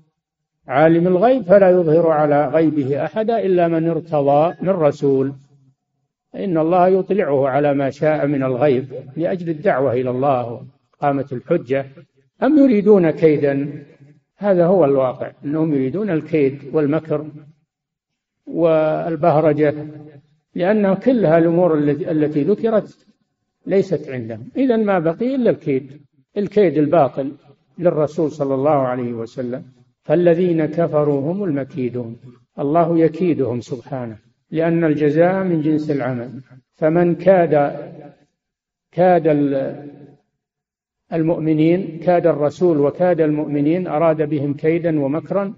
عالم 0.68 1.08
الغيب 1.08 1.44
فلا 1.44 1.70
يظهر 1.70 2.08
على 2.08 2.48
غيبه 2.48 3.06
أحدا 3.06 3.40
إلا 3.40 3.68
من 3.68 3.90
ارتضى 3.90 4.56
من 4.62 4.70
رسول. 4.70 5.34
إن 6.36 6.58
الله 6.58 6.88
يطلعه 6.88 7.48
على 7.48 7.74
ما 7.74 7.90
شاء 7.90 8.28
من 8.28 8.44
الغيب 8.44 8.86
لأجل 9.18 9.50
الدعوة 9.50 9.94
إلى 9.94 10.10
الله 10.10 10.62
قامة 11.02 11.26
الحجة. 11.32 11.86
أم 12.44 12.58
يريدون 12.58 13.10
كيدا؟ 13.12 13.86
هذا 14.38 14.66
هو 14.66 14.86
الواقع. 14.86 15.32
أنهم 15.46 15.74
يريدون 15.74 16.10
الكيد 16.10 16.60
والمكر 16.74 17.26
والبهرجة 18.46 19.74
لأن 20.56 20.94
كلها 20.94 21.38
الأمور 21.38 21.74
التي 22.14 22.44
ذكرت 22.44 23.08
ليست 23.66 24.10
عندهم. 24.10 24.50
إذا 24.58 24.78
ما 24.78 25.00
بقي 25.00 25.36
إلا 25.36 25.50
الكيد. 25.50 26.07
الكيد 26.38 26.78
الباطل 26.78 27.32
للرسول 27.80 28.32
صلى 28.32 28.56
الله 28.56 28.72
عليه 28.72 29.14
وسلم. 29.14 29.64
فالذين 30.04 30.66
كفروا 30.66 31.32
هم 31.32 31.44
المكيدون. 31.44 32.16
الله 32.60 33.00
يكيدهم 33.00 33.60
سبحانه 33.62 34.18
لأن 34.52 34.84
الجزاء 34.84 35.44
من 35.44 35.62
جنس 35.62 35.92
العمل. 35.92 36.42
فمن 36.74 37.16
كاد 37.16 37.54
كاد 38.92 39.28
المؤمنين 41.14 42.00
كاد 42.00 42.28
الرسول 42.28 42.78
وكاد 42.80 43.22
المؤمنين 43.22 43.88
أراد 43.88 44.30
بهم 44.30 44.54
كيدا 44.54 45.00
ومكرا 45.04 45.54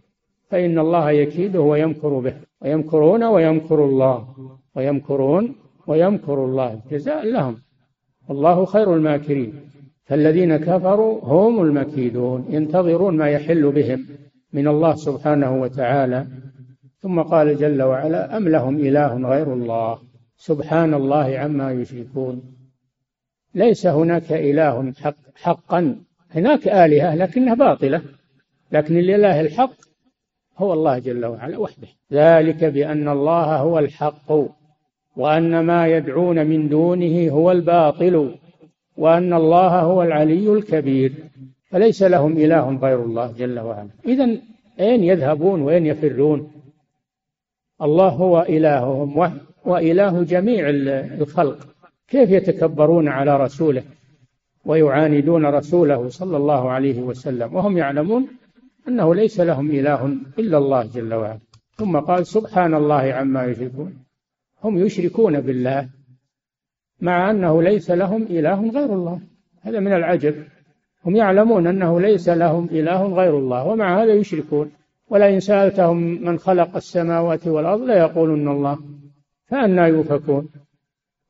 فإن 0.50 0.80
الله 0.80 1.12
يكيده 1.12 1.62
ويمكر 1.62 2.20
به. 2.20 2.34
ويمكرون 2.62 3.24
ويمكر 3.24 3.86
الله. 3.86 4.36
ويمكرون 4.76 5.56
ويمكر 5.88 6.46
الله. 6.46 6.82
جزاء 6.92 7.26
لهم. 7.26 7.56
والله 8.30 8.66
خير 8.66 8.96
الماكرين. 8.96 9.54
فالذين 10.10 10.58
كفروا 10.58 11.20
هم 11.24 11.62
المكيدون 11.62 12.46
ينتظرون 12.50 13.18
ما 13.18 13.30
يحل 13.30 13.72
بهم 13.72 14.06
من 14.54 14.68
الله 14.68 14.96
سبحانه 14.96 15.62
وتعالى. 15.62 16.28
ثم 17.02 17.22
قال 17.22 17.58
جل 17.58 17.82
وعلا 17.82 18.38
أم 18.38 18.48
لهم 18.48 18.76
إله 18.76 19.30
غير 19.30 19.54
الله؟ 19.54 20.00
سبحان 20.38 20.94
الله 20.94 21.40
عما 21.40 21.72
يشركون. 21.72 22.42
ليس 23.56 23.88
هناك 23.88 24.32
إله 24.32 24.94
حق 25.02 25.16
حقا. 25.36 25.96
هناك 26.32 26.68
آلهة 26.68 27.16
لكنها 27.16 27.54
باطلة 27.54 28.02
لكن 28.72 28.98
الإله 28.98 29.42
الحق 29.42 29.74
هو 30.58 30.74
الله 30.74 31.00
جل 31.00 31.26
وعلا 31.26 31.58
وحده. 31.58 31.88
ذلك 32.14 32.66
بأن 32.66 33.10
الله 33.10 33.58
هو 33.58 33.80
الحق 33.80 34.32
وأن 35.16 35.60
ما 35.60 35.88
يدعون 35.88 36.48
من 36.48 36.70
دونه 36.70 37.30
هو 37.32 37.52
الباطل. 37.52 38.39
وأن 39.00 39.34
الله 39.34 39.80
هو 39.80 40.04
العلي 40.04 40.54
الكبير 40.54 41.14
فليس 41.72 42.04
لهم 42.04 42.32
إله 42.38 42.76
غير 42.78 43.04
الله 43.04 43.32
جل 43.32 43.60
وعلا. 43.60 43.90
إذا 44.06 44.28
أين 44.80 45.04
يذهبون 45.04 45.62
وين 45.62 45.86
يفرون؟ 45.86 46.52
الله 47.82 48.10
هو 48.10 48.42
إلههم 48.50 49.32
وإله 49.66 50.24
جميع 50.24 50.64
الخلق. 51.22 51.60
كيف 52.08 52.30
يتكبرون 52.30 53.08
على 53.08 53.38
رسوله 53.38 53.84
ويعاندون 54.66 55.46
رسوله 55.46 56.10
صلى 56.10 56.38
الله 56.38 56.70
عليه 56.70 57.02
وسلم؟ 57.02 57.56
وهم 57.56 57.78
يعلمون 57.78 58.28
أنه 58.88 59.16
ليس 59.16 59.40
لهم 59.40 59.72
إله 59.72 60.18
إلا 60.40 60.58
الله 60.58 60.84
جل 60.96 61.14
وعلا. 61.14 61.40
ثم 61.76 62.00
قال 62.00 62.28
سبحان 62.28 62.74
الله 62.74 63.14
عما 63.14 63.46
يشركون. 63.46 63.94
هم 64.64 64.78
يشركون 64.78 65.42
بالله. 65.42 65.99
مع 67.02 67.32
أنه 67.32 67.62
ليس 67.62 67.92
لهم 67.92 68.24
إله 68.24 68.70
غير 68.70 68.94
الله. 68.94 69.20
هذا 69.62 69.80
من 69.80 69.94
العجب. 69.94 70.36
هم 71.06 71.16
يعلمون 71.16 71.68
أنه 71.68 72.02
ليس 72.02 72.30
لهم 72.30 72.70
إله 72.72 73.06
غير 73.06 73.38
الله 73.38 73.68
ومع 73.68 74.04
هذا 74.04 74.14
يشركون. 74.14 74.72
ولئن 75.10 75.40
سألتهم 75.40 75.98
من 75.98 76.40
خلق 76.40 76.76
السماوات 76.76 77.48
والأرض 77.48 77.82
ليقولن 77.82 78.48
الله 78.48 78.78
فانى 79.46 79.82
يؤفكون. 79.82 80.50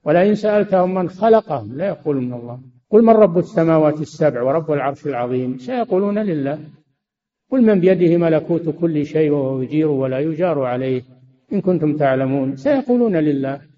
ولئن 0.05 0.35
سألتهم 0.35 0.93
من 0.93 1.09
خلقهم 1.09 1.77
لا 1.77 1.87
يقولون 1.87 2.33
الله. 2.33 2.59
قل 2.91 3.01
من 3.03 3.13
رب 3.13 3.37
السماوات 3.37 4.01
السبع 4.01 4.41
ورب 4.41 4.71
العرش 4.71 5.07
العظيم؟ 5.07 5.57
سيقولون 5.57 6.19
لله. 6.19 6.59
قل 7.51 7.61
من 7.61 7.79
بيده 7.79 8.17
ملكوت 8.17 8.69
كل 8.69 9.05
شيء 9.05 9.31
وهو 9.31 9.61
يجير 9.61 9.87
ولا 9.87 10.19
يجار 10.19 10.61
عليه. 10.61 11.01
إن 11.53 11.61
كنتم 11.61 11.97
تعلمون 11.97 12.55
سيقولون 12.55 13.15
لله. 13.15 13.68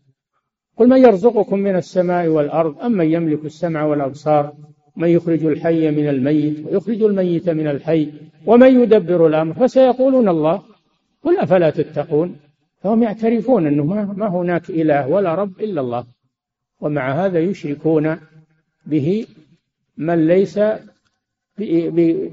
قل 0.82 0.90
من 0.90 0.98
يرزقكم 0.98 1.60
من 1.60 1.76
السماء 1.76 2.28
والأرض 2.28 2.80
أم 2.80 2.92
من 2.92 3.06
يملك 3.12 3.46
السمع 3.46 3.84
والأبصار؟ 3.84 4.54
من 4.96 5.08
يخرج 5.08 5.46
الحي 5.46 5.92
من 5.92 6.10
الميت 6.10 6.66
ويخرج 6.66 7.04
الميت 7.04 7.50
من 7.50 7.68
الحي 7.68 8.12
ومن 8.46 8.82
يدبر 8.82 9.28
الأمر 9.28 9.54
فسيقولون 9.54 10.30
الله. 10.30 10.62
قل 11.24 11.40
أفلا 11.40 11.70
تتقون؟ 11.70 12.36
فهم 12.80 13.04
يعترفون 13.04 13.68
أنه 13.68 13.84
ما 14.14 14.28
هناك 14.28 14.70
إله 14.70 15.08
ولا 15.08 15.36
رب 15.36 15.60
إلا 15.60 15.82
الله. 15.82 16.06
ومع 16.80 17.26
هذا 17.26 17.40
يشركون 17.40 18.18
به 18.86 19.26
من 19.98 20.28
ليس 20.28 20.60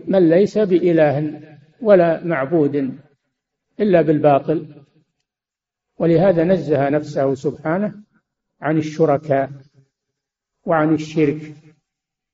من 0.07 0.29
ليس 0.31 0.59
بإله 0.59 1.41
ولا 1.83 2.25
معبود 2.25 2.95
إلا 3.81 4.03
بالباطل. 4.03 4.66
ولهذا 5.99 6.45
نزه 6.45 6.89
نفسه 6.89 7.35
سبحانه 7.35 8.08
عن 8.61 8.79
الشركاء 8.79 9.51
وعن 10.67 10.95
الشرك. 10.95 11.55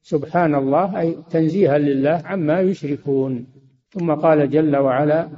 سبحان 0.03 0.55
الله 0.55 1.01
أي 1.01 1.19
تنزيها 1.31 1.79
لله 1.79 2.23
عما 2.25 2.61
يشركون. 2.61 3.47
ثم 3.91 4.15
قال 4.15 4.51
جل 4.51 4.77
وعلا 4.77 5.29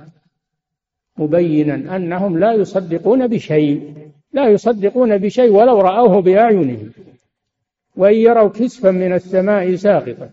مبينا 1.18 1.96
أنهم 1.96 2.38
لا 2.38 2.52
يصدقون 2.52 3.26
بشيء 3.26 3.94
لا 4.32 4.48
يصدقون 4.48 5.18
بشيء 5.18 5.50
ولو 5.50 5.80
رأوه 5.80 6.22
بأعينهم. 6.22 6.90
وإن 7.96 8.14
يروا 8.14 8.48
كسفا 8.48 8.90
من 8.90 9.12
السماء 9.12 9.74
ساقطا 9.74 10.30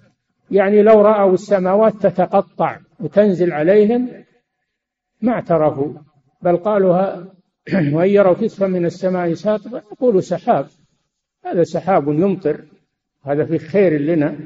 يعني 0.51 0.81
لو 0.81 1.01
رأوا 1.01 1.33
السماوات 1.33 1.93
تتقطع 1.93 2.79
وتنزل 2.99 3.53
عليهم 3.53 4.09
ما 5.21 5.31
اعترفوا 5.31 5.93
بل 6.41 6.57
قالوا 6.57 7.23
وإن 7.93 8.09
يروا 8.09 8.33
كسفا 8.33 8.67
من 8.67 8.85
السماء 8.85 9.33
ساقطا 9.33 9.81
يقولوا 9.91 10.21
سحاب. 10.21 10.67
هذا 11.45 11.63
سحاب 11.63 12.07
يمطر. 12.07 12.61
هذا 13.23 13.45
في 13.45 13.57
خير 13.57 14.01
لنا. 14.01 14.37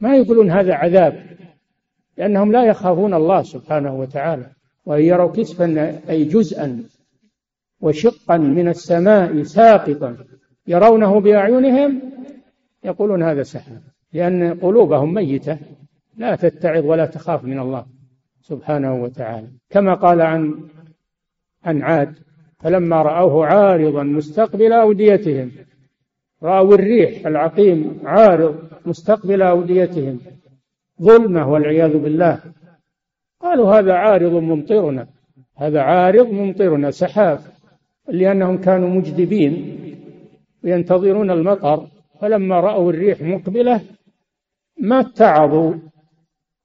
ما 0.00 0.16
يقولون 0.16 0.50
هذا 0.50 0.74
عذاب 0.74 1.26
لأنهم 2.18 2.52
لا 2.52 2.64
يخافون 2.64 3.14
الله 3.14 3.42
سبحانه 3.42 3.94
وتعالى. 3.94 4.50
وإن 4.86 5.02
يروا 5.02 5.32
كسفا 5.32 6.00
أي 6.08 6.24
جزءا 6.24 6.82
وشقا 7.80 8.36
من 8.36 8.68
السماء 8.68 9.42
ساقطا 9.42 10.16
يرونه 10.66 11.20
بأعينهم 11.20 12.02
يقولون 12.84 13.22
هذا 13.22 13.42
سحاب. 13.42 13.82
لأن 14.12 14.60
قلوبهم 14.60 15.14
ميتة. 15.14 15.58
لا 16.16 16.36
تتعظ 16.36 16.84
ولا 16.84 17.06
تخاف 17.06 17.44
من 17.44 17.58
الله 17.58 17.86
سبحانه 18.42 18.94
وتعالى. 19.02 19.48
كما 19.70 19.94
قال 19.94 20.20
عن 20.20 20.68
عن 21.64 21.82
عاد 21.82 22.14
فلما 22.64 23.02
رأوه 23.02 23.46
عارضا 23.46 24.02
مستقبل 24.02 24.72
أوديتهم. 24.72 25.50
رأوا 26.42 26.74
الريح 26.74 27.26
العقيم 27.26 28.00
عارض 28.04 28.68
مستقبل 28.86 29.42
أوديتهم. 29.42 30.20
ظلمة 31.02 31.48
والعياذ 31.48 31.98
بالله. 31.98 32.40
قالوا 33.40 33.78
هذا 33.78 33.92
عارض 33.92 34.32
ممطرنا. 34.32 35.06
هذا 35.56 35.80
عارض 35.80 36.26
ممطرنا 36.26 36.90
سحاب 36.90 37.40
لأنهم 38.08 38.58
كانوا 38.58 38.88
مجدبين 38.88 39.78
ينتظرون 40.64 41.30
المطر. 41.30 41.86
فلما 42.20 42.60
رأوا 42.60 42.92
الريح 42.92 43.22
مقبلة 43.22 43.80
ما 44.80 45.00
اتعظوا 45.00 45.74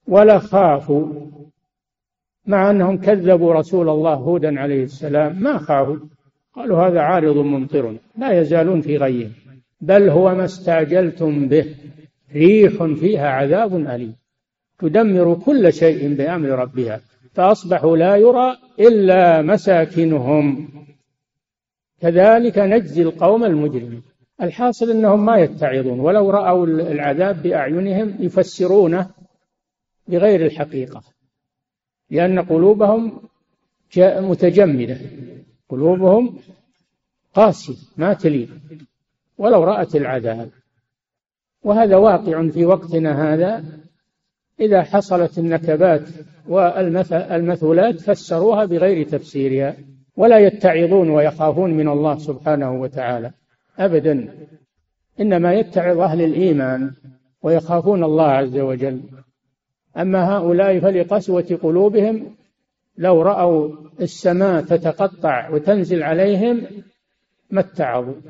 ولا 0.08 0.40
خافوا. 0.40 1.06
مع 2.50 2.72
أنهم 2.72 2.98
كذبوا 2.98 3.54
رسول 3.54 3.90
الله 3.90 4.14
هودا 4.14 4.60
عليه 4.60 4.84
السلام 4.84 5.44
ما 5.44 5.58
خافوا 5.58 5.98
قالوا 6.56 6.88
هذا 6.88 7.00
عارض 7.00 7.38
ممطرنا 7.38 7.98
لا 8.18 8.40
يزالون 8.40 8.82
في 8.82 8.98
غيهم 8.98 9.32
بل 9.82 10.10
هو 10.10 10.36
ما 10.36 10.46
استعجلتم 10.46 11.48
به. 11.48 11.76
ريح 12.34 12.84
فيها 12.84 13.28
عذاب 13.30 13.76
أليم. 13.76 14.16
تدمر 14.80 15.34
كل 15.46 15.74
شيء 15.74 16.14
بأمر 16.14 16.50
ربها. 16.50 17.02
فأصبحوا 17.34 17.98
لا 17.98 18.16
يرى 18.16 18.58
إلا 18.80 19.42
مساكنهم. 19.42 20.70
كذلك 22.02 22.58
نجزي 22.58 23.02
القوم 23.02 23.44
المجرمين. 23.44 24.02
الحاصل 24.42 24.90
أنهم 24.90 25.26
ما 25.26 25.38
يتعظون. 25.38 26.00
ولو 26.00 26.30
رأوا 26.30 26.66
العذاب 26.66 27.44
بأعينهم 27.44 28.16
يفسرونه 28.20 29.10
بغير 30.08 30.46
الحقيقة. 30.46 31.04
لأن 32.12 32.40
قلوبهم 32.40 33.22
متجمدة 33.98 34.98
قلوبهم 35.70 36.40
قاسية 37.34 37.76
ما 37.98 38.14
تلين 38.14 38.50
ولو 39.38 39.64
رأت 39.64 39.96
العذاب. 39.96 40.50
وهذا 41.64 41.96
واقع 41.96 42.48
في 42.48 42.66
وقتنا 42.66 43.34
هذا. 43.34 43.64
إذا 44.60 44.84
حصلت 44.84 45.38
النكبات 45.38 46.10
والمثلات 46.48 48.00
فسروها 48.00 48.66
بغير 48.66 49.08
تفسيرها 49.08 49.76
ولا 50.18 50.40
يتعظون 50.40 51.10
ويخافون 51.10 51.74
من 51.74 51.88
الله 51.88 52.18
سبحانه 52.18 52.72
وتعالى. 52.72 53.32
أبدا. 53.78 54.34
إنما 55.20 55.54
يتعظ 55.54 56.00
أهل 56.00 56.22
الإيمان 56.22 56.94
ويخافون 57.44 58.04
الله 58.04 58.28
عز 58.28 58.58
وجل. 58.58 59.02
أما 59.98 60.38
هؤلاء 60.38 60.80
فلقسوة 60.80 61.60
قلوبهم 61.64 62.36
لو 62.98 63.22
رأوا 63.22 63.76
السماء 64.02 64.62
تتقطع 64.62 65.50
وتنزل 65.50 66.04
عليهم 66.04 66.62
ما 67.52 67.60
اتعظوا 67.60 68.22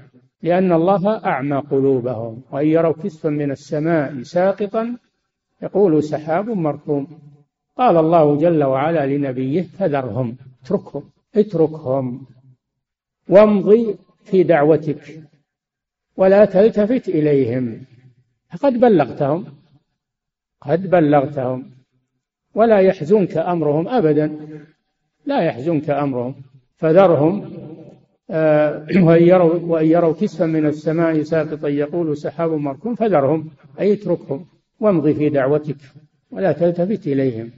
لأن 0.44 0.72
الله 0.72 1.26
أعمى 1.26 1.58
قلوبهم 1.58 2.42
وإن 2.52 2.68
يروا 2.68 2.94
كسفا 2.94 3.30
من 3.30 3.52
السماء 3.52 4.22
ساقطا 4.24 4.98
يقول 5.62 6.04
سحاب 6.04 6.50
مركوم 6.50 7.08
قال 7.78 7.98
الله 7.98 8.38
جل 8.38 8.64
وعلا 8.64 9.06
لنبيه 9.06 9.62
فذرهم 9.62 10.38
اتركهم 10.64 11.04
اتركهم. 11.36 12.26
وامضي 13.30 13.96
في 14.24 14.44
دعوتك 14.44 15.24
ولا 16.18 16.46
تلتفت 16.46 17.10
إليهم. 17.10 17.86
قد 18.62 18.74
بلغتهم. 18.74 19.46
قد 20.62 20.90
بلغتهم 20.90 21.72
ولا 22.56 22.80
يحزنك 22.80 23.38
أمرهم 23.38 23.88
أبدا. 23.88 24.40
لا 25.26 25.42
يحزنك 25.42 25.90
أمرهم. 25.90 26.36
فذرهم 26.76 27.52
آه 28.32 28.86
وإن 29.08 29.24
يروا, 29.24 29.60
وإن 29.64 29.86
يروا 29.86 30.14
كسفا 30.14 30.46
من 30.46 30.66
السماء 30.66 31.22
ساقطا 31.22 31.68
يقول 31.68 32.18
سحاب 32.18 32.52
مركوم 32.52 32.96
فذرهم 32.96 33.50
أي 33.80 33.94
اتركهم 33.94 34.46
وامضي 34.80 35.14
في 35.14 35.30
دعوتك 35.30 35.78
ولا 36.32 36.52
تلتفت 36.52 37.08
إليهم 37.08 37.52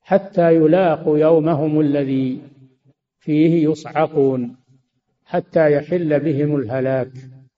حتى 0.00 0.54
يلاقوا 0.54 1.18
يومهم 1.18 1.80
الذي 1.80 2.40
فيه 3.18 3.68
يصعقون 3.68 4.56
حتى 5.24 5.72
يحل 5.72 6.20
بهم 6.20 6.56
الهلاك 6.56 7.10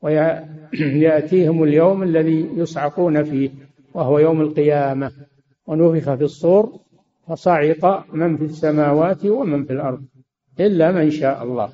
ويأتيهم 0.02 1.62
اليوم 1.68 2.02
الذي 2.02 2.48
يصعقون 2.56 3.22
فيه. 3.22 3.50
وهو 3.94 4.18
يوم 4.18 4.40
القيامة. 4.40 5.12
ونفخ 5.66 6.14
في 6.14 6.24
الصور 6.24 6.72
فصعق 7.28 8.14
من 8.14 8.36
في 8.36 8.44
السماوات 8.44 9.26
ومن 9.26 9.64
في 9.64 9.72
الأرض 9.72 10.02
إلا 10.60 10.92
من 10.92 11.10
شاء 11.10 11.42
الله. 11.42 11.72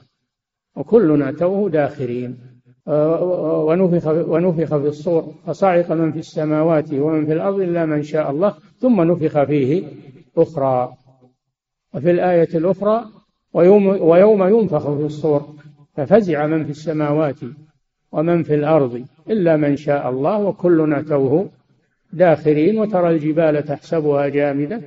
وكلنا 0.76 1.32
توه 1.32 1.70
داخرين. 1.70 2.36
ونفخ 2.86 4.06
ونفخ 4.06 4.76
في 4.76 4.88
الصور 4.88 5.34
فصعق 5.46 5.92
من 5.92 6.12
في 6.12 6.18
السماوات 6.18 6.92
ومن 6.92 7.26
في 7.26 7.32
الأرض 7.32 7.60
إلا 7.60 7.86
من 7.86 8.02
شاء 8.02 8.30
الله. 8.30 8.54
ثم 8.78 9.00
نفخ 9.02 9.44
فيه 9.44 9.84
أخرى. 10.36 10.92
وفي 11.94 12.10
الآية 12.10 12.48
الأخرى 12.54 13.04
ويوم, 13.52 13.86
ويوم 13.86 14.42
ينفخ 14.42 14.94
في 14.96 15.04
الصور 15.04 15.42
ففزع 15.94 16.46
من 16.46 16.64
في 16.64 16.70
السماوات 16.70 17.40
ومن 18.12 18.42
في 18.42 18.54
الأرض 18.54 19.04
إلا 19.30 19.56
من 19.56 19.76
شاء 19.76 20.10
الله. 20.10 20.38
وكلنا 20.38 21.02
توه 21.02 21.50
داخرين 22.12 22.78
وترى 22.78 23.10
الجبال 23.10 23.64
تحسبها 23.64 24.28
جامدة 24.28 24.82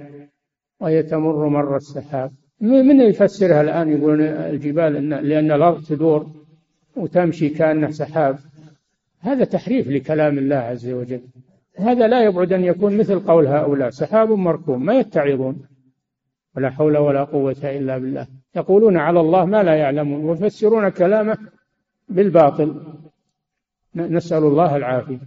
وهي 0.80 1.04
تمر 1.04 1.48
مر 1.48 1.76
السحاب. 1.76 2.32
من 2.62 3.02
يفسرها 3.02 3.62
الآن 3.62 3.90
يقول 3.90 4.22
الجبال 4.22 5.10
لأن 5.10 5.52
الأرض 5.52 5.84
تدور 5.84 6.32
وتمشي 6.96 7.50
كأنها 7.50 7.92
سحاب. 7.92 8.40
هذا 9.20 9.44
تحريف 9.44 9.88
لكلام 9.88 10.38
الله 10.38 10.56
عز 10.56 10.90
وجل. 10.90 11.22
هذا 11.78 12.08
لا 12.08 12.24
يبعد 12.24 12.54
أن 12.54 12.64
يكون 12.64 12.98
مثل 12.98 13.20
قول 13.20 13.48
هؤلاء 13.48 13.90
سحاب 13.90 14.32
مركوم 14.32 14.86
ما 14.86 14.94
يتعظون. 14.94 15.62
ولا 16.56 16.70
حول 16.70 16.98
ولا 16.98 17.24
قوة 17.24 17.56
إلا 17.64 17.98
بالله. 17.98 18.28
يقولون 18.56 18.98
على 18.98 19.20
الله 19.20 19.46
ما 19.46 19.64
لا 19.64 19.76
يعلمون 19.76 20.26
ويفسرون 20.26 20.90
كلامه 20.90 21.38
بالباطل. 22.10 22.82
نسأل 23.96 24.44
الله 24.44 24.76
العافية. 24.76 25.20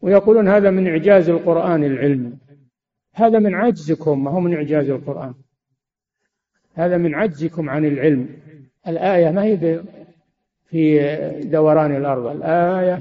ويقولون 0.00 0.48
هذا 0.48 0.70
من 0.70 0.88
إعجاز 0.88 1.28
القرآن 1.28 1.84
العلمي 1.84 2.32
هذا 3.16 3.38
من 3.38 3.54
عجزكم 3.54 4.24
ما 4.24 4.30
هو 4.30 4.40
من 4.40 4.54
إعجاز 4.54 4.90
القرآن. 4.90 5.34
هذا 6.74 6.96
من 6.96 7.14
عجزكم 7.14 7.70
عن 7.70 7.84
العلم. 7.84 8.28
الآية 8.88 9.30
ما 9.30 9.44
هي 9.44 9.80
في 10.66 11.00
دوران 11.44 11.96
الأرض؟ 11.96 12.26
الآية 12.26 13.00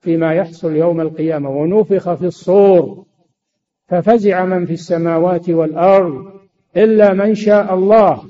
فيما 0.00 0.34
يحصل 0.34 0.76
يوم 0.76 1.00
القيامة 1.00 1.50
ونفخ 1.50 2.14
في 2.14 2.26
الصور 2.26 3.04
ففزع 3.88 4.44
من 4.44 4.66
في 4.66 4.72
السماوات 4.72 5.50
والأرض 5.50 6.32
إلا 6.76 7.12
من 7.12 7.34
شاء 7.34 7.74
الله 7.74 8.22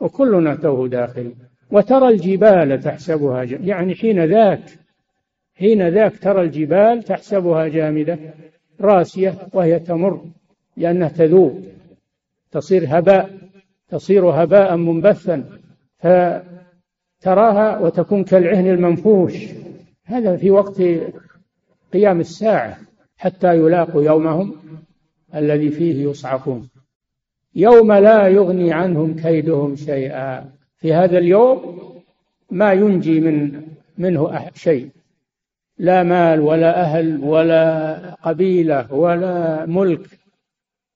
وكلنا 0.00 0.54
توه 0.54 0.88
داخل. 0.88 1.34
وترى 1.70 2.08
الجبال 2.08 2.80
تحسبها 2.80 3.42
يعني 3.42 3.94
حين 3.94 4.24
ذاك 4.24 4.81
حين 5.58 5.88
ذاك 5.88 6.18
ترى 6.18 6.42
الجبال 6.42 7.02
تحسبها 7.02 7.68
جامدة 7.68 8.18
راسية 8.80 9.34
وهي 9.52 9.78
تمر 9.78 10.24
لأنها 10.76 11.08
تذوب 11.08 11.64
تصير 12.50 12.98
هباء 12.98 13.30
تصير 13.88 14.24
هباء 14.24 14.76
منبثا 14.76 15.44
فتراها 15.98 17.78
وتكون 17.78 18.24
كالعهن 18.24 18.66
المنفوش. 18.66 19.34
هذا 20.04 20.36
في 20.36 20.50
وقت 20.50 20.82
قيام 21.92 22.20
الساعة 22.20 22.78
حتى 23.16 23.56
يلاقوا 23.56 24.02
يومهم 24.02 24.56
الذي 25.34 25.70
فيه 25.70 26.04
يصعقون. 26.04 26.68
يوم 27.54 27.92
لا 27.92 28.28
يغني 28.28 28.72
عنهم 28.72 29.14
كيدهم 29.14 29.76
شيئا. 29.76 30.52
في 30.76 30.94
هذا 30.94 31.18
اليوم 31.18 31.78
ما 32.50 32.72
ينجي 32.72 33.20
من 33.20 33.62
منه 33.98 34.50
شيء. 34.54 34.88
لا 35.82 36.02
مال 36.02 36.40
ولا 36.40 36.80
أهل 36.80 37.24
ولا 37.24 37.96
قبيلة 38.22 38.94
ولا 38.94 39.66
ملك 39.66 40.06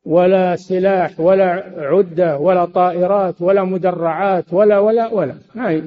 ولا 0.05 0.57
سلاح 0.57 1.21
ولا 1.21 1.49
عدة 1.77 2.39
ولا 2.39 2.65
طائرات 2.65 3.43
ولا 3.43 3.65
مدرعات 3.65 4.53
ولا 4.53 4.79
ولا 4.79 5.13
ولا. 5.13 5.35
ما 5.55 5.83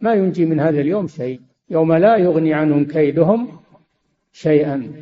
ما 0.00 0.14
ينجي 0.14 0.44
من 0.44 0.60
هذا 0.60 0.80
اليوم 0.80 1.06
شيء. 1.06 1.40
يوم 1.70 1.92
لا 1.92 2.16
يغني 2.16 2.54
عنهم 2.54 2.84
كيدهم 2.84 3.48
شيئا. 4.32 4.92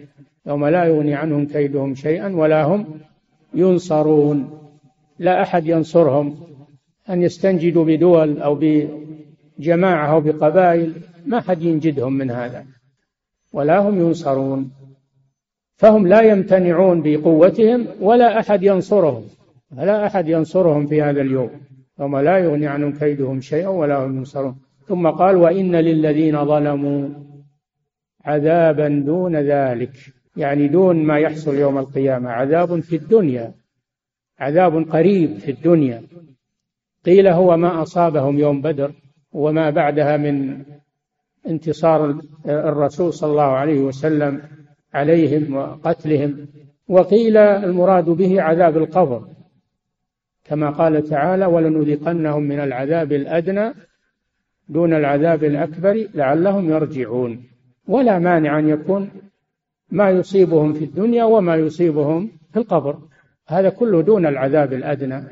يوم 0.46 0.66
لا 0.66 0.84
يغني 0.84 1.14
عنهم 1.14 1.46
كيدهم 1.46 1.94
شيئا 1.94 2.36
ولا 2.36 2.64
هم 2.64 3.00
ينصرون. 3.54 4.60
لا 5.18 5.42
أحد 5.42 5.66
ينصرهم. 5.66 6.36
أن 7.10 7.22
يستنجدوا 7.22 7.84
بدول 7.84 8.38
أو 8.38 8.58
بجماعة 8.60 10.12
أو 10.12 10.20
بقبائل. 10.20 10.92
ما 11.26 11.40
حد 11.40 11.62
ينجدهم 11.62 12.12
من 12.12 12.30
هذا. 12.30 12.77
ولا 13.52 13.78
هم 13.78 14.00
ينصرون. 14.00 14.70
فهم 15.76 16.06
لا 16.06 16.20
يمتنعون 16.20 17.02
بقوتهم 17.02 17.86
ولا 18.00 18.40
أحد 18.40 18.62
ينصرهم 18.62 19.24
لا 19.72 20.06
أحد 20.06 20.28
ينصرهم 20.28 20.86
في 20.86 21.02
هذا 21.02 21.20
اليوم. 21.20 21.50
يوم 22.00 22.18
لا 22.18 22.38
يغني 22.38 22.66
عنهم 22.66 22.92
كيدهم 22.92 23.40
شيئا 23.40 23.68
ولا 23.68 24.06
هم 24.06 24.16
ينصرون. 24.16 24.56
ثم 24.88 25.10
قال 25.10 25.36
وإن 25.36 25.76
للذين 25.76 26.44
ظلموا 26.44 27.08
عذابا 28.24 28.88
دون 29.06 29.36
ذلك 29.36 29.92
يعني 30.36 30.68
دون 30.68 30.96
ما 30.96 31.18
يحصل 31.18 31.54
يوم 31.54 31.78
القيامة 31.78 32.30
عذاب 32.30 32.80
في 32.80 32.96
الدنيا 32.96 33.54
عذاب 34.38 34.88
قريب 34.90 35.38
في 35.38 35.50
الدنيا. 35.50 36.02
قيل 37.04 37.28
هو 37.28 37.56
ما 37.56 37.82
أصابهم 37.82 38.38
يوم 38.38 38.60
بدر 38.62 38.92
وما 39.32 39.70
بعدها 39.70 40.16
من 40.16 40.62
انتصار 41.46 42.20
الرسول 42.46 43.12
صلى 43.12 43.30
الله 43.30 43.42
عليه 43.42 43.80
وسلم 43.80 44.42
عليهم 44.94 45.56
وقتلهم 45.56 46.46
وقيل 46.88 47.36
المراد 47.36 48.04
به 48.04 48.42
عذاب 48.42 48.76
القبر. 48.76 49.28
كما 50.44 50.70
قال 50.70 51.02
تعالى 51.02 51.46
ولنذيقنهم 51.46 52.42
من 52.42 52.60
العذاب 52.60 53.12
الأدنى 53.12 53.72
دون 54.68 54.94
العذاب 54.94 55.44
الأكبر 55.44 56.06
لعلهم 56.14 56.70
يرجعون 56.70 57.44
ولا 57.88 58.18
مانع 58.18 58.58
أن 58.58 58.68
يكون 58.68 59.10
ما 59.90 60.10
يصيبهم 60.10 60.72
في 60.72 60.84
الدنيا 60.84 61.24
وما 61.24 61.56
يصيبهم 61.56 62.30
في 62.52 62.58
القبر. 62.58 62.98
هذا 63.46 63.68
كله 63.68 64.02
دون 64.02 64.26
العذاب 64.26 64.72
الأدنى 64.72 65.22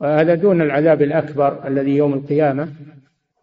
وهذا 0.00 0.34
دون 0.34 0.62
العذاب 0.62 1.02
الأكبر 1.02 1.66
الذي 1.68 1.96
يوم 1.96 2.14
القيامة. 2.14 2.68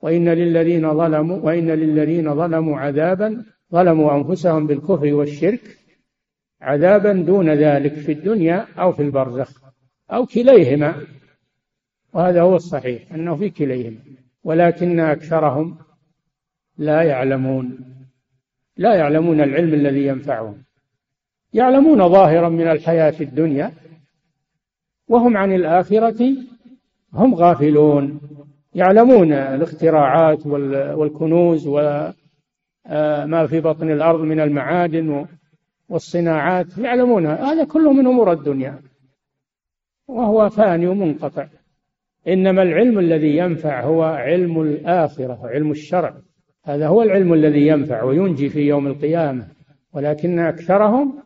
وإن 0.02 0.30
للذين 0.30 0.94
ظلموا 0.94 1.38
وإن 1.38 1.72
للذين 1.72 2.36
ظلموا 2.36 2.80
عذابا 2.80 3.46
ظلموا 3.72 4.16
أنفسهم 4.16 4.68
بالكفر 4.68 5.14
والشرك 5.14 5.78
عذابا 6.62 7.14
دون 7.14 7.50
ذلك 7.50 7.94
في 7.94 8.12
الدنيا 8.12 8.68
أو 8.80 8.92
في 8.92 9.02
البرزخ 9.02 9.62
أو 10.12 10.26
كليهما. 10.26 10.96
وهذا 12.14 12.42
هو 12.42 12.56
الصحيح 12.56 13.14
أنه 13.14 13.36
في 13.36 13.50
كليهما 13.50 13.98
ولكن 14.44 15.00
أكثرهم 15.00 15.78
لا 16.78 17.02
يعلمون. 17.02 17.78
لا 18.78 18.96
يعلمون 18.96 19.42
العلم 19.42 19.74
الذي 19.74 20.08
ينفعهم. 20.08 20.64
يعلمون 21.54 22.10
ظاهرا 22.10 22.50
من 22.50 22.68
الحياة 22.68 23.14
الدنيا 23.22 23.72
وهم 25.08 25.38
عن 25.38 25.54
الآخرة 25.54 26.36
هم 27.14 27.36
غافلون. 27.36 28.20
يعلمون 28.74 29.34
الاختراعات 29.34 30.48
والكنوز 30.48 31.68
وما 31.68 32.14
آه، 32.88 33.46
في 33.46 33.62
بطن 33.62 33.92
الأرض 33.92 34.22
من 34.22 34.40
المعادن 34.40 35.26
والصناعات 35.90 36.78
يعلمونها 36.78 37.52
هذا 37.52 37.64
كله 37.64 37.94
من 37.94 38.08
أمور 38.08 38.32
الدنيا. 38.32 38.82
وهو 40.08 40.50
فاني 40.50 40.88
ومنقطع. 40.88 41.48
إنما 42.28 42.62
العلم 42.62 43.00
الذي 43.00 43.38
ينفع 43.38 43.82
هو 43.84 44.04
علم 44.04 44.62
الآخرة 44.62 45.40
علم 45.44 45.72
الشرع. 45.72 46.14
هذا 46.64 46.88
هو 46.88 47.02
العلم 47.02 47.34
الذي 47.34 47.68
ينفع 47.68 48.04
وينجي 48.04 48.50
في 48.50 48.60
يوم 48.60 48.88
القيامة. 48.88 49.48
ولكن 49.94 50.40
أكثرهم 50.40 51.24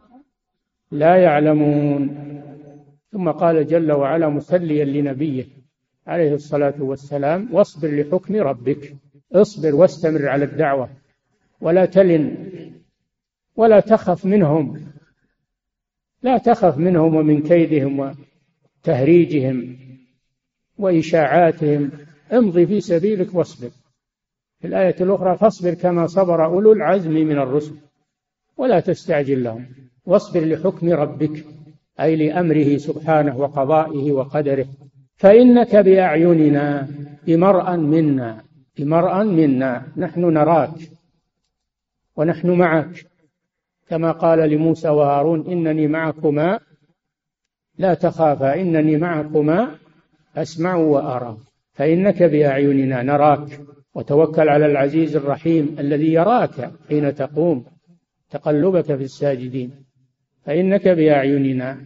لا 0.91 1.15
يعلمون. 1.15 2.17
ثم 3.11 3.31
قال 3.31 3.67
جل 3.67 3.91
وعلا 3.91 4.29
مسليا 4.29 4.85
لنبيه 4.85 5.45
عليه 6.08 6.34
الصلاة 6.34 6.74
والسلام 6.80 7.54
واصبر 7.54 7.88
لحكم 7.88 8.36
ربك. 8.36 8.95
اصبر 9.34 9.76
واستمر 9.76 10.30
على 10.30 10.45
الدعوة. 10.45 10.89
ولا 11.62 11.86
تلن. 11.86 12.51
ولا 13.56 13.80
تخف 13.80 14.26
منهم. 14.26 14.86
لا 16.24 16.38
تخف 16.38 16.78
منهم 16.78 17.16
ومن 17.16 17.41
كيدهم 17.41 18.14
وتهريجهم 18.80 19.78
وإشاعاتهم. 20.78 21.91
امضي 22.34 22.66
في 22.66 22.82
سبيلك 22.82 23.36
واصبر. 23.36 23.70
في 24.60 24.68
الآية 24.68 24.95
الأخرى 25.01 25.38
فاصبر 25.38 25.74
كما 25.74 26.08
صبر 26.08 26.45
أولو 26.45 26.74
العزم 26.74 27.12
من 27.12 27.38
الرسل 27.38 27.76
ولا 28.58 28.80
تستعجل 28.80 29.43
لهم. 29.43 29.66
واصبر 30.06 30.45
لحكم 30.45 30.89
ربك 30.89 31.45
أي 31.99 32.16
لأمره 32.16 32.78
سبحانه 32.78 33.38
وقضائه 33.38 34.12
وقدره. 34.12 34.68
فإنك 35.16 35.76
بأعيننا 35.76 36.88
بمرأ 37.28 37.76
منا 37.76 38.43
بمرأ 38.78 39.24
منا. 39.24 39.84
نحن 39.97 40.22
نراك 40.22 40.76
ونحن 42.16 42.49
معك. 42.49 43.05
كما 43.89 44.11
قال 44.11 44.49
لموسى 44.49 44.89
وهارون 44.89 45.47
إنني 45.47 45.88
معكما 45.88 46.59
لا 47.78 47.93
تخافا 47.93 48.61
إنني 48.61 48.97
معكما 48.97 49.76
أسمع 50.36 50.76
وأرى. 50.76 51.38
فإنك 51.74 52.24
بأعيننا 52.24 53.03
نراك. 53.03 53.59
وتوكل 53.95 54.49
على 54.49 54.66
العزيز 54.66 55.16
الرحيم 55.16 55.76
الذي 55.80 56.14
يراك 56.14 56.72
حين 56.89 57.16
تقوم 57.16 57.66
تقلبك 58.30 58.95
في 58.95 59.03
الساجدين. 59.03 59.72
فإنك 60.45 60.88
بأعيننا 60.88 61.78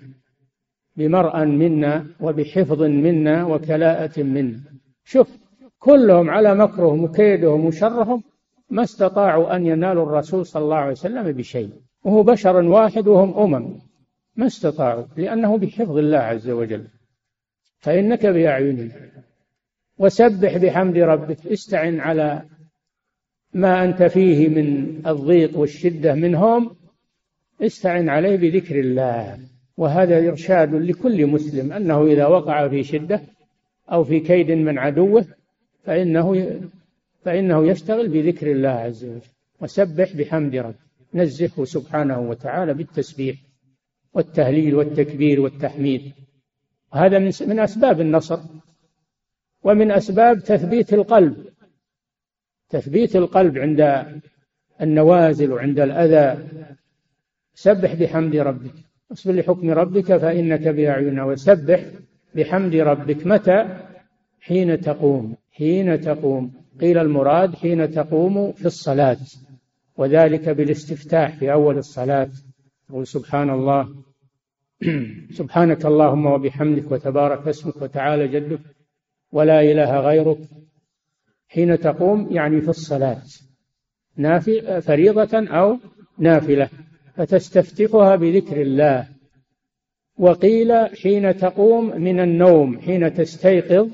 بمرأ 0.97 1.45
منا 1.45 2.05
وبحفظ 2.19 2.81
منا 2.83 3.45
وكلاءة 3.45 4.23
منا. 4.23 4.59
شوف 5.05 5.37
كلهم 5.79 6.29
على 6.29 6.55
مكرهم 6.55 7.03
وكيدهم 7.03 7.65
وشرهم 7.65 8.23
ما 8.69 8.83
استطاعوا 8.83 9.55
أن 9.55 9.65
ينالوا 9.65 10.03
الرسول 10.03 10.45
صلى 10.45 10.63
الله 10.63 10.75
عليه 10.75 10.91
وسلم 10.91 11.31
بشيء. 11.31 11.69
وهو 12.03 12.23
بشر 12.23 12.55
واحد 12.55 13.07
وهم 13.07 13.53
أمم. 13.55 13.79
ما 14.35 14.45
استطاعوا 14.45 15.05
لأنه 15.17 15.57
بحفظ 15.57 15.97
الله 15.97 16.17
عز 16.17 16.49
وجل. 16.49 16.87
فإنك 17.79 18.25
بأعيننا. 18.25 18.91
وسبح 19.97 20.57
بحمد 20.57 20.97
ربك 20.97 21.47
استعن 21.47 21.99
على 21.99 22.43
ما 23.53 23.83
أنت 23.83 24.03
فيه 24.03 24.47
من 24.47 25.01
الضيق 25.07 25.57
والشدة 25.57 26.13
منهم 26.13 26.75
استعن 27.61 28.09
عليه 28.09 28.35
بذكر 28.37 28.79
الله. 28.79 29.39
وهذا 29.77 30.29
إرشاد 30.29 30.75
لكل 30.75 31.27
مسلم 31.27 31.73
أنه 31.73 32.05
إذا 32.05 32.25
وقع 32.25 32.67
في 32.67 32.83
شدة 32.83 33.21
أو 33.91 34.03
في 34.03 34.19
كيد 34.19 34.51
من 34.51 34.77
عدوه 34.77 35.25
فإنه 35.83 36.59
فإنه 37.25 37.67
يشتغل 37.67 38.07
بذكر 38.07 38.51
الله 38.51 38.69
عز 38.69 39.05
وجل. 39.05 39.21
وسبح 39.61 40.13
بحمد 40.15 40.55
ربك 40.55 40.75
نزهه 41.13 41.65
سبحانه 41.65 42.19
وتعالى 42.19 42.73
بالتسبيح 42.73 43.35
والتهليل 44.13 44.75
والتكبير 44.75 45.41
والتحميد. 45.41 46.11
هذا 46.93 47.19
من 47.19 47.31
من 47.47 47.59
أسباب 47.59 48.01
النصر 48.01 48.39
ومن 49.63 49.91
أسباب 49.91 50.43
تثبيت 50.43 50.93
القلب. 50.93 51.47
تثبيت 52.69 53.15
القلب 53.15 53.57
عند 53.57 54.05
النوازل 54.81 55.51
وعند 55.51 55.79
الأذى. 55.79 56.47
سبح 57.53 57.93
بحمد 57.93 58.35
ربك. 58.35 58.86
اصبر 59.11 59.33
لحكم 59.33 59.69
ربك 59.69 60.17
فإنك 60.17 60.67
بأعيننا 60.67 61.23
وسبح 61.23 61.85
بحمد 62.35 62.75
ربك. 62.75 63.27
متى؟ 63.27 63.87
حين 64.41 64.81
تقوم 64.81 65.35
حين 65.51 66.01
تقوم. 66.01 66.53
قيل 66.81 66.97
المراد 66.97 67.55
حين 67.55 67.91
تقوم 67.91 68.51
في 68.51 68.65
الصلاة 68.65 69.17
وذلك 69.97 70.49
بالاستفتاح 70.49 71.37
في 71.37 71.51
أول 71.51 71.77
الصلاة. 71.77 72.29
تقول 72.87 73.07
سبحان 73.07 73.49
الله. 73.49 73.87
سبحانك 75.39 75.85
اللهم 75.85 76.25
وبحمدك 76.25 76.91
وتبارك 76.91 77.47
اسمك 77.47 77.81
وتعالى 77.81 78.27
جدك 78.27 78.59
ولا 79.31 79.61
إله 79.61 79.99
غيرك. 79.99 80.37
حين 81.47 81.79
تقوم 81.79 82.27
يعني 82.31 82.61
في 82.61 82.69
الصلاة. 82.69 83.23
نافل 84.17 84.81
فريضة 84.81 85.47
أو 85.47 85.77
نافلة. 86.17 86.69
فتستفتحها 87.17 88.15
بذكر 88.15 88.61
الله؟ 88.61 89.07
وقيل 90.17 90.71
حين 90.95 91.37
تقوم 91.37 92.01
من 92.01 92.19
النوم 92.19 92.79
حين 92.79 93.13
تستيقظ 93.13 93.89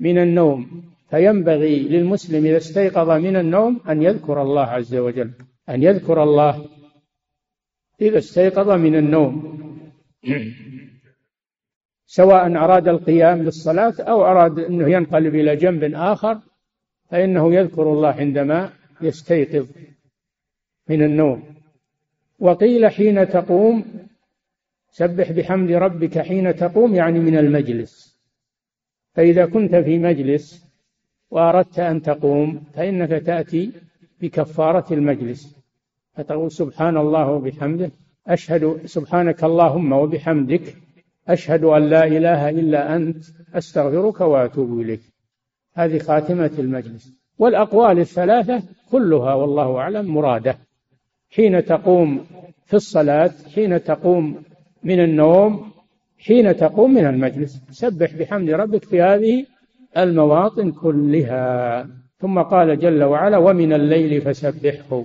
من 0.00 0.18
النوم. 0.18 0.82
فينبغي 1.10 1.78
للمسلم 1.78 2.46
إذا 2.46 2.56
استيقظ 2.56 3.10
من 3.10 3.36
النوم 3.36 3.80
أن 3.88 4.02
يذكر 4.02 4.42
الله 4.42 4.62
عز 4.62 4.94
وجل 4.94 5.30
أن 5.68 5.82
يذكر 5.82 6.22
الله 6.22 6.64
إذا 8.00 8.18
استيقظ 8.18 8.70
من 8.70 8.96
النوم. 8.96 9.58
سواء 12.06 12.46
أراد 12.56 12.88
القيام 12.88 13.42
للصلاة 13.42 13.94
أو 14.00 14.24
أراد 14.24 14.58
أنه 14.58 14.90
ينقلب 14.90 15.34
إلى 15.34 15.56
جنب 15.56 15.94
آخر 15.94 16.40
فإنه 17.10 17.54
يذكر 17.54 17.92
الله 17.92 18.08
عندما 18.08 18.72
يستيقظ 19.00 19.66
من 20.88 21.02
النوم. 21.02 21.55
وقيل 22.38 22.88
حين 22.88 23.28
تقوم 23.28 23.84
سبح 24.90 25.32
بحمد 25.32 25.70
ربك 25.70 26.18
حين 26.18 26.56
تقوم 26.56 26.94
يعني 26.94 27.18
من 27.18 27.36
المجلس. 27.36 28.20
فإذا 29.14 29.46
كنت 29.46 29.74
في 29.74 29.98
مجلس 29.98 30.66
وأردت 31.30 31.78
أن 31.78 32.02
تقوم 32.02 32.62
فإنك 32.74 33.10
تأتي 33.10 33.72
بكفارة 34.20 34.94
المجلس. 34.94 35.56
فتقول 36.14 36.50
سبحان 36.50 36.96
الله 36.96 37.30
وبحمده 37.30 37.90
أشهد 38.26 38.86
سبحانك 38.86 39.44
اللهم 39.44 39.92
وبحمدك 39.92 40.76
أشهد 41.28 41.64
أن 41.64 41.82
لا 41.88 42.04
إله 42.04 42.48
إلا 42.48 42.96
أنت 42.96 43.24
أستغفرك 43.54 44.20
وأتوب 44.20 44.80
إليك. 44.80 45.00
هذه 45.74 45.98
خاتمة 45.98 46.50
المجلس. 46.58 47.12
والأقوال 47.38 47.98
الثلاثة 47.98 48.62
كلها 48.90 49.34
والله 49.34 49.76
أعلم 49.76 50.14
مرادة. 50.14 50.65
حين 51.36 51.64
تقوم 51.64 52.26
في 52.66 52.74
الصلاة 52.74 53.30
حين 53.54 53.82
تقوم 53.82 54.42
من 54.84 55.00
النوم 55.00 55.70
حين 56.18 56.56
تقوم 56.56 56.94
من 56.94 57.06
المجلس. 57.06 57.62
سبح 57.70 58.14
بحمد 58.14 58.50
ربك 58.50 58.84
في 58.84 59.02
هذه 59.02 59.46
المواطن 59.96 60.72
كلها. 60.72 61.88
ثم 62.18 62.42
قال 62.42 62.78
جل 62.78 63.04
وعلا 63.04 63.38
ومن 63.38 63.72
الليل 63.72 64.20
فسبحه. 64.20 65.04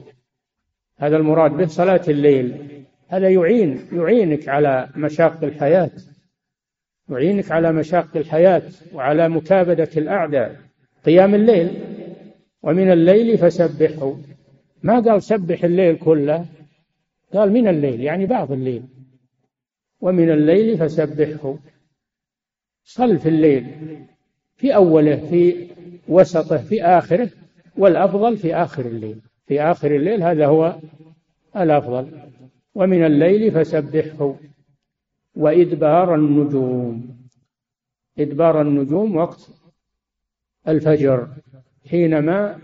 هذا 0.99 1.17
المراد 1.17 1.51
به 1.51 1.65
صلاة 1.65 2.01
الليل. 2.07 2.55
هذا 3.07 3.29
يعين 3.29 3.87
يعينك 3.91 4.49
على 4.49 4.89
مشاق 4.95 5.43
الحياة. 5.43 5.91
يعينك 7.09 7.51
على 7.51 7.71
مشاق 7.71 8.07
الحياة 8.15 8.63
وعلى 8.93 9.29
مكابدة 9.29 9.89
الأعداء. 9.97 10.55
قيام 11.05 11.35
الليل. 11.35 11.69
ومن 12.63 12.91
الليل 12.91 13.37
فسبحه. 13.37 14.15
ما 14.83 14.99
قال 14.99 15.23
سبح 15.23 15.63
الليل 15.63 15.97
كله. 15.97 16.45
قال 17.33 17.51
من 17.51 17.67
الليل 17.67 18.01
يعني 18.01 18.25
بعض 18.25 18.51
الليل. 18.51 18.83
ومن 20.01 20.29
الليل 20.29 20.77
فسبحه. 20.77 21.55
صل 22.83 23.19
في 23.19 23.29
الليل 23.29 23.65
في 24.55 24.75
أوله 24.75 25.15
في 25.15 25.67
وسطه 26.07 26.57
في 26.57 26.83
آخره 26.83 27.29
والأفضل 27.77 28.37
في 28.37 28.55
آخر 28.55 28.85
الليل. 28.85 29.21
في 29.47 29.61
آخر 29.61 29.95
الليل 29.95 30.23
هذا 30.23 30.45
هو 30.45 30.75
الأفضل. 31.55 32.19
ومن 32.75 33.05
الليل 33.05 33.51
فسبحه. 33.51 34.35
وإدبار 35.35 36.15
النجوم. 36.15 37.17
إدبار 38.19 38.61
النجوم 38.61 39.15
وقت 39.15 39.49
الفجر. 40.67 41.27
حينما 41.89 42.59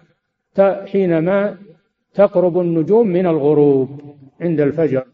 حينما 0.86 1.57
تقرب 2.18 2.59
النجوم 2.59 3.07
من 3.07 3.26
الغروب 3.28 3.89
عند 4.41 4.59
الفجر. 4.59 5.05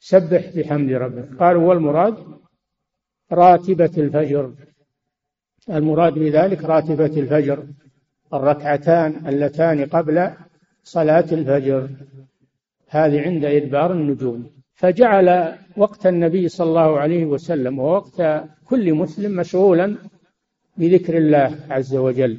سبح 0.00 0.42
بحمد 0.56 0.90
ربك. 0.92 1.28
قالوا 1.40 1.68
والمراد 1.68 2.16
راتبة 3.32 3.94
الفجر. 4.04 4.44
المراد 5.70 6.14
بذلك 6.14 6.64
راتبة 6.64 7.14
الفجر. 7.22 7.58
الركعتان 8.34 9.10
اللتان 9.28 9.78
قبل 9.84 10.30
صلاة 10.82 11.28
الفجر. 11.32 11.88
هذه 12.88 13.20
عند 13.26 13.44
إدبار 13.44 13.92
النجوم. 13.92 14.50
فجعل 14.80 15.28
وقت 15.76 16.06
النبي 16.06 16.48
صلى 16.48 16.68
الله 16.68 16.98
عليه 16.98 17.24
وسلم 17.24 17.78
ووقت 17.78 18.18
كل 18.64 18.94
مسلم 18.94 19.36
مشغولا 19.36 19.96
بذكر 20.76 21.16
الله 21.16 21.58
عز 21.70 21.94
وجل 21.94 22.38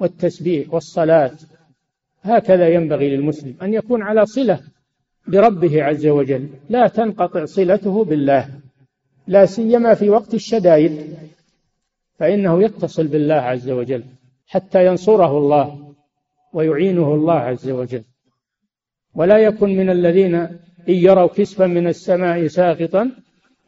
والتسبيح 0.00 0.74
والصلاة 0.74 1.36
هكذا 2.26 2.68
ينبغي 2.68 3.16
للمسلم 3.16 3.54
أن 3.62 3.74
يكون 3.74 4.02
على 4.02 4.26
صلة 4.26 4.60
بربه 5.28 5.82
عز 5.82 6.06
وجل. 6.06 6.48
لا 6.68 6.88
تنقطع 6.88 7.44
صلته 7.44 8.04
بالله 8.04 8.48
لا 9.26 9.46
سيما 9.46 9.94
في 9.94 10.10
وقت 10.10 10.34
الشدائد 10.34 11.16
فإنه 12.18 12.62
يتصل 12.62 13.06
بالله 13.06 13.34
عز 13.34 13.70
وجل 13.70 14.04
حتى 14.46 14.86
ينصره 14.86 15.38
الله 15.38 15.94
ويعينه 16.52 17.14
الله 17.14 17.34
عز 17.34 17.70
وجل. 17.70 18.02
ولا 19.14 19.38
يكن 19.38 19.76
من 19.76 19.90
الذين 19.90 20.34
إن 20.34 20.94
يروا 20.94 21.26
كسفا 21.26 21.66
من 21.66 21.86
السماء 21.86 22.46
ساقطا 22.46 23.10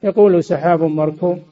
يقول 0.02 0.44
سحاب 0.44 0.82
مركوم 0.82 1.42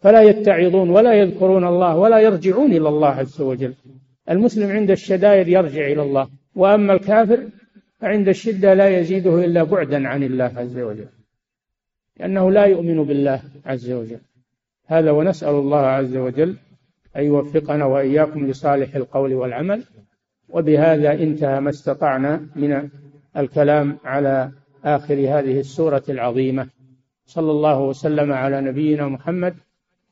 فلا 0.00 0.22
يتعظون 0.22 0.90
ولا 0.90 1.14
يذكرون 1.14 1.64
الله 1.64 1.96
ولا 1.96 2.18
يرجعون 2.18 2.72
إلى 2.72 2.88
الله 2.88 3.08
عز 3.08 3.40
وجل. 3.40 3.74
المسلم 4.30 4.70
عند 4.70 4.90
الشدائد 4.90 5.48
يرجع 5.48 5.86
إلى 5.86 6.02
الله 6.02 6.28
وأما 6.54 6.92
الكافر 6.92 7.48
فعند 8.00 8.28
الشدة 8.28 8.74
لا 8.74 8.98
يزيده 8.98 9.44
إلا 9.44 9.62
بعدا 9.62 10.08
عن 10.08 10.22
الله 10.22 10.52
عز 10.56 10.78
وجل 10.78 11.08
لأنه 12.20 12.50
لا 12.50 12.64
يؤمن 12.64 13.04
بالله 13.04 13.42
عز 13.66 13.90
وجل. 13.90 14.20
هذا 14.86 15.10
ونسأل 15.10 15.54
الله 15.54 15.78
عز 15.78 16.16
وجل 16.16 16.56
أن 17.16 17.24
يوفقنا 17.24 17.84
وإياكم 17.84 18.46
لصالح 18.46 18.96
القول 18.96 19.34
والعمل 19.34 19.84
وبهذا 20.48 21.12
انتهى 21.12 21.60
ما 21.60 21.70
استطعنا 21.70 22.46
من 22.56 22.88
الكلام 23.36 23.98
على 24.04 24.50
آخر 24.84 25.14
هذه 25.14 25.60
السورة 25.60 26.02
العظيمة. 26.08 26.68
صلى 27.26 27.50
الله 27.50 27.80
وسلم 27.80 28.32
على 28.32 28.60
نبينا 28.60 29.08
محمد 29.08 29.54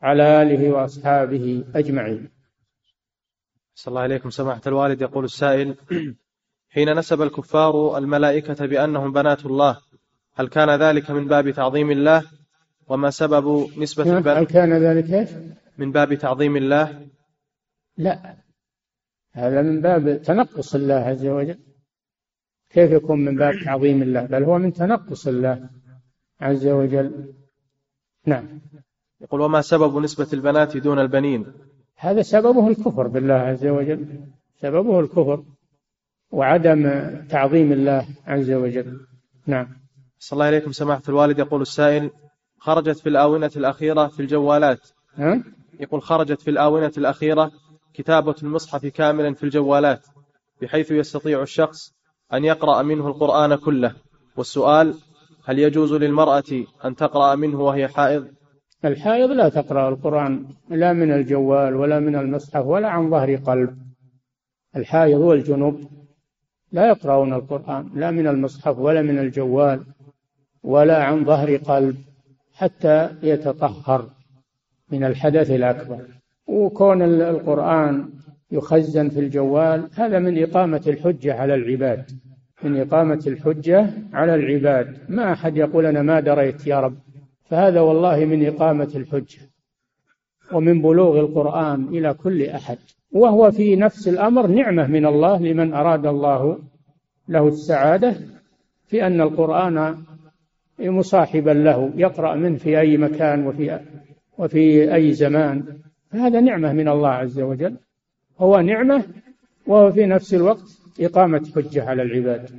على 0.03 0.43
آله 0.43 0.71
وأصحابه 0.71 1.65
أجمعين. 1.75 2.29
صلى 3.75 3.93
الله 3.93 4.01
عليكم. 4.01 4.31
سماحة 4.31 4.61
الوالد 4.67 5.01
يقول 5.03 5.25
السائل 5.25 5.77
حين 6.75 6.99
نسب 6.99 7.23
الكفار 7.23 7.99
الملائكة 7.99 8.67
بأنهم 8.67 9.13
بنات 9.13 9.47
الله 9.47 9.79
هل 10.35 10.49
كان 10.49 10.71
ذلك 10.71 11.11
من 11.11 11.29
باب 11.29 11.51
تعظيم 11.51 11.91
الله؟ 11.91 12.23
وما 12.87 13.11
سبب 13.11 13.69
نسبة 13.79 14.05
نعم، 14.05 14.29
هل 14.29 14.47
كان 14.47 14.73
ذلك 14.73 15.29
من 15.79 15.93
باب 15.93 16.15
تعظيم 16.15 16.57
الله؟ 16.57 17.09
لا. 17.97 18.37
هذا 19.33 19.63
من 19.63 19.81
باب 19.81 20.23
تنقص 20.23 20.75
الله 20.75 20.95
عز 20.95 21.27
وجل. 21.27 21.59
كيف 22.71 22.91
يكون 22.91 23.25
من 23.25 23.37
باب 23.37 23.55
تعظيم 23.65 24.03
الله؟ 24.03 24.23
بل 24.27 24.45
هو 24.45 24.59
من 24.59 24.73
تنقص 24.73 25.27
الله 25.27 25.71
عز 26.41 26.67
وجل. 26.67 27.35
نعم. 28.27 28.61
يقول 29.21 29.41
وما 29.41 29.61
سبب 29.61 29.99
نسبة 29.99 30.29
البنات 30.33 30.77
دون 30.77 30.99
البنين؟ 30.99 31.53
هذا 32.03 32.23
سببه 32.23 32.69
الكفر 32.69 33.07
بالله 33.07 33.35
عز 33.35 33.67
وجل 33.67 34.07
سببه 34.61 35.01
الكفر 35.01 35.45
وعدم 36.31 36.91
تعظيم 37.29 37.73
الله 37.73 38.07
عز 38.27 38.51
وجل. 38.51 39.01
نعم. 39.47 39.69
صلى 40.19 40.37
الله 40.37 40.47
عليكم 40.47 40.73
سماحة 40.73 41.03
الوالد. 41.09 41.39
يقول 41.39 41.63
السائل 41.63 42.11
خرجت 42.59 42.99
في 42.99 43.09
الآونة 43.09 43.51
الأخيرة 43.57 44.07
في 44.07 44.21
الجوالات. 44.21 44.81
ها؟ 45.15 45.45
يقول 45.81 46.03
خرجت 46.03 46.41
في 46.41 46.51
الآونة 46.51 46.93
الأخيرة 46.99 47.51
كتابة 47.95 48.35
المصحف 48.43 48.87
كاملا 48.87 49.35
في 49.35 49.43
الجوالات 49.43 50.07
بحيث 50.63 50.91
يستطيع 50.91 51.43
الشخص 51.43 51.95
أن 52.33 52.45
يقرأ 52.45 52.83
منه 52.83 53.07
القرآن 53.07 53.55
كله. 53.55 53.95
والسؤال 54.37 54.95
هل 55.45 55.59
يجوز 55.59 55.93
للمرأة 55.93 56.65
أن 56.85 56.97
تقرأ 56.97 57.35
منه 57.35 57.61
وهي 57.61 57.89
حائض؟ 57.89 58.29
الحائض 58.85 59.31
لا 59.31 59.49
تقرأ 59.49 59.89
القرآن 59.89 60.45
لا 60.71 60.93
من 60.93 61.13
الجوال 61.13 61.77
ولا 61.77 62.01
من 62.01 62.17
المصحف 62.17 62.67
ولا 62.67 62.89
عن 62.89 63.11
ظهر 63.11 63.37
قلب. 63.37 63.77
الحائض 64.77 65.21
والجنوب 65.21 65.81
لا 66.73 66.89
يقرأون 66.89 67.33
القرآن 67.33 67.89
لا 67.95 68.11
من 68.11 68.27
المصحف 68.27 68.79
ولا 68.79 69.03
من 69.03 69.19
الجوال 69.19 69.81
ولا 70.63 71.05
عن 71.05 71.25
ظهر 71.25 71.57
قلب 71.57 71.97
حتى 72.55 73.11
يتطهر 73.23 74.11
من 74.91 75.05
الحدث 75.05 75.51
الأكبر. 75.51 76.01
وكون 76.47 77.03
القرآن 77.03 78.09
يخزن 78.51 79.09
في 79.09 79.21
الجوال 79.21 79.89
هذا 79.95 80.19
من 80.19 80.43
إقامة 80.43 80.83
الحجة 80.87 81.41
على 81.41 81.55
العباد 81.55 82.11
من 82.63 82.81
إقامة 82.81 83.23
الحجة 83.27 83.91
على 84.13 84.35
العباد. 84.35 84.97
ما 85.09 85.33
أحد 85.33 85.57
يقول 85.57 85.87
أنا 85.87 86.03
ما 86.03 86.21
دريت 86.21 86.67
يا 86.67 86.81
رب. 86.81 87.12
فهذا 87.53 87.81
والله 87.81 88.25
من 88.25 88.47
إقامة 88.47 88.91
الحجة 88.95 89.51
ومن 90.53 90.83
بلوغ 90.83 91.21
القرآن 91.21 91.89
إلى 91.89 92.15
كل 92.15 92.43
أحد. 92.43 92.79
وهو 93.11 93.51
في 93.51 93.77
نفس 93.77 94.09
الأمر 94.09 94.47
نعمة 94.47 94.87
من 94.87 95.07
الله 95.07 95.39
لمن 95.39 95.75
أراد 95.75 96.07
الله 96.07 96.59
له 97.29 97.49
السعادة 97.49 98.15
في 98.87 99.07
أن 99.07 99.21
القرآن 99.21 100.05
مصاحبا 100.79 101.51
له 101.51 101.93
يقرأ 101.97 102.35
منه 102.35 102.57
في 102.57 102.81
أي 102.81 102.97
مكان 102.97 103.47
وفي 103.47 103.81
وفي 104.39 104.95
أي 104.95 105.13
زمان. 105.13 105.79
فهذا 106.11 106.41
نعمة 106.41 106.73
من 106.73 106.89
الله 106.89 107.09
عز 107.09 107.41
وجل. 107.41 107.77
هو 108.39 108.61
نعمة 108.61 109.05
وهو 109.67 109.93
في 109.93 110.07
نفس 110.07 110.35
الوقت 110.35 110.79
إقامة 111.01 111.51
حجة 111.57 111.85
على 111.85 112.03
العباد. 112.03 112.51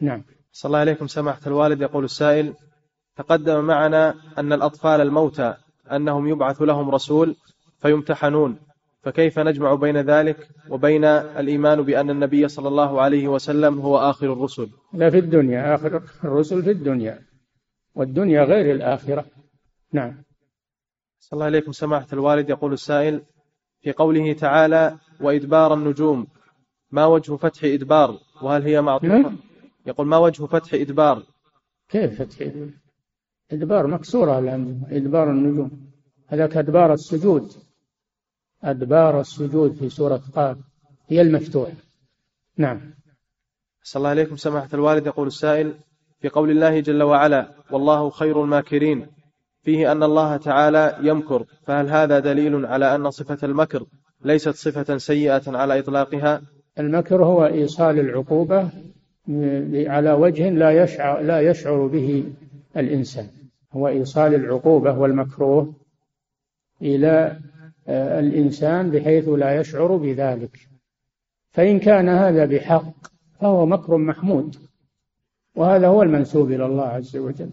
نعم. 0.00 0.22
صلى 0.52 0.68
الله 0.68 0.78
عليكم 0.78 1.06
سماحة 1.06 1.40
الوالد 1.46 1.80
يقول 1.80 2.04
السائل 2.04 2.54
تقدم 3.16 3.64
معنا 3.64 4.14
أن 4.38 4.52
الأطفال 4.52 5.00
الموتى 5.00 5.54
أنهم 5.92 6.28
يبعث 6.28 6.62
لهم 6.62 6.90
رسول 6.90 7.36
فيمتحنون 7.78 8.58
فكيف 9.02 9.38
نجمع 9.38 9.74
بين 9.74 9.96
ذلك 9.96 10.48
وبين 10.70 11.04
الإيمان 11.04 11.82
بأن 11.82 12.10
النبي 12.10 12.48
صلى 12.48 12.68
الله 12.68 13.00
عليه 13.00 13.28
وسلم 13.28 13.80
هو 13.80 13.98
آخر 13.98 14.32
الرسل؟ 14.32 14.68
لا 14.92 15.10
في 15.10 15.18
الدنيا 15.18 15.74
آخر 15.74 16.02
الرسل 16.24 16.62
في 16.62 16.70
الدنيا 16.70 17.22
والدنيا 17.94 18.44
غير 18.44 18.74
الآخرة. 18.74 19.24
نعم. 19.92 20.22
صلى 21.20 21.36
الله 21.36 21.44
عليكم 21.44 21.72
سماحة 21.72 22.06
الوالد 22.12 22.50
يقول 22.50 22.72
السائل 22.72 23.22
في 23.80 23.92
قوله 23.92 24.32
تعالى 24.32 24.98
وإدبار 25.20 25.74
النجوم 25.74 26.26
ما 26.90 27.06
وجه 27.06 27.36
فتح 27.36 27.64
إدبار؟ 27.64 28.18
وهل 28.42 28.62
هي 28.62 28.82
معطوفة؟ 28.82 29.18
نعم. 29.18 29.36
يقول 29.86 30.06
ما 30.06 30.16
وجه 30.16 30.44
فتح 30.46 30.74
إدبار؟ 30.74 31.22
كيف 31.88 32.22
فتح 32.22 32.40
إدبار؟ 32.40 32.83
مكسورة 33.52 34.38
الآن 34.38 34.82
إدبار 34.90 35.30
النجوم. 35.30 35.70
هذاك 36.28 36.56
أدبار 36.56 36.92
السجود. 36.92 37.52
أدبار 38.64 39.20
السجود 39.20 39.72
في 39.74 39.88
سورة 39.88 40.22
قاف. 40.34 40.56
هي 41.08 41.20
المفتوح. 41.20 41.68
نعم. 42.56 42.94
صلى 43.82 44.00
الله 44.00 44.10
عليكم 44.10 44.36
سماحة 44.36 44.68
الوالد 44.74 45.06
يقول 45.06 45.26
السائل 45.26 45.74
في 46.20 46.28
قول 46.28 46.50
الله 46.50 46.80
جل 46.80 47.02
وعلا 47.02 47.48
والله 47.70 48.10
خير 48.10 48.44
الماكرين. 48.44 49.06
فيه 49.62 49.92
أن 49.92 50.02
الله 50.02 50.36
تعالى 50.36 50.98
يمكر. 51.02 51.44
فهل 51.66 51.88
هذا 51.88 52.18
دليل 52.18 52.66
على 52.66 52.94
أن 52.94 53.10
صفة 53.10 53.38
المكر 53.46 53.86
ليست 54.24 54.54
صفة 54.54 54.96
سيئة 54.98 55.42
على 55.46 55.78
إطلاقها؟ 55.78 56.42
المكر 56.78 57.24
هو 57.24 57.46
إيصال 57.46 57.98
العقوبة 57.98 58.68
على 59.86 60.12
وجه 60.12 60.50
لا 60.50 60.82
يشعر 60.82 61.20
لا 61.20 61.40
يشعر 61.40 61.86
به 61.86 62.24
الإنسان. 62.76 63.28
هو 63.72 63.88
إيصال 63.88 64.34
العقوبة 64.34 64.98
والمكروه 64.98 65.74
إلى 66.82 67.38
آه، 67.88 68.20
الإنسان 68.20 68.90
بحيث 68.90 69.28
لا 69.28 69.60
يشعر 69.60 69.96
بذلك. 69.96 70.58
فإن 71.50 71.78
كان 71.78 72.08
هذا 72.08 72.44
بحق 72.46 72.94
فهو 73.40 73.66
مكر 73.66 73.96
محمود 73.96 74.56
وهذا 75.54 75.86
هو 75.86 76.02
المنسوب 76.02 76.52
إلى 76.52 76.66
الله 76.66 76.84
عز 76.84 77.16
وجل. 77.16 77.50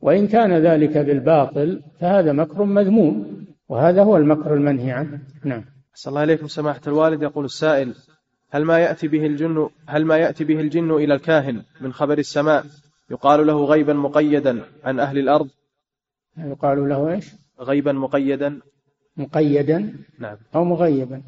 وإن 0.00 0.26
كان 0.26 0.52
ذلك 0.52 0.98
بالباطل 0.98 1.82
فهذا 2.00 2.32
مكر 2.32 2.64
مذموم 2.64 3.46
وهذا 3.68 4.02
هو 4.02 4.16
المكر 4.16 4.54
المنهي 4.54 4.90
عنه. 4.90 5.20
نعم. 5.44 5.64
صلى 5.94 6.10
الله 6.10 6.20
عليكم 6.20 6.46
سماحة 6.46 6.80
الوالد 6.86 7.22
يقول 7.22 7.44
السائل 7.44 7.94
هل 8.50 8.64
ما 8.64 8.78
يأتي 8.78 9.08
به 9.08 9.26
الجن 9.26 9.68
هل 9.86 10.04
ما 10.04 10.16
يأتي 10.16 10.44
به 10.44 10.60
الجن 10.60 10.90
إلى 10.90 11.14
الكاهن 11.14 11.62
من 11.80 11.92
خبر 11.92 12.18
السماء؟ 12.18 12.64
يقال 13.12 13.46
له 13.46 13.64
غيبا 13.64 13.92
مقيدا 13.92 14.64
عن 14.84 15.00
أهل 15.00 15.18
الأرض. 15.18 15.48
يقال 16.38 16.88
له 16.88 17.12
إيش؟ 17.12 17.34
غيبا 17.60 17.92
مقيدا. 17.92 18.60
مقيدا 19.16 19.94
نعم. 20.18 20.36
أو 20.54 20.64
مغيبا. 20.64 21.22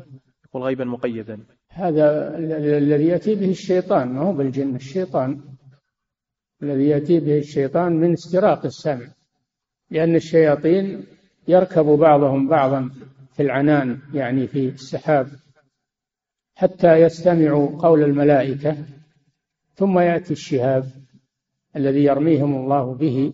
يقول 0.45 0.63
غيبا 0.63 0.85
مقيدا. 0.85 1.41
هذا 1.69 2.39
الذي 2.79 3.07
يأتي 3.07 3.35
به 3.35 3.51
الشيطان 3.51 4.09
ما 4.09 4.21
هو 4.21 4.33
بالجن 4.33 4.77
الشيطان. 4.77 5.41
الذي 6.63 6.89
يأتي 6.89 7.21
به 7.21 7.39
الشيطان 7.39 7.93
من 7.93 8.13
استراق 8.13 8.65
السمع 8.65 9.07
لأن 9.91 10.15
الشياطين 10.17 11.07
يركب 11.49 11.85
بعضهم 11.85 12.49
بعضا 12.49 12.91
في 13.33 13.43
العنان 13.43 13.99
يعني 14.15 14.47
في 14.47 14.69
السحاب 14.69 15.29
حتى 16.55 17.01
يستمعوا 17.01 17.79
قول 17.79 18.03
الملائكة 18.03 18.77
ثم 19.75 19.99
يأتي 19.99 20.33
الشهاب. 20.33 21.04
الذي 21.77 22.05
يرميهم 22.05 22.57
الله 22.57 22.95
به 22.95 23.33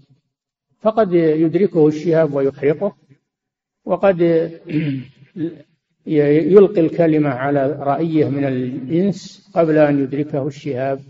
فقد 0.81 1.13
يدركه 1.13 1.89
الشهاب 1.89 2.35
ويحرقه 2.35 2.97
وقد 3.85 4.21
يلقي 6.07 6.81
الكلمة 6.81 7.31
على 7.31 7.67
رأيه 7.67 8.29
من 8.29 8.45
الإنس 8.45 9.51
قبل 9.55 9.79
أن 9.79 10.03
يدركه 10.03 10.47
الشهاب 10.47 11.01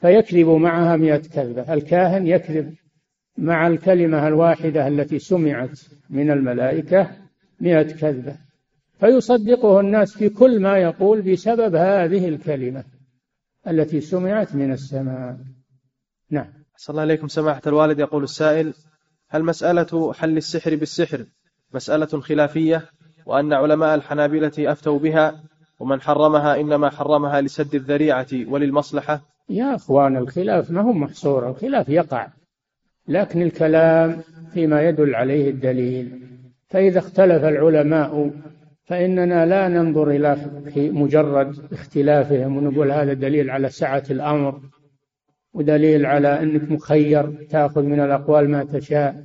فيكذب 0.00 0.48
معها 0.48 0.96
مئة 0.96 1.22
كذبة. 1.34 1.74
الكاهن 1.74 2.26
يكذب 2.26 2.74
مع 3.38 3.66
الكلمة 3.66 4.28
الواحدة 4.28 4.88
التي 4.88 5.18
سمعت 5.18 5.80
من 6.10 6.30
الملائكة 6.30 7.10
مئة 7.60 7.82
كذبة. 7.82 8.36
فيصدقه 9.00 9.80
الناس 9.80 10.16
في 10.16 10.28
كل 10.28 10.60
ما 10.60 10.78
يقول 10.78 11.22
بسبب 11.22 11.74
هذه 11.74 12.28
الكلمة 12.28 12.84
التي 13.68 14.00
سمعت 14.00 14.54
من 14.54 14.72
السماء. 14.72 15.38
نعم. 16.34 16.52
صلى 16.76 16.94
الله 16.94 17.02
عليكم 17.02 17.28
سماحة 17.28 17.62
الوالد. 17.66 17.98
يقول 17.98 18.22
السائل 18.22 18.74
هل 19.28 19.44
مسألة 19.44 20.12
حل 20.12 20.36
السحر 20.36 20.76
بالسحر 20.76 21.24
مسألة 21.74 22.06
خلافية 22.06 22.82
وأن 23.26 23.52
علماء 23.52 23.94
الحنابلة 23.94 24.52
أفتوا 24.58 24.98
بها 24.98 25.42
ومن 25.80 26.00
حرمها 26.00 26.60
إنما 26.60 26.90
حرمها 26.90 27.40
لسد 27.40 27.74
الذريعة 27.74 28.26
وللمصلحة؟ 28.32 29.20
يا 29.48 29.74
أخوان 29.74 30.16
الخلاف 30.16 30.70
ما 30.70 30.80
هو 30.80 30.92
محصور. 30.92 31.50
الخلاف 31.50 31.88
يقع 31.88 32.28
لكن 33.08 33.42
الكلام 33.42 34.20
فيما 34.54 34.88
يدل 34.88 35.14
عليه 35.14 35.50
الدليل. 35.50 36.20
فإذا 36.68 36.98
اختلف 36.98 37.44
العلماء 37.44 38.30
فإننا 38.84 39.46
لا 39.46 39.68
ننظر 39.68 40.10
إلى 40.10 40.36
مجرد 40.76 41.72
اختلافهم 41.72 42.56
ونقول 42.56 42.92
هذا 42.92 43.12
دليل 43.12 43.50
على 43.50 43.68
سعة 43.68 44.04
الأمر. 44.10 44.60
ودليل 45.54 46.06
على 46.06 46.42
أنك 46.42 46.70
مخير 46.70 47.46
تأخذ 47.50 47.82
من 47.82 48.00
الأقوال 48.00 48.50
ما 48.50 48.64
تشاء. 48.64 49.24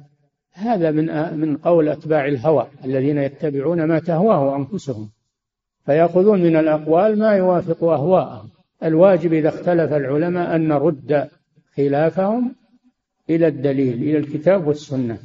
هذا 0.54 0.92
من 0.92 1.38
من 1.40 1.58
قول 1.58 1.90
أتباع 1.90 2.26
الهوى 2.26 2.68
الذين 2.86 3.18
يتبعون 3.18 3.84
ما 3.84 4.00
تهواه 4.00 4.56
أنفسهم. 4.56 5.10
فيأخذون 5.86 6.44
من 6.44 6.56
الأقوال 6.56 7.20
ما 7.20 7.32
يوافق 7.32 7.84
أهواءهم. 7.84 8.50
الواجب 8.84 9.34
إذا 9.34 9.50
اختلف 9.50 9.94
العلماء 9.94 10.56
أن 10.56 10.68
نرد 10.68 11.28
خلافهم 11.76 12.56
إلى 13.30 13.48
الدليل 13.48 13.94
إلى 13.94 14.18
الكتاب 14.18 14.68
والسنة. 14.68 15.18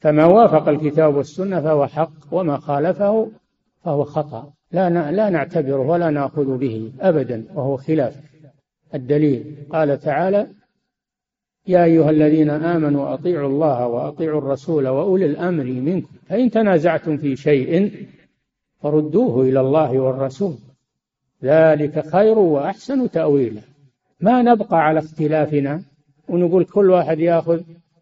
فما 0.00 0.24
وافق 0.24 0.68
الكتاب 0.68 1.14
والسنة 1.14 1.60
فهو 1.60 1.86
حق 1.86 2.12
وما 2.32 2.56
خالفه 2.56 3.30
فهو 3.84 4.04
خطأ. 4.04 4.52
لا 4.72 5.12
لا 5.12 5.30
نعتبره 5.30 5.80
ولا 5.80 6.10
نأخذ 6.10 6.56
به 6.58 6.92
أبدا 7.00 7.44
وهو 7.54 7.76
خلاف. 7.76 8.25
الدليل. 8.96 9.56
قال 9.70 10.00
تعالى 10.00 10.46
يا 11.66 11.84
أيها 11.84 12.10
الذين 12.10 12.50
آمنوا 12.50 13.14
أطيعوا 13.14 13.48
الله 13.48 13.86
وأطيعوا 13.86 14.38
الرسول 14.38 14.88
وأولي 14.88 15.26
الأمر 15.26 15.64
منكم. 15.64 16.14
فإن 16.28 16.50
تنازعتم 16.50 17.16
في 17.16 17.36
شيء 17.36 17.92
فردوه 18.82 19.42
إلى 19.42 19.60
الله 19.60 19.98
والرسول. 19.98 20.54
ذلك 21.44 22.06
خير 22.12 22.38
وأحسن 22.38 23.10
تأويلا. 23.10 23.60
ما 24.20 24.42
نبقى 24.42 24.84
على 24.84 24.98
اختلافنا 24.98 25.82
ونقول 26.28 26.64
كل 26.64 26.90
واحد 26.90 27.18
يأخذ 27.18 27.60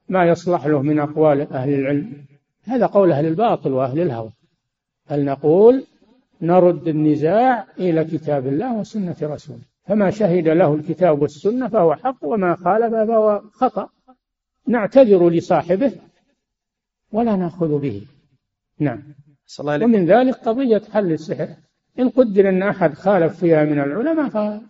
ما 0.08 0.24
يصلح 0.24 0.66
له 0.66 0.82
من 0.82 0.98
أقوال 0.98 1.52
أهل 1.52 1.74
العلم. 1.74 2.12
هذا 2.64 2.86
قول 2.86 3.12
أهل 3.12 3.26
الباطل 3.26 3.72
وأهل 3.72 4.00
الهوى. 4.00 4.30
بل 5.10 5.24
نقول 5.24 5.84
نرد 6.42 6.88
النزاع 6.88 7.66
إلى 7.78 8.04
كتاب 8.04 8.46
الله 8.46 8.78
وسنة 8.80 9.16
رسوله. 9.22 9.73
فما 9.86 10.10
شهد 10.10 10.48
له 10.48 10.74
الكتاب 10.74 11.22
والسنة 11.22 11.68
فهو 11.68 11.94
حق 11.94 12.24
وما 12.24 12.56
خالف 12.56 12.94
فهو 12.94 13.42
خطأ. 13.52 13.88
نعتذر 14.66 15.30
لصاحبه 15.30 15.92
ولا 17.12 17.36
نأخذ 17.36 17.78
به. 17.78 18.06
نعم. 18.78 19.02
ومن 19.60 20.06
ذلك 20.06 20.34
قضية 20.34 20.82
حل 20.92 21.12
السحر. 21.12 21.48
إن 21.98 22.08
قدر 22.08 22.48
أن 22.48 22.62
أحد 22.62 22.94
خالف 22.94 23.40
فيها 23.40 23.64
من 23.64 23.80
العلماء 23.80 24.60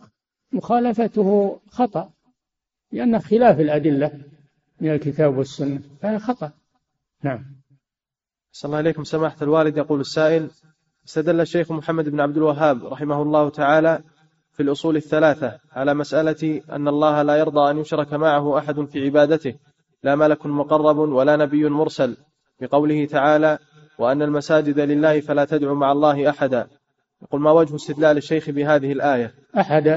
فمخالفته 0.52 1.60
خطأ 1.68 2.10
لأن 2.92 3.20
خلاف 3.20 3.60
الأدلة 3.60 4.20
من 4.80 4.90
الكتاب 4.90 5.38
والسنة 5.38 5.80
فهي 6.00 6.18
خطأ. 6.18 6.52
نعم. 7.22 7.44
صلى 8.52 8.68
الله 8.68 8.78
عليكم. 8.78 9.04
سماحة 9.04 9.36
الوالد 9.42 9.76
يقول 9.76 10.00
السائل 10.00 10.50
استدل 11.06 11.40
الشيخ 11.40 11.72
محمد 11.72 12.08
بن 12.08 12.20
عبد 12.20 12.36
الوهاب 12.36 12.84
رحمه 12.84 13.22
الله 13.22 13.48
تعالى 13.48 14.02
في 14.55 14.62
الأصول 14.62 14.96
الثلاثة 14.96 15.59
على 15.72 15.94
مسألة 15.94 16.61
أن 16.72 16.88
الله 16.88 17.22
لا 17.22 17.36
يرضى 17.36 17.70
أن 17.70 17.78
يشرك 17.78 18.14
معه 18.14 18.59
أحد 18.59 18.80
في 18.80 19.05
عبادته 19.05 19.55
لا 20.02 20.16
ملك 20.16 20.46
مقرب 20.46 20.98
ولا 20.98 21.36
نبي 21.36 21.68
مرسل 21.68 22.16
بقوله 22.61 23.07
تعالى 23.07 23.59
وأن 23.98 24.22
المساجد 24.22 24.80
لله 24.80 25.20
فلا 25.20 25.44
تدعو 25.44 25.74
مع 25.74 25.92
الله 25.92 26.30
أحدا 26.30 26.66
يقول 27.22 27.40
ما 27.40 27.50
وجه 27.50 27.74
استدلال 27.74 28.16
الشيخ 28.16 28.50
بهذه 28.50 28.92
الآية؟ 28.92 29.34
أحد 29.59 29.88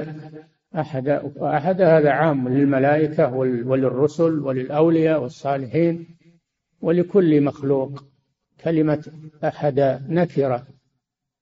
أحد 0.76 1.08
أحد 1.42 1.82
هذا 1.82 2.10
عام 2.10 2.50
للملائكة 2.50 3.34
وللرسل 3.36 4.40
وللأولياء 4.40 5.22
والصالحين 5.22 6.08
ولكل 6.82 7.42
مخلوق. 7.42 8.04
كلمة 8.64 9.12
أحد 9.44 10.02
نكرة 10.10 10.68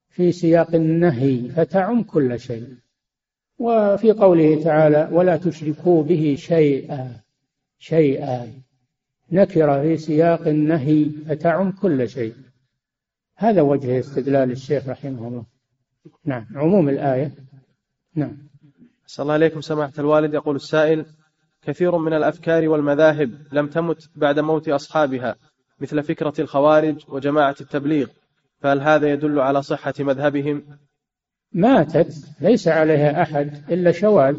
في 0.10 0.32
سياق 0.32 0.76
النهي 0.76 1.50
فتعم 1.50 2.04
كل 2.04 2.40
شيء. 2.40 2.85
وفي 3.60 4.12
قوله 4.12 4.64
تعالى 4.64 5.10
ولا 5.12 5.38
تشركوا 5.38 6.04
به 6.04 6.36
شيئا 6.40 7.22
شيئا. 7.80 8.52
نكرة 9.32 9.82
في 9.82 9.98
سياق 9.98 10.48
النهي 10.48 11.10
فتعم 11.30 11.72
كل 11.72 12.10
شيء. 12.10 12.34
هذا 13.36 13.62
وجه 13.62 14.00
استدلال 14.00 14.52
الشيخ 14.52 14.90
رحمه 14.90 15.28
الله. 15.28 15.46
نعم 16.26 16.48
عموم 16.56 16.90
الآية. 16.90 17.32
نعم. 18.16 18.38
صلى 19.06 19.24
الله 19.24 19.34
عليكم 19.34 19.62
سماحة 19.62 19.94
الوالد. 20.00 20.34
يقول 20.34 20.56
السائل 20.56 21.06
كثير 21.62 21.98
من 21.98 22.14
الأفكار 22.14 22.70
والمذاهب 22.70 23.32
لم 23.52 23.68
تمت 23.68 24.10
بعد 24.16 24.40
موت 24.40 24.70
أصحابها 24.70 25.36
مثل 25.80 26.04
فكرة 26.04 26.34
الخوارج 26.40 27.04
وجماعة 27.08 27.56
التبليغ 27.62 28.08
فهل 28.60 28.82
هذا 28.82 29.12
يدل 29.12 29.40
على 29.40 29.62
صحة 29.62 29.94
مذهبهم؟ 30.00 30.64
ماتت 31.56 32.14
ليس 32.42 32.68
عليها 32.68 33.22
أحد 33.22 33.72
إلا 33.72 33.92
شواذ. 33.92 34.38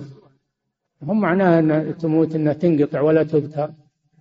هم 1.03 1.21
معناها 1.21 1.59
أن 1.59 1.97
تموت 1.99 2.35
أنها 2.35 2.53
تنقطع 2.53 3.01
ولا 3.01 3.23
تذكر. 3.23 3.73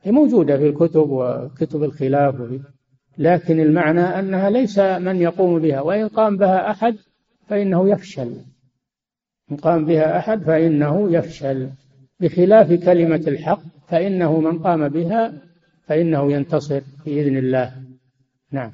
هي 0.04 0.12
موجودة 0.12 0.58
في 0.58 0.70
الكتب 0.70 1.10
وكتب 1.10 1.84
الخلاف 1.84 2.36
لكن 3.18 3.60
المعنى 3.60 4.02
أنها 4.02 4.50
ليس 4.50 4.80
من 4.80 5.16
يقوم 5.16 5.60
بها 5.60 5.82
وإن 5.82 6.08
قام 6.08 6.38
بها 6.38 6.72
أحد 6.72 6.96
فإنه 7.48 7.90
يفشل. 7.90 8.36
إن 9.52 9.58
قام 9.58 9.86
بها 9.86 10.18
أحد 10.18 10.44
فإنه 10.44 11.12
يفشل. 11.12 11.70
بخلاف 12.20 12.74
كلمة 12.74 13.24
الحق 13.28 13.62
فإنه 13.88 14.40
من 14.40 14.60
قام 14.60 14.90
بها 14.90 15.34
فإنه 15.88 16.32
ينتصر 16.32 16.82
بإذن 17.06 17.38
الله. 17.38 17.84
نعم. 18.52 18.72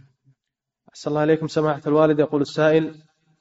أحسن 0.90 1.10
الله 1.10 1.22
عليكم 1.22 1.48
سماحة 1.48 1.82
الوالد. 1.88 2.20
يقول 2.20 2.42
السائل 2.42 2.94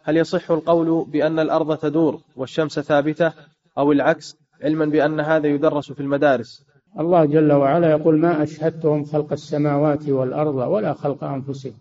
هل 0.03 0.17
يصح 0.17 0.51
القول 0.51 1.07
بأن 1.11 1.39
الأرض 1.39 1.77
تدور 1.77 2.21
والشمس 2.37 2.81
ثابتة 2.81 3.33
أو 3.79 3.93
العكس 3.93 4.37
علما 4.63 4.85
بأن 4.85 5.21
هذا 5.21 5.47
يدرس 5.47 5.93
في 5.93 6.01
المدارس؟ 6.01 6.65
الله 7.01 7.25
جل 7.25 7.53
وعلا 7.53 7.91
يقول 7.91 8.19
ما 8.19 8.43
أشهدتهم 8.43 9.05
خلق 9.05 9.33
السماوات 9.33 10.09
والأرض 10.09 10.55
ولا 10.55 10.93
خلق 10.93 11.25
أنفسهم. 11.25 11.75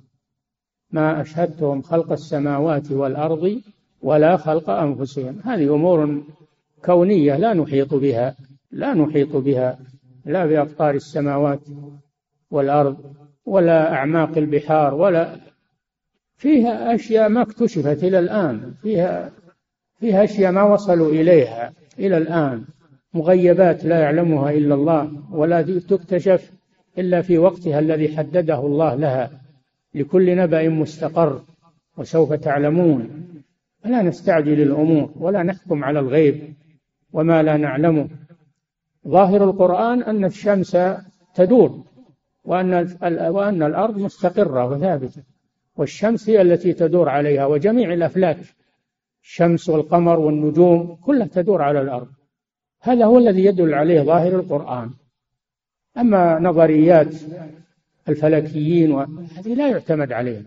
ما 0.91 1.21
أشهدتهم 1.21 1.81
خلق 1.81 2.11
السماوات 2.11 2.91
والأرض 2.91 3.61
ولا 4.01 4.37
خلق 4.37 4.69
أنفسهم. 4.69 5.39
هذه 5.45 5.75
أمور 5.75 6.23
كونية 6.85 7.37
لا 7.37 7.53
نحيط 7.53 7.93
بها 7.93 8.35
لا 8.71 8.93
نحيط 8.93 9.35
بها 9.35 9.79
لا 10.25 10.45
بأقطار 10.45 10.95
السماوات 10.95 11.59
والأرض 12.51 12.97
ولا 13.45 13.93
أعماق 13.93 14.37
البحار 14.37 14.93
ولا 14.93 15.35
فيها 16.39 16.95
أشياء 16.95 17.29
ما 17.29 17.41
اكتشفت 17.41 18.03
إلى 18.03 18.19
الآن. 18.19 18.73
فيها 18.81 19.31
فيها 19.99 20.23
أشياء 20.23 20.51
ما 20.51 20.63
وصلوا 20.63 21.11
إليها 21.11 21.73
إلى 21.99 22.17
الآن. 22.17 22.65
مغيبات 23.13 23.85
لا 23.85 23.99
يعلمها 23.99 24.51
إلا 24.51 24.75
الله 24.75 25.11
ولا 25.31 25.61
تكتشف 25.61 26.51
إلا 26.97 27.21
في 27.21 27.37
وقتها 27.37 27.79
الذي 27.79 28.17
حدده 28.17 28.59
الله 28.59 28.95
لها. 28.95 29.31
لكل 29.95 30.35
نبأ 30.35 30.69
مستقر 30.69 31.41
وسوف 31.97 32.33
تعلمون. 32.33 33.25
فلا 33.83 34.01
نستعجل 34.01 34.61
الأمور 34.61 35.11
ولا 35.15 35.43
نحكم 35.43 35.83
على 35.83 35.99
الغيب 35.99 36.53
وما 37.13 37.43
لا 37.43 37.57
نعلمه. 37.57 38.07
ظاهر 39.07 39.43
القرآن 39.43 40.03
أن 40.03 40.25
الشمس 40.25 40.77
تدور 41.35 41.83
وأن 42.45 42.97
وأن 43.29 43.63
الأرض 43.63 43.97
مستقرة 43.97 44.65
وثابتة. 44.65 45.23
والشمس 45.79 46.29
هي 46.29 46.41
التي 46.41 46.73
تدور 46.73 47.09
عليها 47.09 47.45
وجميع 47.45 47.93
الأفلاك 47.93 48.37
الشمس 49.23 49.69
والقمر 49.69 50.19
والنجوم 50.19 50.95
كلها 50.95 51.27
تدور 51.27 51.61
على 51.61 51.81
الأرض. 51.81 52.07
هذا 52.81 53.05
هو 53.05 53.17
الذي 53.17 53.45
يدل 53.45 53.73
عليه 53.73 54.01
ظاهر 54.01 54.35
القرآن. 54.35 54.89
أما 55.97 56.39
نظريات 56.39 57.15
الفلكيين 58.09 58.91
هذه 59.37 59.53
لا 59.53 59.69
يعتمد 59.69 60.11
عليها. 60.11 60.43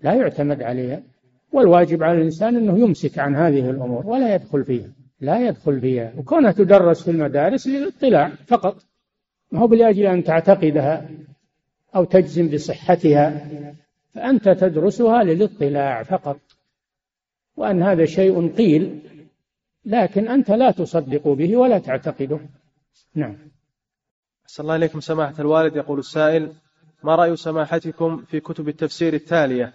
لا 0.00 0.14
يعتمد 0.14 0.62
عليها. 0.62 1.02
والواجب 1.52 2.02
على 2.02 2.18
الإنسان 2.18 2.56
أنه 2.56 2.78
يمسك 2.78 3.18
عن 3.18 3.36
هذه 3.36 3.70
الأمور 3.70 4.06
ولا 4.06 4.34
يدخل 4.34 4.64
فيها. 4.64 4.88
لا 5.20 5.48
يدخل 5.48 5.80
فيها. 5.80 6.12
وكونها 6.18 6.52
تدرس 6.52 7.02
في 7.02 7.10
المدارس 7.10 7.66
للاطلاع 7.66 8.28
فقط. 8.46 8.82
ما 9.52 9.60
هو 9.60 9.66
بلأجل 9.66 10.06
أن 10.06 10.24
تعتقدها 10.24 11.08
أو 11.96 12.04
تجزم 12.04 12.48
بصحتها. 12.48 13.48
فأنت 14.16 14.48
تدرسها 14.48 15.24
للاطلاع 15.24 16.02
فقط 16.02 16.40
وأن 17.56 17.82
هذا 17.82 18.04
شيء 18.04 18.56
قيل 18.56 19.00
لكن 19.84 20.28
أنت 20.28 20.50
لا 20.50 20.70
تصدق 20.70 21.28
به 21.28 21.56
ولا 21.56 21.78
تعتقده. 21.78 22.40
نعم. 23.14 23.36
أحسن 24.44 24.62
الله 24.62 24.76
إليكم 24.76 25.00
سماحة 25.00 25.34
الوالد. 25.38 25.76
يقول 25.76 25.98
السائل 25.98 26.52
ما 27.04 27.14
رأي 27.14 27.36
سماحتكم 27.36 28.16
في 28.16 28.40
كتب 28.40 28.68
التفسير 28.68 29.14
التالية؟ 29.14 29.72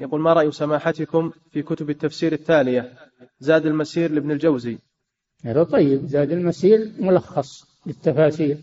يقول 0.00 0.20
ما 0.20 0.32
رأي 0.32 0.50
سماحتكم 0.50 1.32
في 1.50 1.62
كتب 1.62 1.90
التفسير 1.90 2.32
التالية؟ 2.32 2.92
زاد 3.38 3.66
المسير 3.66 4.12
لابن 4.12 4.30
الجوزي. 4.30 4.78
هذا 5.44 5.62
طيب. 5.62 6.06
زاد 6.06 6.32
المسير 6.32 6.92
ملخص 6.98 7.64
للتفاسير. 7.86 8.58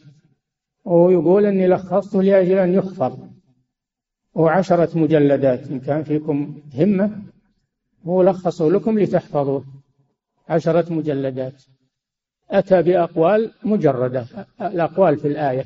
وهو 0.86 1.10
يقول 1.10 1.46
أني 1.46 1.68
لخصته 1.68 2.24
لأجل 2.24 2.58
أن 2.58 2.74
يحفظ. 2.74 3.31
هو 4.38 4.48
عشرة 4.48 4.98
مجلدات 4.98 5.68
إن 5.68 5.80
كان 5.80 6.04
فيكم 6.04 6.62
همة 6.74 7.22
هو 8.06 8.24
لخصه 8.24 8.70
لكم 8.70 9.00
لتحفظوه. 9.00 9.66
عشرة 10.50 10.94
مجلدات. 10.94 11.64
أتى 12.52 12.82
بأقوال 12.82 13.52
مجردة. 13.64 14.26
الأقوال 14.62 15.18
في 15.18 15.28
الآية. 15.28 15.66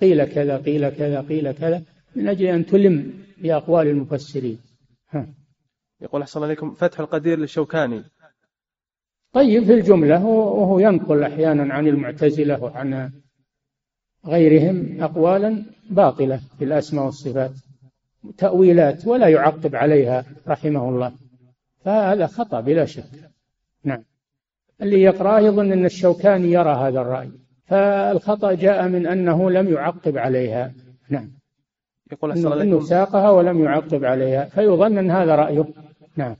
قيل 0.00 0.24
كذا 0.24 0.56
قيل 0.56 0.88
كذا 0.88 1.20
قيل 1.20 1.52
كذا. 1.52 1.82
من 2.16 2.28
أجل 2.28 2.46
أن 2.46 2.66
تلم 2.66 3.24
بأقوال 3.38 3.86
المفسرين. 3.86 4.58
ها. 5.10 5.26
يقول 6.00 6.22
أحسن 6.22 6.42
عليكم 6.42 6.74
فتح 6.74 7.00
القدير 7.00 7.38
للشوكاني. 7.38 8.02
طيب 9.32 9.64
في 9.64 9.74
الجملة 9.74 10.24
وهو 10.24 10.78
ينقل 10.78 11.22
أحيانا 11.22 11.74
عن 11.74 11.86
المعتزلة 11.86 12.62
وعن 12.62 13.12
غيرهم 14.26 15.02
أقوالا 15.02 15.64
باطلة 15.90 16.40
في 16.58 16.64
الأسماء 16.64 17.04
والصفات. 17.04 17.52
تأويلات 18.38 19.06
ولا 19.06 19.28
يعقب 19.28 19.76
عليها 19.76 20.24
رحمه 20.48 20.88
الله. 20.88 21.12
فهذا 21.84 22.26
خطأ 22.26 22.60
بلا 22.60 22.84
شك. 22.84 23.30
نعم. 23.84 24.04
اللي 24.82 25.02
يقرأه 25.02 25.40
يظن 25.40 25.72
أن 25.72 25.84
الشوكاني 25.84 26.52
يرى 26.52 26.70
هذا 26.70 27.00
الرأي. 27.00 27.30
فالخطأ 27.64 28.52
جاء 28.52 28.88
من 28.88 29.06
أنه 29.06 29.50
لم 29.50 29.68
يعقب 29.68 30.18
عليها. 30.18 30.72
نعم. 31.08 31.30
يقول 32.12 32.32
أنه, 32.32 32.62
إنه 32.62 32.80
ساقها 32.80 33.30
ولم 33.30 33.64
يعقب 33.64 34.04
عليها. 34.04 34.44
فيظن 34.44 34.98
أن 34.98 35.10
هذا 35.10 35.34
رأيه. 35.34 35.64
نعم. 36.16 36.36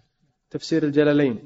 تفسير 0.51 0.83
الجلالين. 0.83 1.39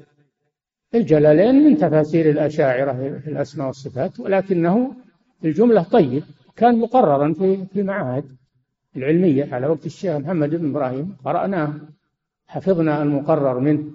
الجلالين 0.95 1.55
من 1.55 1.77
تفاسير 1.77 2.29
الأشاعرة 2.29 3.19
في 3.19 3.29
الأسماء 3.29 3.67
والصفات 3.67 4.19
ولكنه 4.19 4.95
الجملة 5.45 5.83
طيب. 5.83 6.23
كان 6.55 6.79
مقررا 6.79 7.33
في 7.33 7.65
في 7.73 7.79
المعاهد 7.79 8.40
العلمية 8.95 9.53
على 9.53 9.67
وقت 9.67 9.85
الشيخ 9.85 10.15
محمد 10.15 10.49
بن 10.55 10.69
إبراهيم 10.69 11.17
قرأناه 11.25 11.73
حفظنا 12.47 13.03
المقرر 13.03 13.59
منه. 13.59 13.91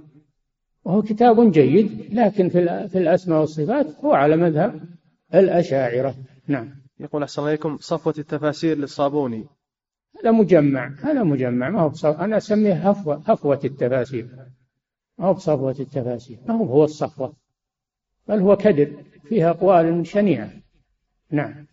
وهو 0.84 1.02
كتاب 1.02 1.52
جيد 1.52 2.14
لكن 2.14 2.48
في 2.48 2.88
في 2.88 2.98
الأسماء 2.98 3.40
والصفات 3.40 3.86
هو 4.04 4.12
على 4.12 4.36
مذهب 4.36 4.80
الأشاعرة. 5.34 6.14
نعم. 6.48 6.70
يقول 7.00 7.22
أحسن 7.22 7.42
عليكم 7.42 7.76
صفوة 7.80 8.14
التفاسير 8.18 8.78
للصابوني. 8.78 9.46
هذا 10.20 10.30
مجمع 10.30 10.94
هذا 11.02 11.22
مجمع. 11.22 11.70
ما 11.70 11.80
هو 11.80 11.88
بصف... 11.88 12.20
أنا 12.20 12.36
أسميه 12.36 12.90
هفوة 12.90 13.22
هفوة 13.26 13.60
التفاسير. 13.64 14.28
ما 15.18 15.26
هو 15.26 15.32
بصفوة 15.32 15.76
التفاسير. 15.80 16.38
ما 16.48 16.54
هو 16.54 16.64
هو 16.64 16.84
الصفوة. 16.84 17.36
بل 18.28 18.40
هو 18.40 18.56
كدر 18.56 19.04
فيها 19.28 19.50
أقوال 19.50 20.06
شنيعة. 20.06 20.50
نعم. 21.30 21.66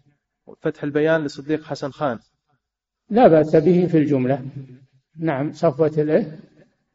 فتح 0.62 0.84
البيان 0.84 1.24
لصديق 1.24 1.64
حسن 1.64 1.92
خان. 1.92 2.20
لا 3.10 3.28
بأس 3.28 3.56
به 3.56 3.86
في 3.86 3.98
الجملة. 3.98 4.46
نعم 5.18 5.52
صفوة 5.52 5.92
الإيه 5.98 6.40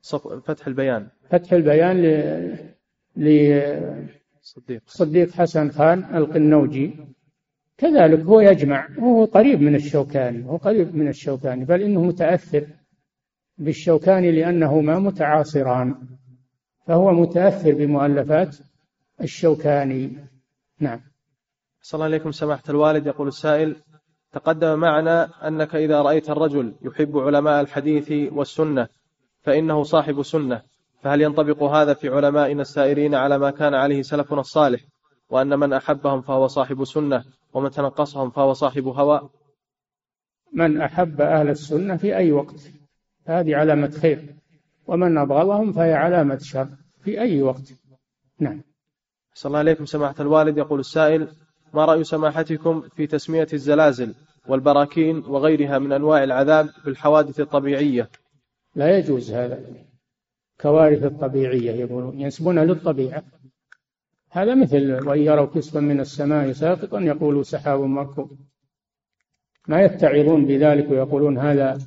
صف... 0.03 0.29
فتح 0.29 0.67
البيان. 0.67 1.09
فتح 1.31 1.53
البيان 1.53 2.03
ل... 2.03 2.07
ل... 3.17 3.29
صديق. 4.43 4.83
صديق 4.87 5.31
حسن 5.31 5.71
خان 5.71 6.17
القنوجي. 6.17 6.95
كذلك 7.79 8.21
هو 8.21 8.41
يجمع 8.41 8.89
وهو 8.99 9.25
قريب 9.25 9.61
من 9.61 9.75
الشوكاني 9.75 10.45
هو 10.45 10.57
قريب 10.57 10.97
من 10.97 11.09
الشوكاني 11.09 11.65
بل 11.65 11.83
إنه 11.83 12.03
متأثر 12.03 12.67
بالشوكاني 13.59 14.33
لأنهما 14.33 14.99
متعاصران 14.99 15.95
فهو 16.87 17.13
متأثر 17.13 17.73
بمؤلفات 17.73 18.57
الشوكاني. 19.21 20.17
نعم. 20.81 21.01
صلى 21.83 21.99
الله 21.99 22.05
عليكم. 22.05 22.31
سماحة 22.31 22.63
الوالد 22.69 23.07
يقول 23.07 23.29
السائل 23.29 23.77
تقدم 24.33 24.79
معنا 24.79 25.49
أنك 25.49 25.75
إذا 25.75 26.03
رأيت 26.03 26.31
الرجل 26.31 26.75
يحب 26.83 27.19
علماء 27.19 27.61
الحديث 27.61 28.33
والسنة 28.33 28.89
فإنه 29.43 29.83
صاحب 29.83 30.23
سنة. 30.23 30.63
فهل 31.03 31.21
ينطبق 31.21 31.63
هذا 31.63 31.95
في 31.95 32.09
علمائنا 32.09 32.63
السائرين 32.63 33.15
على 33.15 33.39
ما 33.39 33.51
كان 33.51 33.75
عليه 33.75 34.03
سلفنا 34.03 34.41
الصالح؟ 34.41 34.81
وأن 35.31 35.59
من 35.59 35.73
أحبهم 35.73 36.21
فهو 36.21 36.47
صاحب 36.47 36.85
سنة 36.85 37.25
ومن 37.53 37.71
تنقصهم 37.71 38.31
فهو 38.31 38.53
صاحب 38.53 38.87
هوى؟ 38.87 39.31
من 40.53 40.81
أحب 40.81 41.21
أهل 41.21 41.49
السنة 41.49 41.97
في 41.97 42.17
أي 42.17 42.33
وقت 42.33 42.71
هذه 43.27 43.57
علامة 43.57 43.91
خير. 43.91 44.35
ومن 44.87 45.19
أبغضهم 45.19 45.73
فهي 45.73 45.95
علامة 45.95 46.39
شر 46.39 46.69
في 47.05 47.21
أي 47.21 47.43
وقت. 47.43 47.73
نعم. 48.41 48.63
صلى 49.35 49.51
الله 49.51 49.59
عليكم 49.59 49.85
سماحة 49.85 50.15
الوالد. 50.21 50.59
يقول 50.59 50.81
السائل 50.81 51.29
ما 51.75 51.85
رأي 51.85 52.05
سماحتكم 52.05 52.81
في 52.97 53.07
تسمية 53.07 53.47
الزلازل 53.53 54.15
والبراكين 54.49 55.19
وغيرها 55.19 55.79
من 55.79 55.93
أنواع 55.93 56.25
العذاب 56.25 56.69
بالحوادث 56.85 57.41
الطبيعية؟ 57.41 58.09
لا 58.75 58.99
يجوز 58.99 59.31
هذا. 59.33 59.63
كوارث 60.61 61.05
الطبيعية 61.05 61.73
يقولون 61.73 62.21
ينسبونها 62.21 62.65
للطبيعة. 62.65 63.23
هذا 64.31 64.55
مثل 64.55 65.09
وإن 65.09 65.21
يروا 65.23 65.47
كسفا 65.47 65.81
من 65.81 66.01
السماء 66.01 66.53
ساقطا 66.53 67.01
يقولوا 67.01 67.43
سحاب 67.43 67.81
مركوب 67.81 68.31
ما 69.69 69.83
يتعظون 69.83 70.47
بذلك 70.47 70.91
ويقولون 70.91 71.39
هذا 71.39 71.79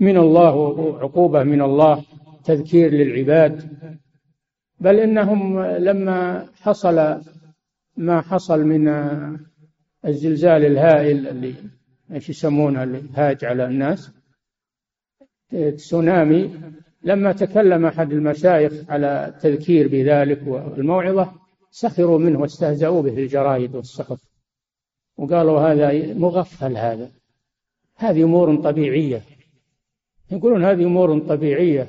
من 0.00 0.16
الله 0.16 0.54
وعقوبة 0.54 1.42
من 1.42 1.62
الله 1.62 2.04
تذكير 2.44 2.90
للعباد. 2.90 3.78
بل 4.80 5.00
إنهم 5.00 5.60
لما 5.62 6.46
حصل 6.60 7.20
ما 7.96 8.20
حصل 8.20 8.60
من 8.64 8.88
الزلزال 10.04 10.64
الهائل 10.64 11.28
اللي 11.28 11.54
إيش 12.12 12.30
يسمونه 12.30 12.82
اللي 12.82 13.02
هاج 13.14 13.44
على 13.44 13.64
الناس. 13.64 14.10
تسونامي 15.76 16.54
لما 17.02 17.32
تكلم 17.32 17.86
أحد 17.86 18.12
المشايخ 18.12 18.72
على 18.88 19.28
التذكير 19.28 19.88
بذلك 19.88 20.46
والموعظة 20.46 21.32
سخروا 21.70 22.18
منه 22.18 22.40
واستهزأوا 22.40 23.02
به 23.02 23.18
الجرايد 23.18 23.74
والصحف 23.74 24.20
وقالوا 25.16 25.60
هذا 25.60 26.14
مغفل 26.14 26.76
هذا. 26.76 27.10
هذه 27.96 28.22
أمور 28.22 28.56
طبيعية. 28.56 29.22
يقولون 30.30 30.64
هذه 30.64 30.84
أمور 30.84 31.18
طبيعية. 31.18 31.88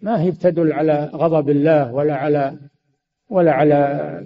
ما 0.00 0.22
هي 0.22 0.30
بتدل 0.30 0.72
على 0.72 1.10
غضب 1.14 1.50
الله 1.50 1.92
ولا 1.92 2.14
على 2.14 2.58
ولا 3.32 3.52
على 3.52 3.76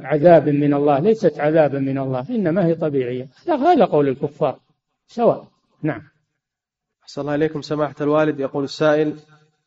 عذاب 0.03 0.49
من 0.49 0.75
الله 0.75 0.99
ليست 0.99 1.41
عذابا 1.41 1.79
من 1.79 1.99
الله 1.99 2.27
إنما 2.31 2.67
هي 2.67 2.75
طبيعية. 2.75 3.29
هذا 3.49 3.85
قول 3.85 4.09
الكفار 4.09 4.59
سواء. 5.07 5.49
نعم. 5.83 6.03
أحسن 7.03 7.21
الله 7.21 7.35
إليكم. 7.35 7.63
سماحة 7.63 7.95
الوالد 8.01 8.41
يقول 8.41 8.65
السائل 8.65 9.17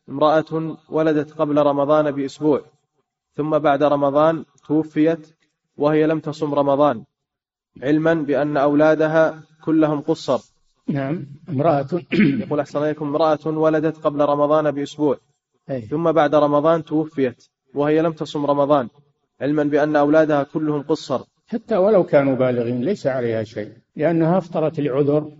امرأة 0.08 0.76
ولدت 0.88 1.32
قبل 1.32 1.58
رمضان 1.58 2.10
بأسبوع 2.10 2.62
ثم 3.32 3.58
بعد 3.58 3.82
رمضان 3.82 4.44
توفيت 4.66 5.36
وهي 5.76 6.06
لم 6.06 6.20
تصم 6.20 6.54
رمضان 6.54 7.04
علما 7.82 8.14
بأن 8.14 8.56
أولادها 8.56 9.42
كلهم 9.64 10.00
قصر. 10.00 10.40
نعم 10.88 11.26
امرأة. 11.48 11.88
يقول 12.42 12.60
أحسن 12.60 12.82
إليكم 12.82 13.06
امرأة 13.06 13.46
ولدت 13.46 13.96
قبل 13.96 14.20
رمضان 14.20 14.70
بأسبوع 14.70 15.16
أي. 15.70 15.80
ثم 15.80 16.12
بعد 16.12 16.34
رمضان 16.34 16.84
توفيت 16.84 17.48
وهي 17.74 18.02
لم 18.02 18.12
تصم 18.12 18.46
رمضان. 18.46 18.88
علما 19.40 19.64
بأن 19.64 19.96
أولادها 19.96 20.42
كلهم 20.42 20.82
قصر. 20.82 21.20
حتى 21.46 21.76
ولو 21.76 22.04
كانوا 22.04 22.34
بالغين 22.34 22.80
ليس 22.80 23.06
عليها 23.06 23.44
شيء 23.44 23.72
لأنها 23.96 24.38
أفطرت 24.38 24.80
لعذر 24.80 25.32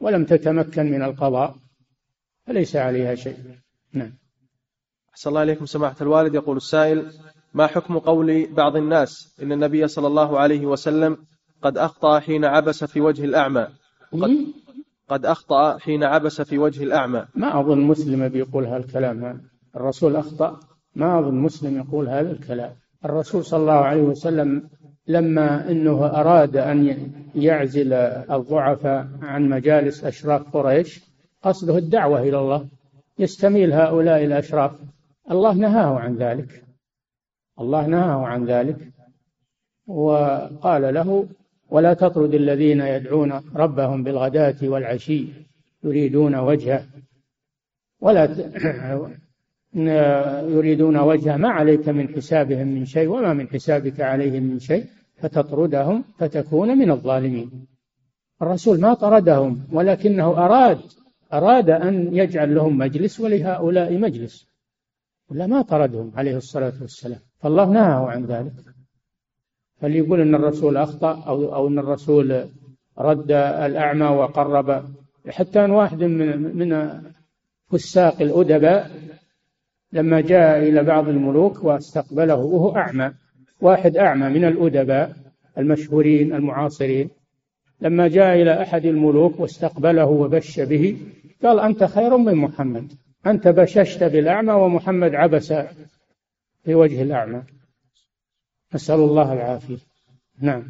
ولم 0.00 0.24
تتمكن 0.24 0.90
من 0.90 1.02
القضاء 1.02 1.56
فليس 2.46 2.76
عليها 2.76 3.14
شيء. 3.14 3.36
نعم. 3.92 4.12
أحسن 5.10 5.30
الله 5.30 5.42
إليكم 5.42 5.66
سماحة 5.66 5.96
الوالد. 6.00 6.34
يقول 6.34 6.56
السائل 6.56 7.12
ما 7.54 7.66
حكم 7.66 7.98
قول 7.98 8.46
بعض 8.54 8.76
الناس 8.76 9.36
إن 9.42 9.52
النبي 9.52 9.88
صلى 9.88 10.06
الله 10.06 10.38
عليه 10.38 10.66
وسلم 10.66 11.16
قد 11.62 11.78
أخطأ 11.78 12.20
حين 12.20 12.44
عبس 12.44 12.84
في 12.84 13.00
وجه 13.00 13.24
الأعمى؟ 13.24 13.68
قد, 14.12 14.36
قد 15.08 15.26
أخطأ 15.26 15.78
حين 15.78 16.04
عبس 16.04 16.40
في 16.40 16.58
وجه 16.58 16.82
الأعمى. 16.82 17.26
ما 17.34 17.60
أظن 17.60 17.80
مسلم 17.80 18.28
بيقول 18.28 18.64
هالكلام 18.64 19.24
هذا. 19.24 19.40
الرسول 19.76 20.16
أخطأ 20.16 20.60
ما 20.94 21.18
أظن 21.18 21.34
مسلم 21.34 21.76
يقول 21.76 22.08
هذا 22.08 22.30
الكلام. 22.30 22.83
الرسول 23.04 23.44
صلى 23.44 23.60
الله 23.60 23.72
عليه 23.72 24.02
وسلم 24.02 24.68
لما 25.06 25.70
إنه 25.70 26.06
أراد 26.06 26.56
أن 26.56 27.12
يعزل 27.34 27.92
الضعفاء 27.92 29.08
عن 29.22 29.48
مجالس 29.48 30.04
أشراف 30.04 30.56
قريش 30.56 31.00
قصده 31.42 31.78
الدعوة 31.78 32.20
إلى 32.20 32.38
الله 32.38 32.68
يستميل 33.18 33.72
هؤلاء 33.72 34.24
الأشراف. 34.24 34.72
الله 35.30 35.54
نهاه 35.54 35.98
عن 35.98 36.16
ذلك. 36.16 36.64
الله 37.60 37.86
نهاه 37.86 38.26
عن 38.26 38.44
ذلك. 38.44 38.76
وقال 39.86 40.94
له 40.94 41.26
ولا 41.70 41.94
تطرد 41.94 42.34
الذين 42.34 42.80
يدعون 42.80 43.32
ربهم 43.54 44.02
بالغداة 44.02 44.56
والعشي 44.62 45.26
يريدون 45.84 46.34
وجهه. 46.34 46.84
ولا 48.00 48.28
يريدون 49.74 50.96
وجهه 50.96 51.36
ما 51.36 51.48
عليك 51.48 51.88
من 51.88 52.08
حسابهم 52.08 52.68
من 52.68 52.84
شيء 52.84 53.08
وما 53.08 53.32
من 53.32 53.48
حسابك 53.48 54.00
عليهم 54.00 54.42
من 54.42 54.58
شيء 54.58 54.84
فتطردهم 55.16 56.04
فتكون 56.18 56.78
من 56.78 56.90
الظالمين. 56.90 57.66
الرسول 58.42 58.80
ما 58.80 58.94
طردهم 58.94 59.66
ولكنه 59.72 60.26
أراد 60.26 60.78
أراد 61.32 61.70
أن 61.70 62.16
يجعل 62.16 62.54
لهم 62.54 62.78
مجلس 62.78 63.20
ولهؤلاء 63.20 63.98
مجلس. 63.98 64.46
ولا 65.30 65.46
ما 65.46 65.62
طردهم 65.62 66.12
عليه 66.16 66.36
الصلاة 66.36 66.72
والسلام. 66.80 67.20
فالله 67.38 67.70
نهاه 67.70 68.06
عن 68.06 68.24
ذلك. 68.24 68.52
فليقول 69.80 70.20
أن 70.20 70.34
الرسول 70.34 70.76
أخطأ 70.76 71.24
أو, 71.26 71.54
أو 71.54 71.68
أن 71.68 71.78
الرسول 71.78 72.44
رد 72.98 73.30
الأعمى 73.66 74.06
وقرب. 74.06 74.84
حتى 75.28 75.64
أن 75.64 75.70
واحد 75.70 76.02
من 76.04 76.56
من 76.56 77.00
فساق 77.70 78.22
الأدباء 78.22 78.90
لما 79.94 80.20
جاء 80.20 80.58
إلى 80.58 80.82
بعض 80.82 81.08
الملوك 81.08 81.64
واستقبله 81.64 82.34
وهو 82.34 82.76
أعمى 82.76 83.12
واحد 83.60 83.96
أعمى 83.96 84.28
من 84.28 84.44
الأدباء 84.44 85.16
المشهورين 85.58 86.34
المعاصرين. 86.34 87.10
لما 87.80 88.08
جاء 88.08 88.42
إلى 88.42 88.62
أحد 88.62 88.86
الملوك 88.86 89.40
واستقبله 89.40 90.04
وبش 90.04 90.60
به 90.60 90.96
قال 91.42 91.60
أنت 91.60 91.84
خير 91.84 92.16
من 92.16 92.34
محمد 92.34 92.92
أنت 93.26 93.48
بششت 93.48 94.04
بالأعمى 94.04 94.52
ومحمد 94.52 95.14
عبس 95.14 95.52
في 96.64 96.74
وجه 96.74 97.02
الأعمى. 97.02 97.42
نسأل 98.74 99.00
الله 99.00 99.32
العافية. 99.32 99.78
نعم. 100.40 100.64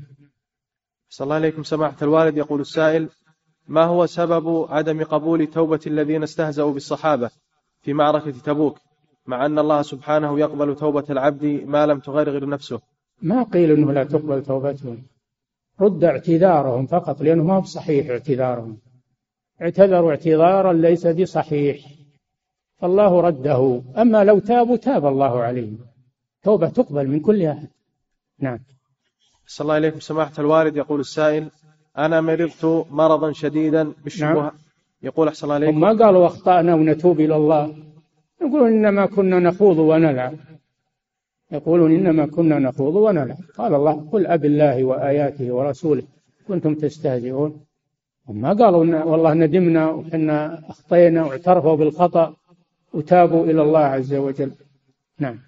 صلى 1.09 1.25
الله 1.25 1.35
عليكم 1.35 1.63
سماحة 1.63 1.97
الوالد. 2.03 2.37
يقول 2.37 2.61
السائل 2.61 3.09
ما 3.69 3.85
هو 3.85 4.07
سبب 4.07 4.67
عدم 4.71 5.05
قبول 5.05 5.47
توبة 5.47 5.81
الذين 5.87 6.23
استهزأوا 6.23 6.73
بالصحابة 6.73 7.31
في 7.83 7.93
معركة 7.93 8.31
تبوك؟ 8.31 8.79
مع 9.27 9.47
أن 9.47 9.59
الله 9.59 9.83
سبحانه 9.83 10.39
يقبل 10.39 10.77
توبة 10.77 11.05
العبد 11.11 11.45
ما 11.67 11.87
لم 11.87 11.99
تغرغر 11.99 12.49
نفسه. 12.49 12.81
ما 13.23 13.43
قيل 13.43 13.71
أنه 13.71 13.93
لا 13.93 14.05
تقبل 14.05 14.43
توبتهم 14.43 15.03
رد 15.81 16.05
اعتذارهم 16.05 16.87
فقط 16.87 17.23
لأنه 17.23 17.45
ما 17.45 17.55
هو 17.55 17.63
صحيح 17.63 18.11
اعتذارهم. 18.11 18.79
اعتذروا 19.63 20.11
اعتذارا 20.11 20.73
ليس 20.73 21.07
بصحيح. 21.07 21.79
فالله 22.77 23.21
رده. 23.21 23.83
أما 23.99 24.25
لو 24.25 24.39
تابوا 24.39 24.77
تاب 24.77 25.07
الله 25.07 25.43
عليهم 25.43 25.79
توبة 26.43 26.69
تقبل 26.69 27.09
من 27.09 27.21
كل 27.21 27.47
أحد. 27.47 27.69
نعم. 28.39 28.59
صلى 29.47 29.65
الله 29.65 29.75
عليكم 29.75 30.01
سماحة 30.01 30.33
الوالد 30.39 30.77
يقول 30.77 31.01
السائل 31.01 31.51
أنا 31.99 32.21
مرضت 32.21 32.87
مرضا 32.91 33.33
شديدا 33.33 33.93
بالشبهة 34.05 34.43
نعم. 34.43 34.51
يقول 35.03 35.29
أحسن 35.29 35.45
الله 35.45 35.55
عليكم 35.55 35.81
ما 35.81 35.89
قالوا 35.89 36.27
أخطأنا 36.27 36.75
ونتوب 36.75 37.21
إلى 37.21 37.37
الله. 37.37 37.75
يقولون 38.45 38.73
إنما 38.73 39.07
كنا 39.07 39.39
نخوض 39.39 39.79
ونلعب. 39.79 40.35
يقولون 41.53 41.93
إنما 41.93 42.27
كنا 42.27 42.59
نخوض 42.59 42.97
ونلعب. 42.97 43.37
قال 43.59 43.75
الله 43.75 44.09
قل 44.13 44.27
أب 44.27 44.45
الله 44.45 44.85
وآياته 44.85 45.53
ورسوله 45.53 46.03
كنتم 46.49 46.75
تستهزئون. 46.75 47.65
وما 48.29 48.53
قالوا 48.53 49.05
والله 49.05 49.35
ندمنا 49.35 49.91
وحنا 49.91 50.63
أخطينا 50.71 51.25
واعترفوا 51.25 51.77
بالخطأ 51.77 52.37
وتابوا 52.93 53.45
إلى 53.45 53.63
الله 53.63 53.81
عز 53.81 54.15
وجل. 54.15 54.53
نعم. 55.19 55.39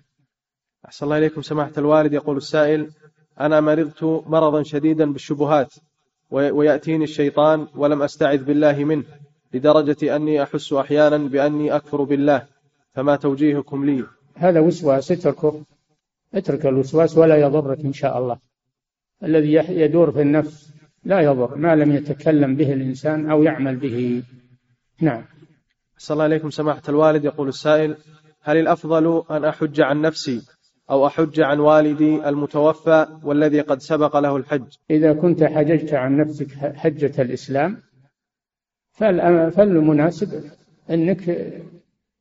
أحسن 0.86 1.06
الله 1.06 1.18
إليكم 1.18 1.42
سماحة 1.42 1.72
الوالد. 1.78 2.12
يقول 2.12 2.36
السائل 2.36 2.90
أنا 3.40 3.60
مرضت 3.60 4.04
مرضا 4.26 4.62
شديدا 4.62 5.12
بالشبهات 5.12 5.74
ويأتيني 6.30 7.04
الشيطان 7.04 7.66
ولم 7.76 8.02
أستعذ 8.02 8.44
بالله 8.44 8.84
منه 8.84 9.04
لدرجة 9.54 10.16
أني 10.16 10.42
أحس 10.42 10.72
أحيانا 10.72 11.16
بأني 11.16 11.76
أكفر 11.76 12.02
بالله. 12.02 12.55
فما 12.96 13.16
توجيهكم 13.16 13.84
لي؟ 13.84 14.04
هذا 14.34 14.60
وسواس 14.60 15.12
اتركه. 15.12 15.62
اترك 16.34 16.66
الوسواس 16.66 17.18
ولا 17.18 17.36
يضرك 17.36 17.80
إن 17.84 17.92
شاء 17.92 18.18
الله. 18.18 18.38
الذي 19.22 19.52
يدور 19.52 20.10
في 20.10 20.22
النفس 20.22 20.72
لا 21.04 21.20
يضر 21.20 21.54
ما 21.54 21.76
لم 21.76 21.92
يتكلم 21.92 22.56
به 22.56 22.72
الإنسان 22.72 23.30
أو 23.30 23.42
يعمل 23.42 23.76
به. 23.76 24.22
نعم. 25.00 25.24
صلى 25.98 26.14
الله 26.14 26.24
عليكم 26.24 26.50
سماحة 26.50 26.82
الوالد. 26.88 27.24
يقول 27.24 27.48
السائل 27.48 27.96
هل 28.42 28.56
الأفضل 28.56 29.22
أن 29.30 29.44
أحج 29.44 29.80
عن 29.80 30.00
نفسي 30.00 30.42
أو 30.90 31.06
أحج 31.06 31.40
عن 31.40 31.60
والدي 31.60 32.28
المتوفى 32.28 33.06
والذي 33.22 33.60
قد 33.60 33.80
سبق 33.80 34.16
له 34.16 34.36
الحج؟ 34.36 34.66
إذا 34.90 35.12
كنت 35.12 35.44
حججت 35.44 35.94
عن 35.94 36.16
نفسك 36.16 36.48
حجة 36.76 37.22
الإسلام 37.22 37.82
فالمناسب 38.92 40.44
أنك 40.90 41.52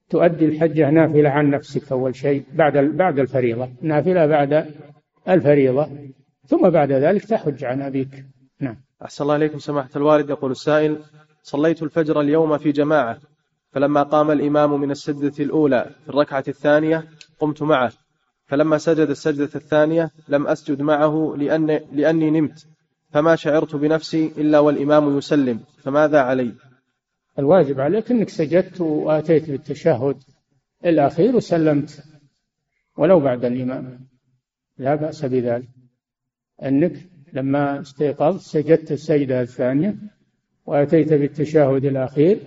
تؤدي 0.09 0.45
الحجة 0.45 0.89
نافلة 0.89 1.29
عن 1.29 1.49
نفسك 1.49 1.91
أول 1.91 2.15
شيء 2.15 2.43
بعد 2.53 2.77
بعد 2.77 3.19
الفريضة. 3.19 3.69
نافلة 3.81 4.25
بعد 4.25 4.73
الفريضة. 5.29 5.89
ثم 6.47 6.69
بعد 6.69 6.91
ذلك 6.91 7.25
تحج 7.25 7.63
عن 7.63 7.81
أبيك. 7.81 8.25
نعم. 8.59 8.77
أحسن 9.01 9.23
الله 9.23 9.35
إليكم 9.35 9.59
سماحة 9.59 9.89
الوالد. 9.95 10.29
يقول 10.29 10.51
السائل 10.51 10.97
صليت 11.43 11.83
الفجر 11.83 12.21
اليوم 12.21 12.57
في 12.57 12.71
جماعة 12.71 13.17
فلما 13.71 14.03
قام 14.03 14.31
الإمام 14.31 14.81
من 14.81 14.91
السجدة 14.91 15.43
الأولى 15.43 15.89
في 16.03 16.09
الركعة 16.09 16.43
الثانية 16.47 17.03
قمت 17.39 17.61
معه 17.61 17.91
فلما 18.45 18.77
سجد 18.77 19.09
السجدة 19.09 19.49
الثانية 19.55 20.11
لم 20.27 20.47
أسجد 20.47 20.81
معه 20.81 21.35
لأن 21.37 21.79
لأني 21.91 22.29
نمت 22.29 22.65
فما 23.11 23.35
شعرت 23.35 23.75
بنفسي 23.75 24.31
إلا 24.37 24.59
والإمام 24.59 25.17
يسلم 25.17 25.59
فماذا 25.83 26.19
علي؟ 26.19 26.51
الواجب 27.39 27.81
عليك 27.81 28.11
أنك 28.11 28.29
سجدت 28.29 28.81
وآتيت 28.81 29.49
بالتشهد 29.49 30.17
الأخير 30.85 31.35
وسلمت 31.35 32.03
ولو 32.97 33.19
بعد 33.19 33.45
الإمام 33.45 33.99
لا 34.77 34.95
بأس 34.95 35.25
بذلك. 35.25 35.67
أنك 36.63 36.93
لما 37.33 37.81
استيقظت 37.81 38.41
سجدت 38.41 38.91
السجدة 38.91 39.41
الثانية 39.41 39.95
وأتيت 40.65 41.13
بالتشهد 41.13 41.85
الأخير 41.85 42.39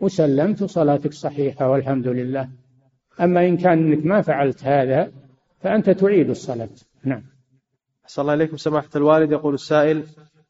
وسلمت 0.00 0.64
صلاتك 0.64 1.12
صحيحة 1.12 1.70
والحمد 1.70 2.08
لله. 2.08 2.48
أما 3.20 3.48
إن 3.48 3.56
كان 3.56 3.92
أنك 3.92 4.06
ما 4.06 4.22
فعلت 4.22 4.64
هذا 4.64 5.12
فأنت 5.60 5.90
تعيد 5.90 6.30
الصلاة. 6.30 6.68
نعم. 7.04 7.22
أحسن 8.04 8.22
الله 8.22 8.34
إليكم 8.34 8.56
سماحة 8.56 8.88
الوالد. 8.96 9.32
يقول 9.32 9.54
السائل 9.54 10.02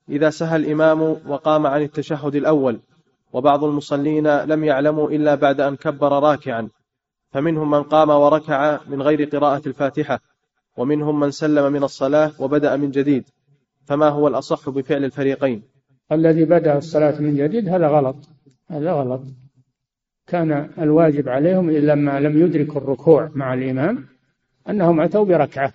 إذا 0.09 0.31
سهى 0.31 0.57
الإمام 0.57 1.01
وقام 1.03 1.66
عن 1.66 1.83
التشهد 1.83 2.35
الأول 2.35 2.81
وبعض 3.35 3.64
المصلين 3.64 4.37
لم 4.37 4.64
يعلموا 4.64 5.11
إلا 5.11 5.35
بعد 5.35 5.61
أن 5.61 5.76
كبر 5.76 6.12
راكعا. 6.22 6.68
فمنهم 7.30 7.70
من 7.70 7.82
قام 7.82 8.11
وركع 8.11 8.78
من 8.89 9.03
غير 9.03 9.24
قراءة 9.24 9.62
الفاتحة 9.68 10.20
ومنهم 10.76 11.20
من 11.20 11.30
سلم 11.30 11.72
من 11.72 11.82
الصلاة 11.82 12.32
وبدأ 12.39 12.76
من 12.76 12.91
جديد. 12.91 13.24
فما 13.87 14.09
هو 14.09 14.28
الأصح 14.28 14.70
بفعل 14.70 15.05
الفريقين؟ 15.05 15.62
الذي 16.12 16.45
بدأ 16.45 16.78
الصلاة 16.78 17.20
من 17.20 17.37
جديد 17.37 17.68
هذا 17.68 17.89
غلط. 17.89 18.16
هذا 18.70 18.93
غلط. 18.93 19.22
كان 20.26 20.70
الواجب 20.78 21.28
عليهم 21.28 21.70
لما 21.70 22.20
لم 22.20 22.43
يدركوا 22.43 22.80
الركوع 22.80 23.30
مع 23.35 23.55
الإمام 23.55 24.07
أنهم 24.68 25.01
أتوا 25.01 25.24
بركعة 25.24 25.72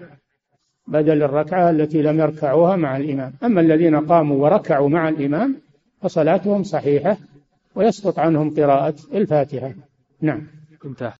بدل 0.88 1.24
الركعة 1.24 1.70
التي 1.70 2.02
لم 2.02 2.20
يركعوها 2.20 2.76
مع 2.76 2.98
الإمام. 2.98 3.34
أما 3.44 3.62
الذين 3.62 4.06
قاموا 4.06 4.44
وركعوا 4.44 4.90
مع 4.90 5.10
الإمام 5.10 5.56
فصلاتهم 6.02 6.64
صحيحة. 6.64 7.18
ويسقط 7.76 8.20
عنهم 8.20 8.56
قراءة 8.56 8.96
الفاتحة. 9.14 9.74
نعم. 10.22 10.48
انتهى 10.86 11.14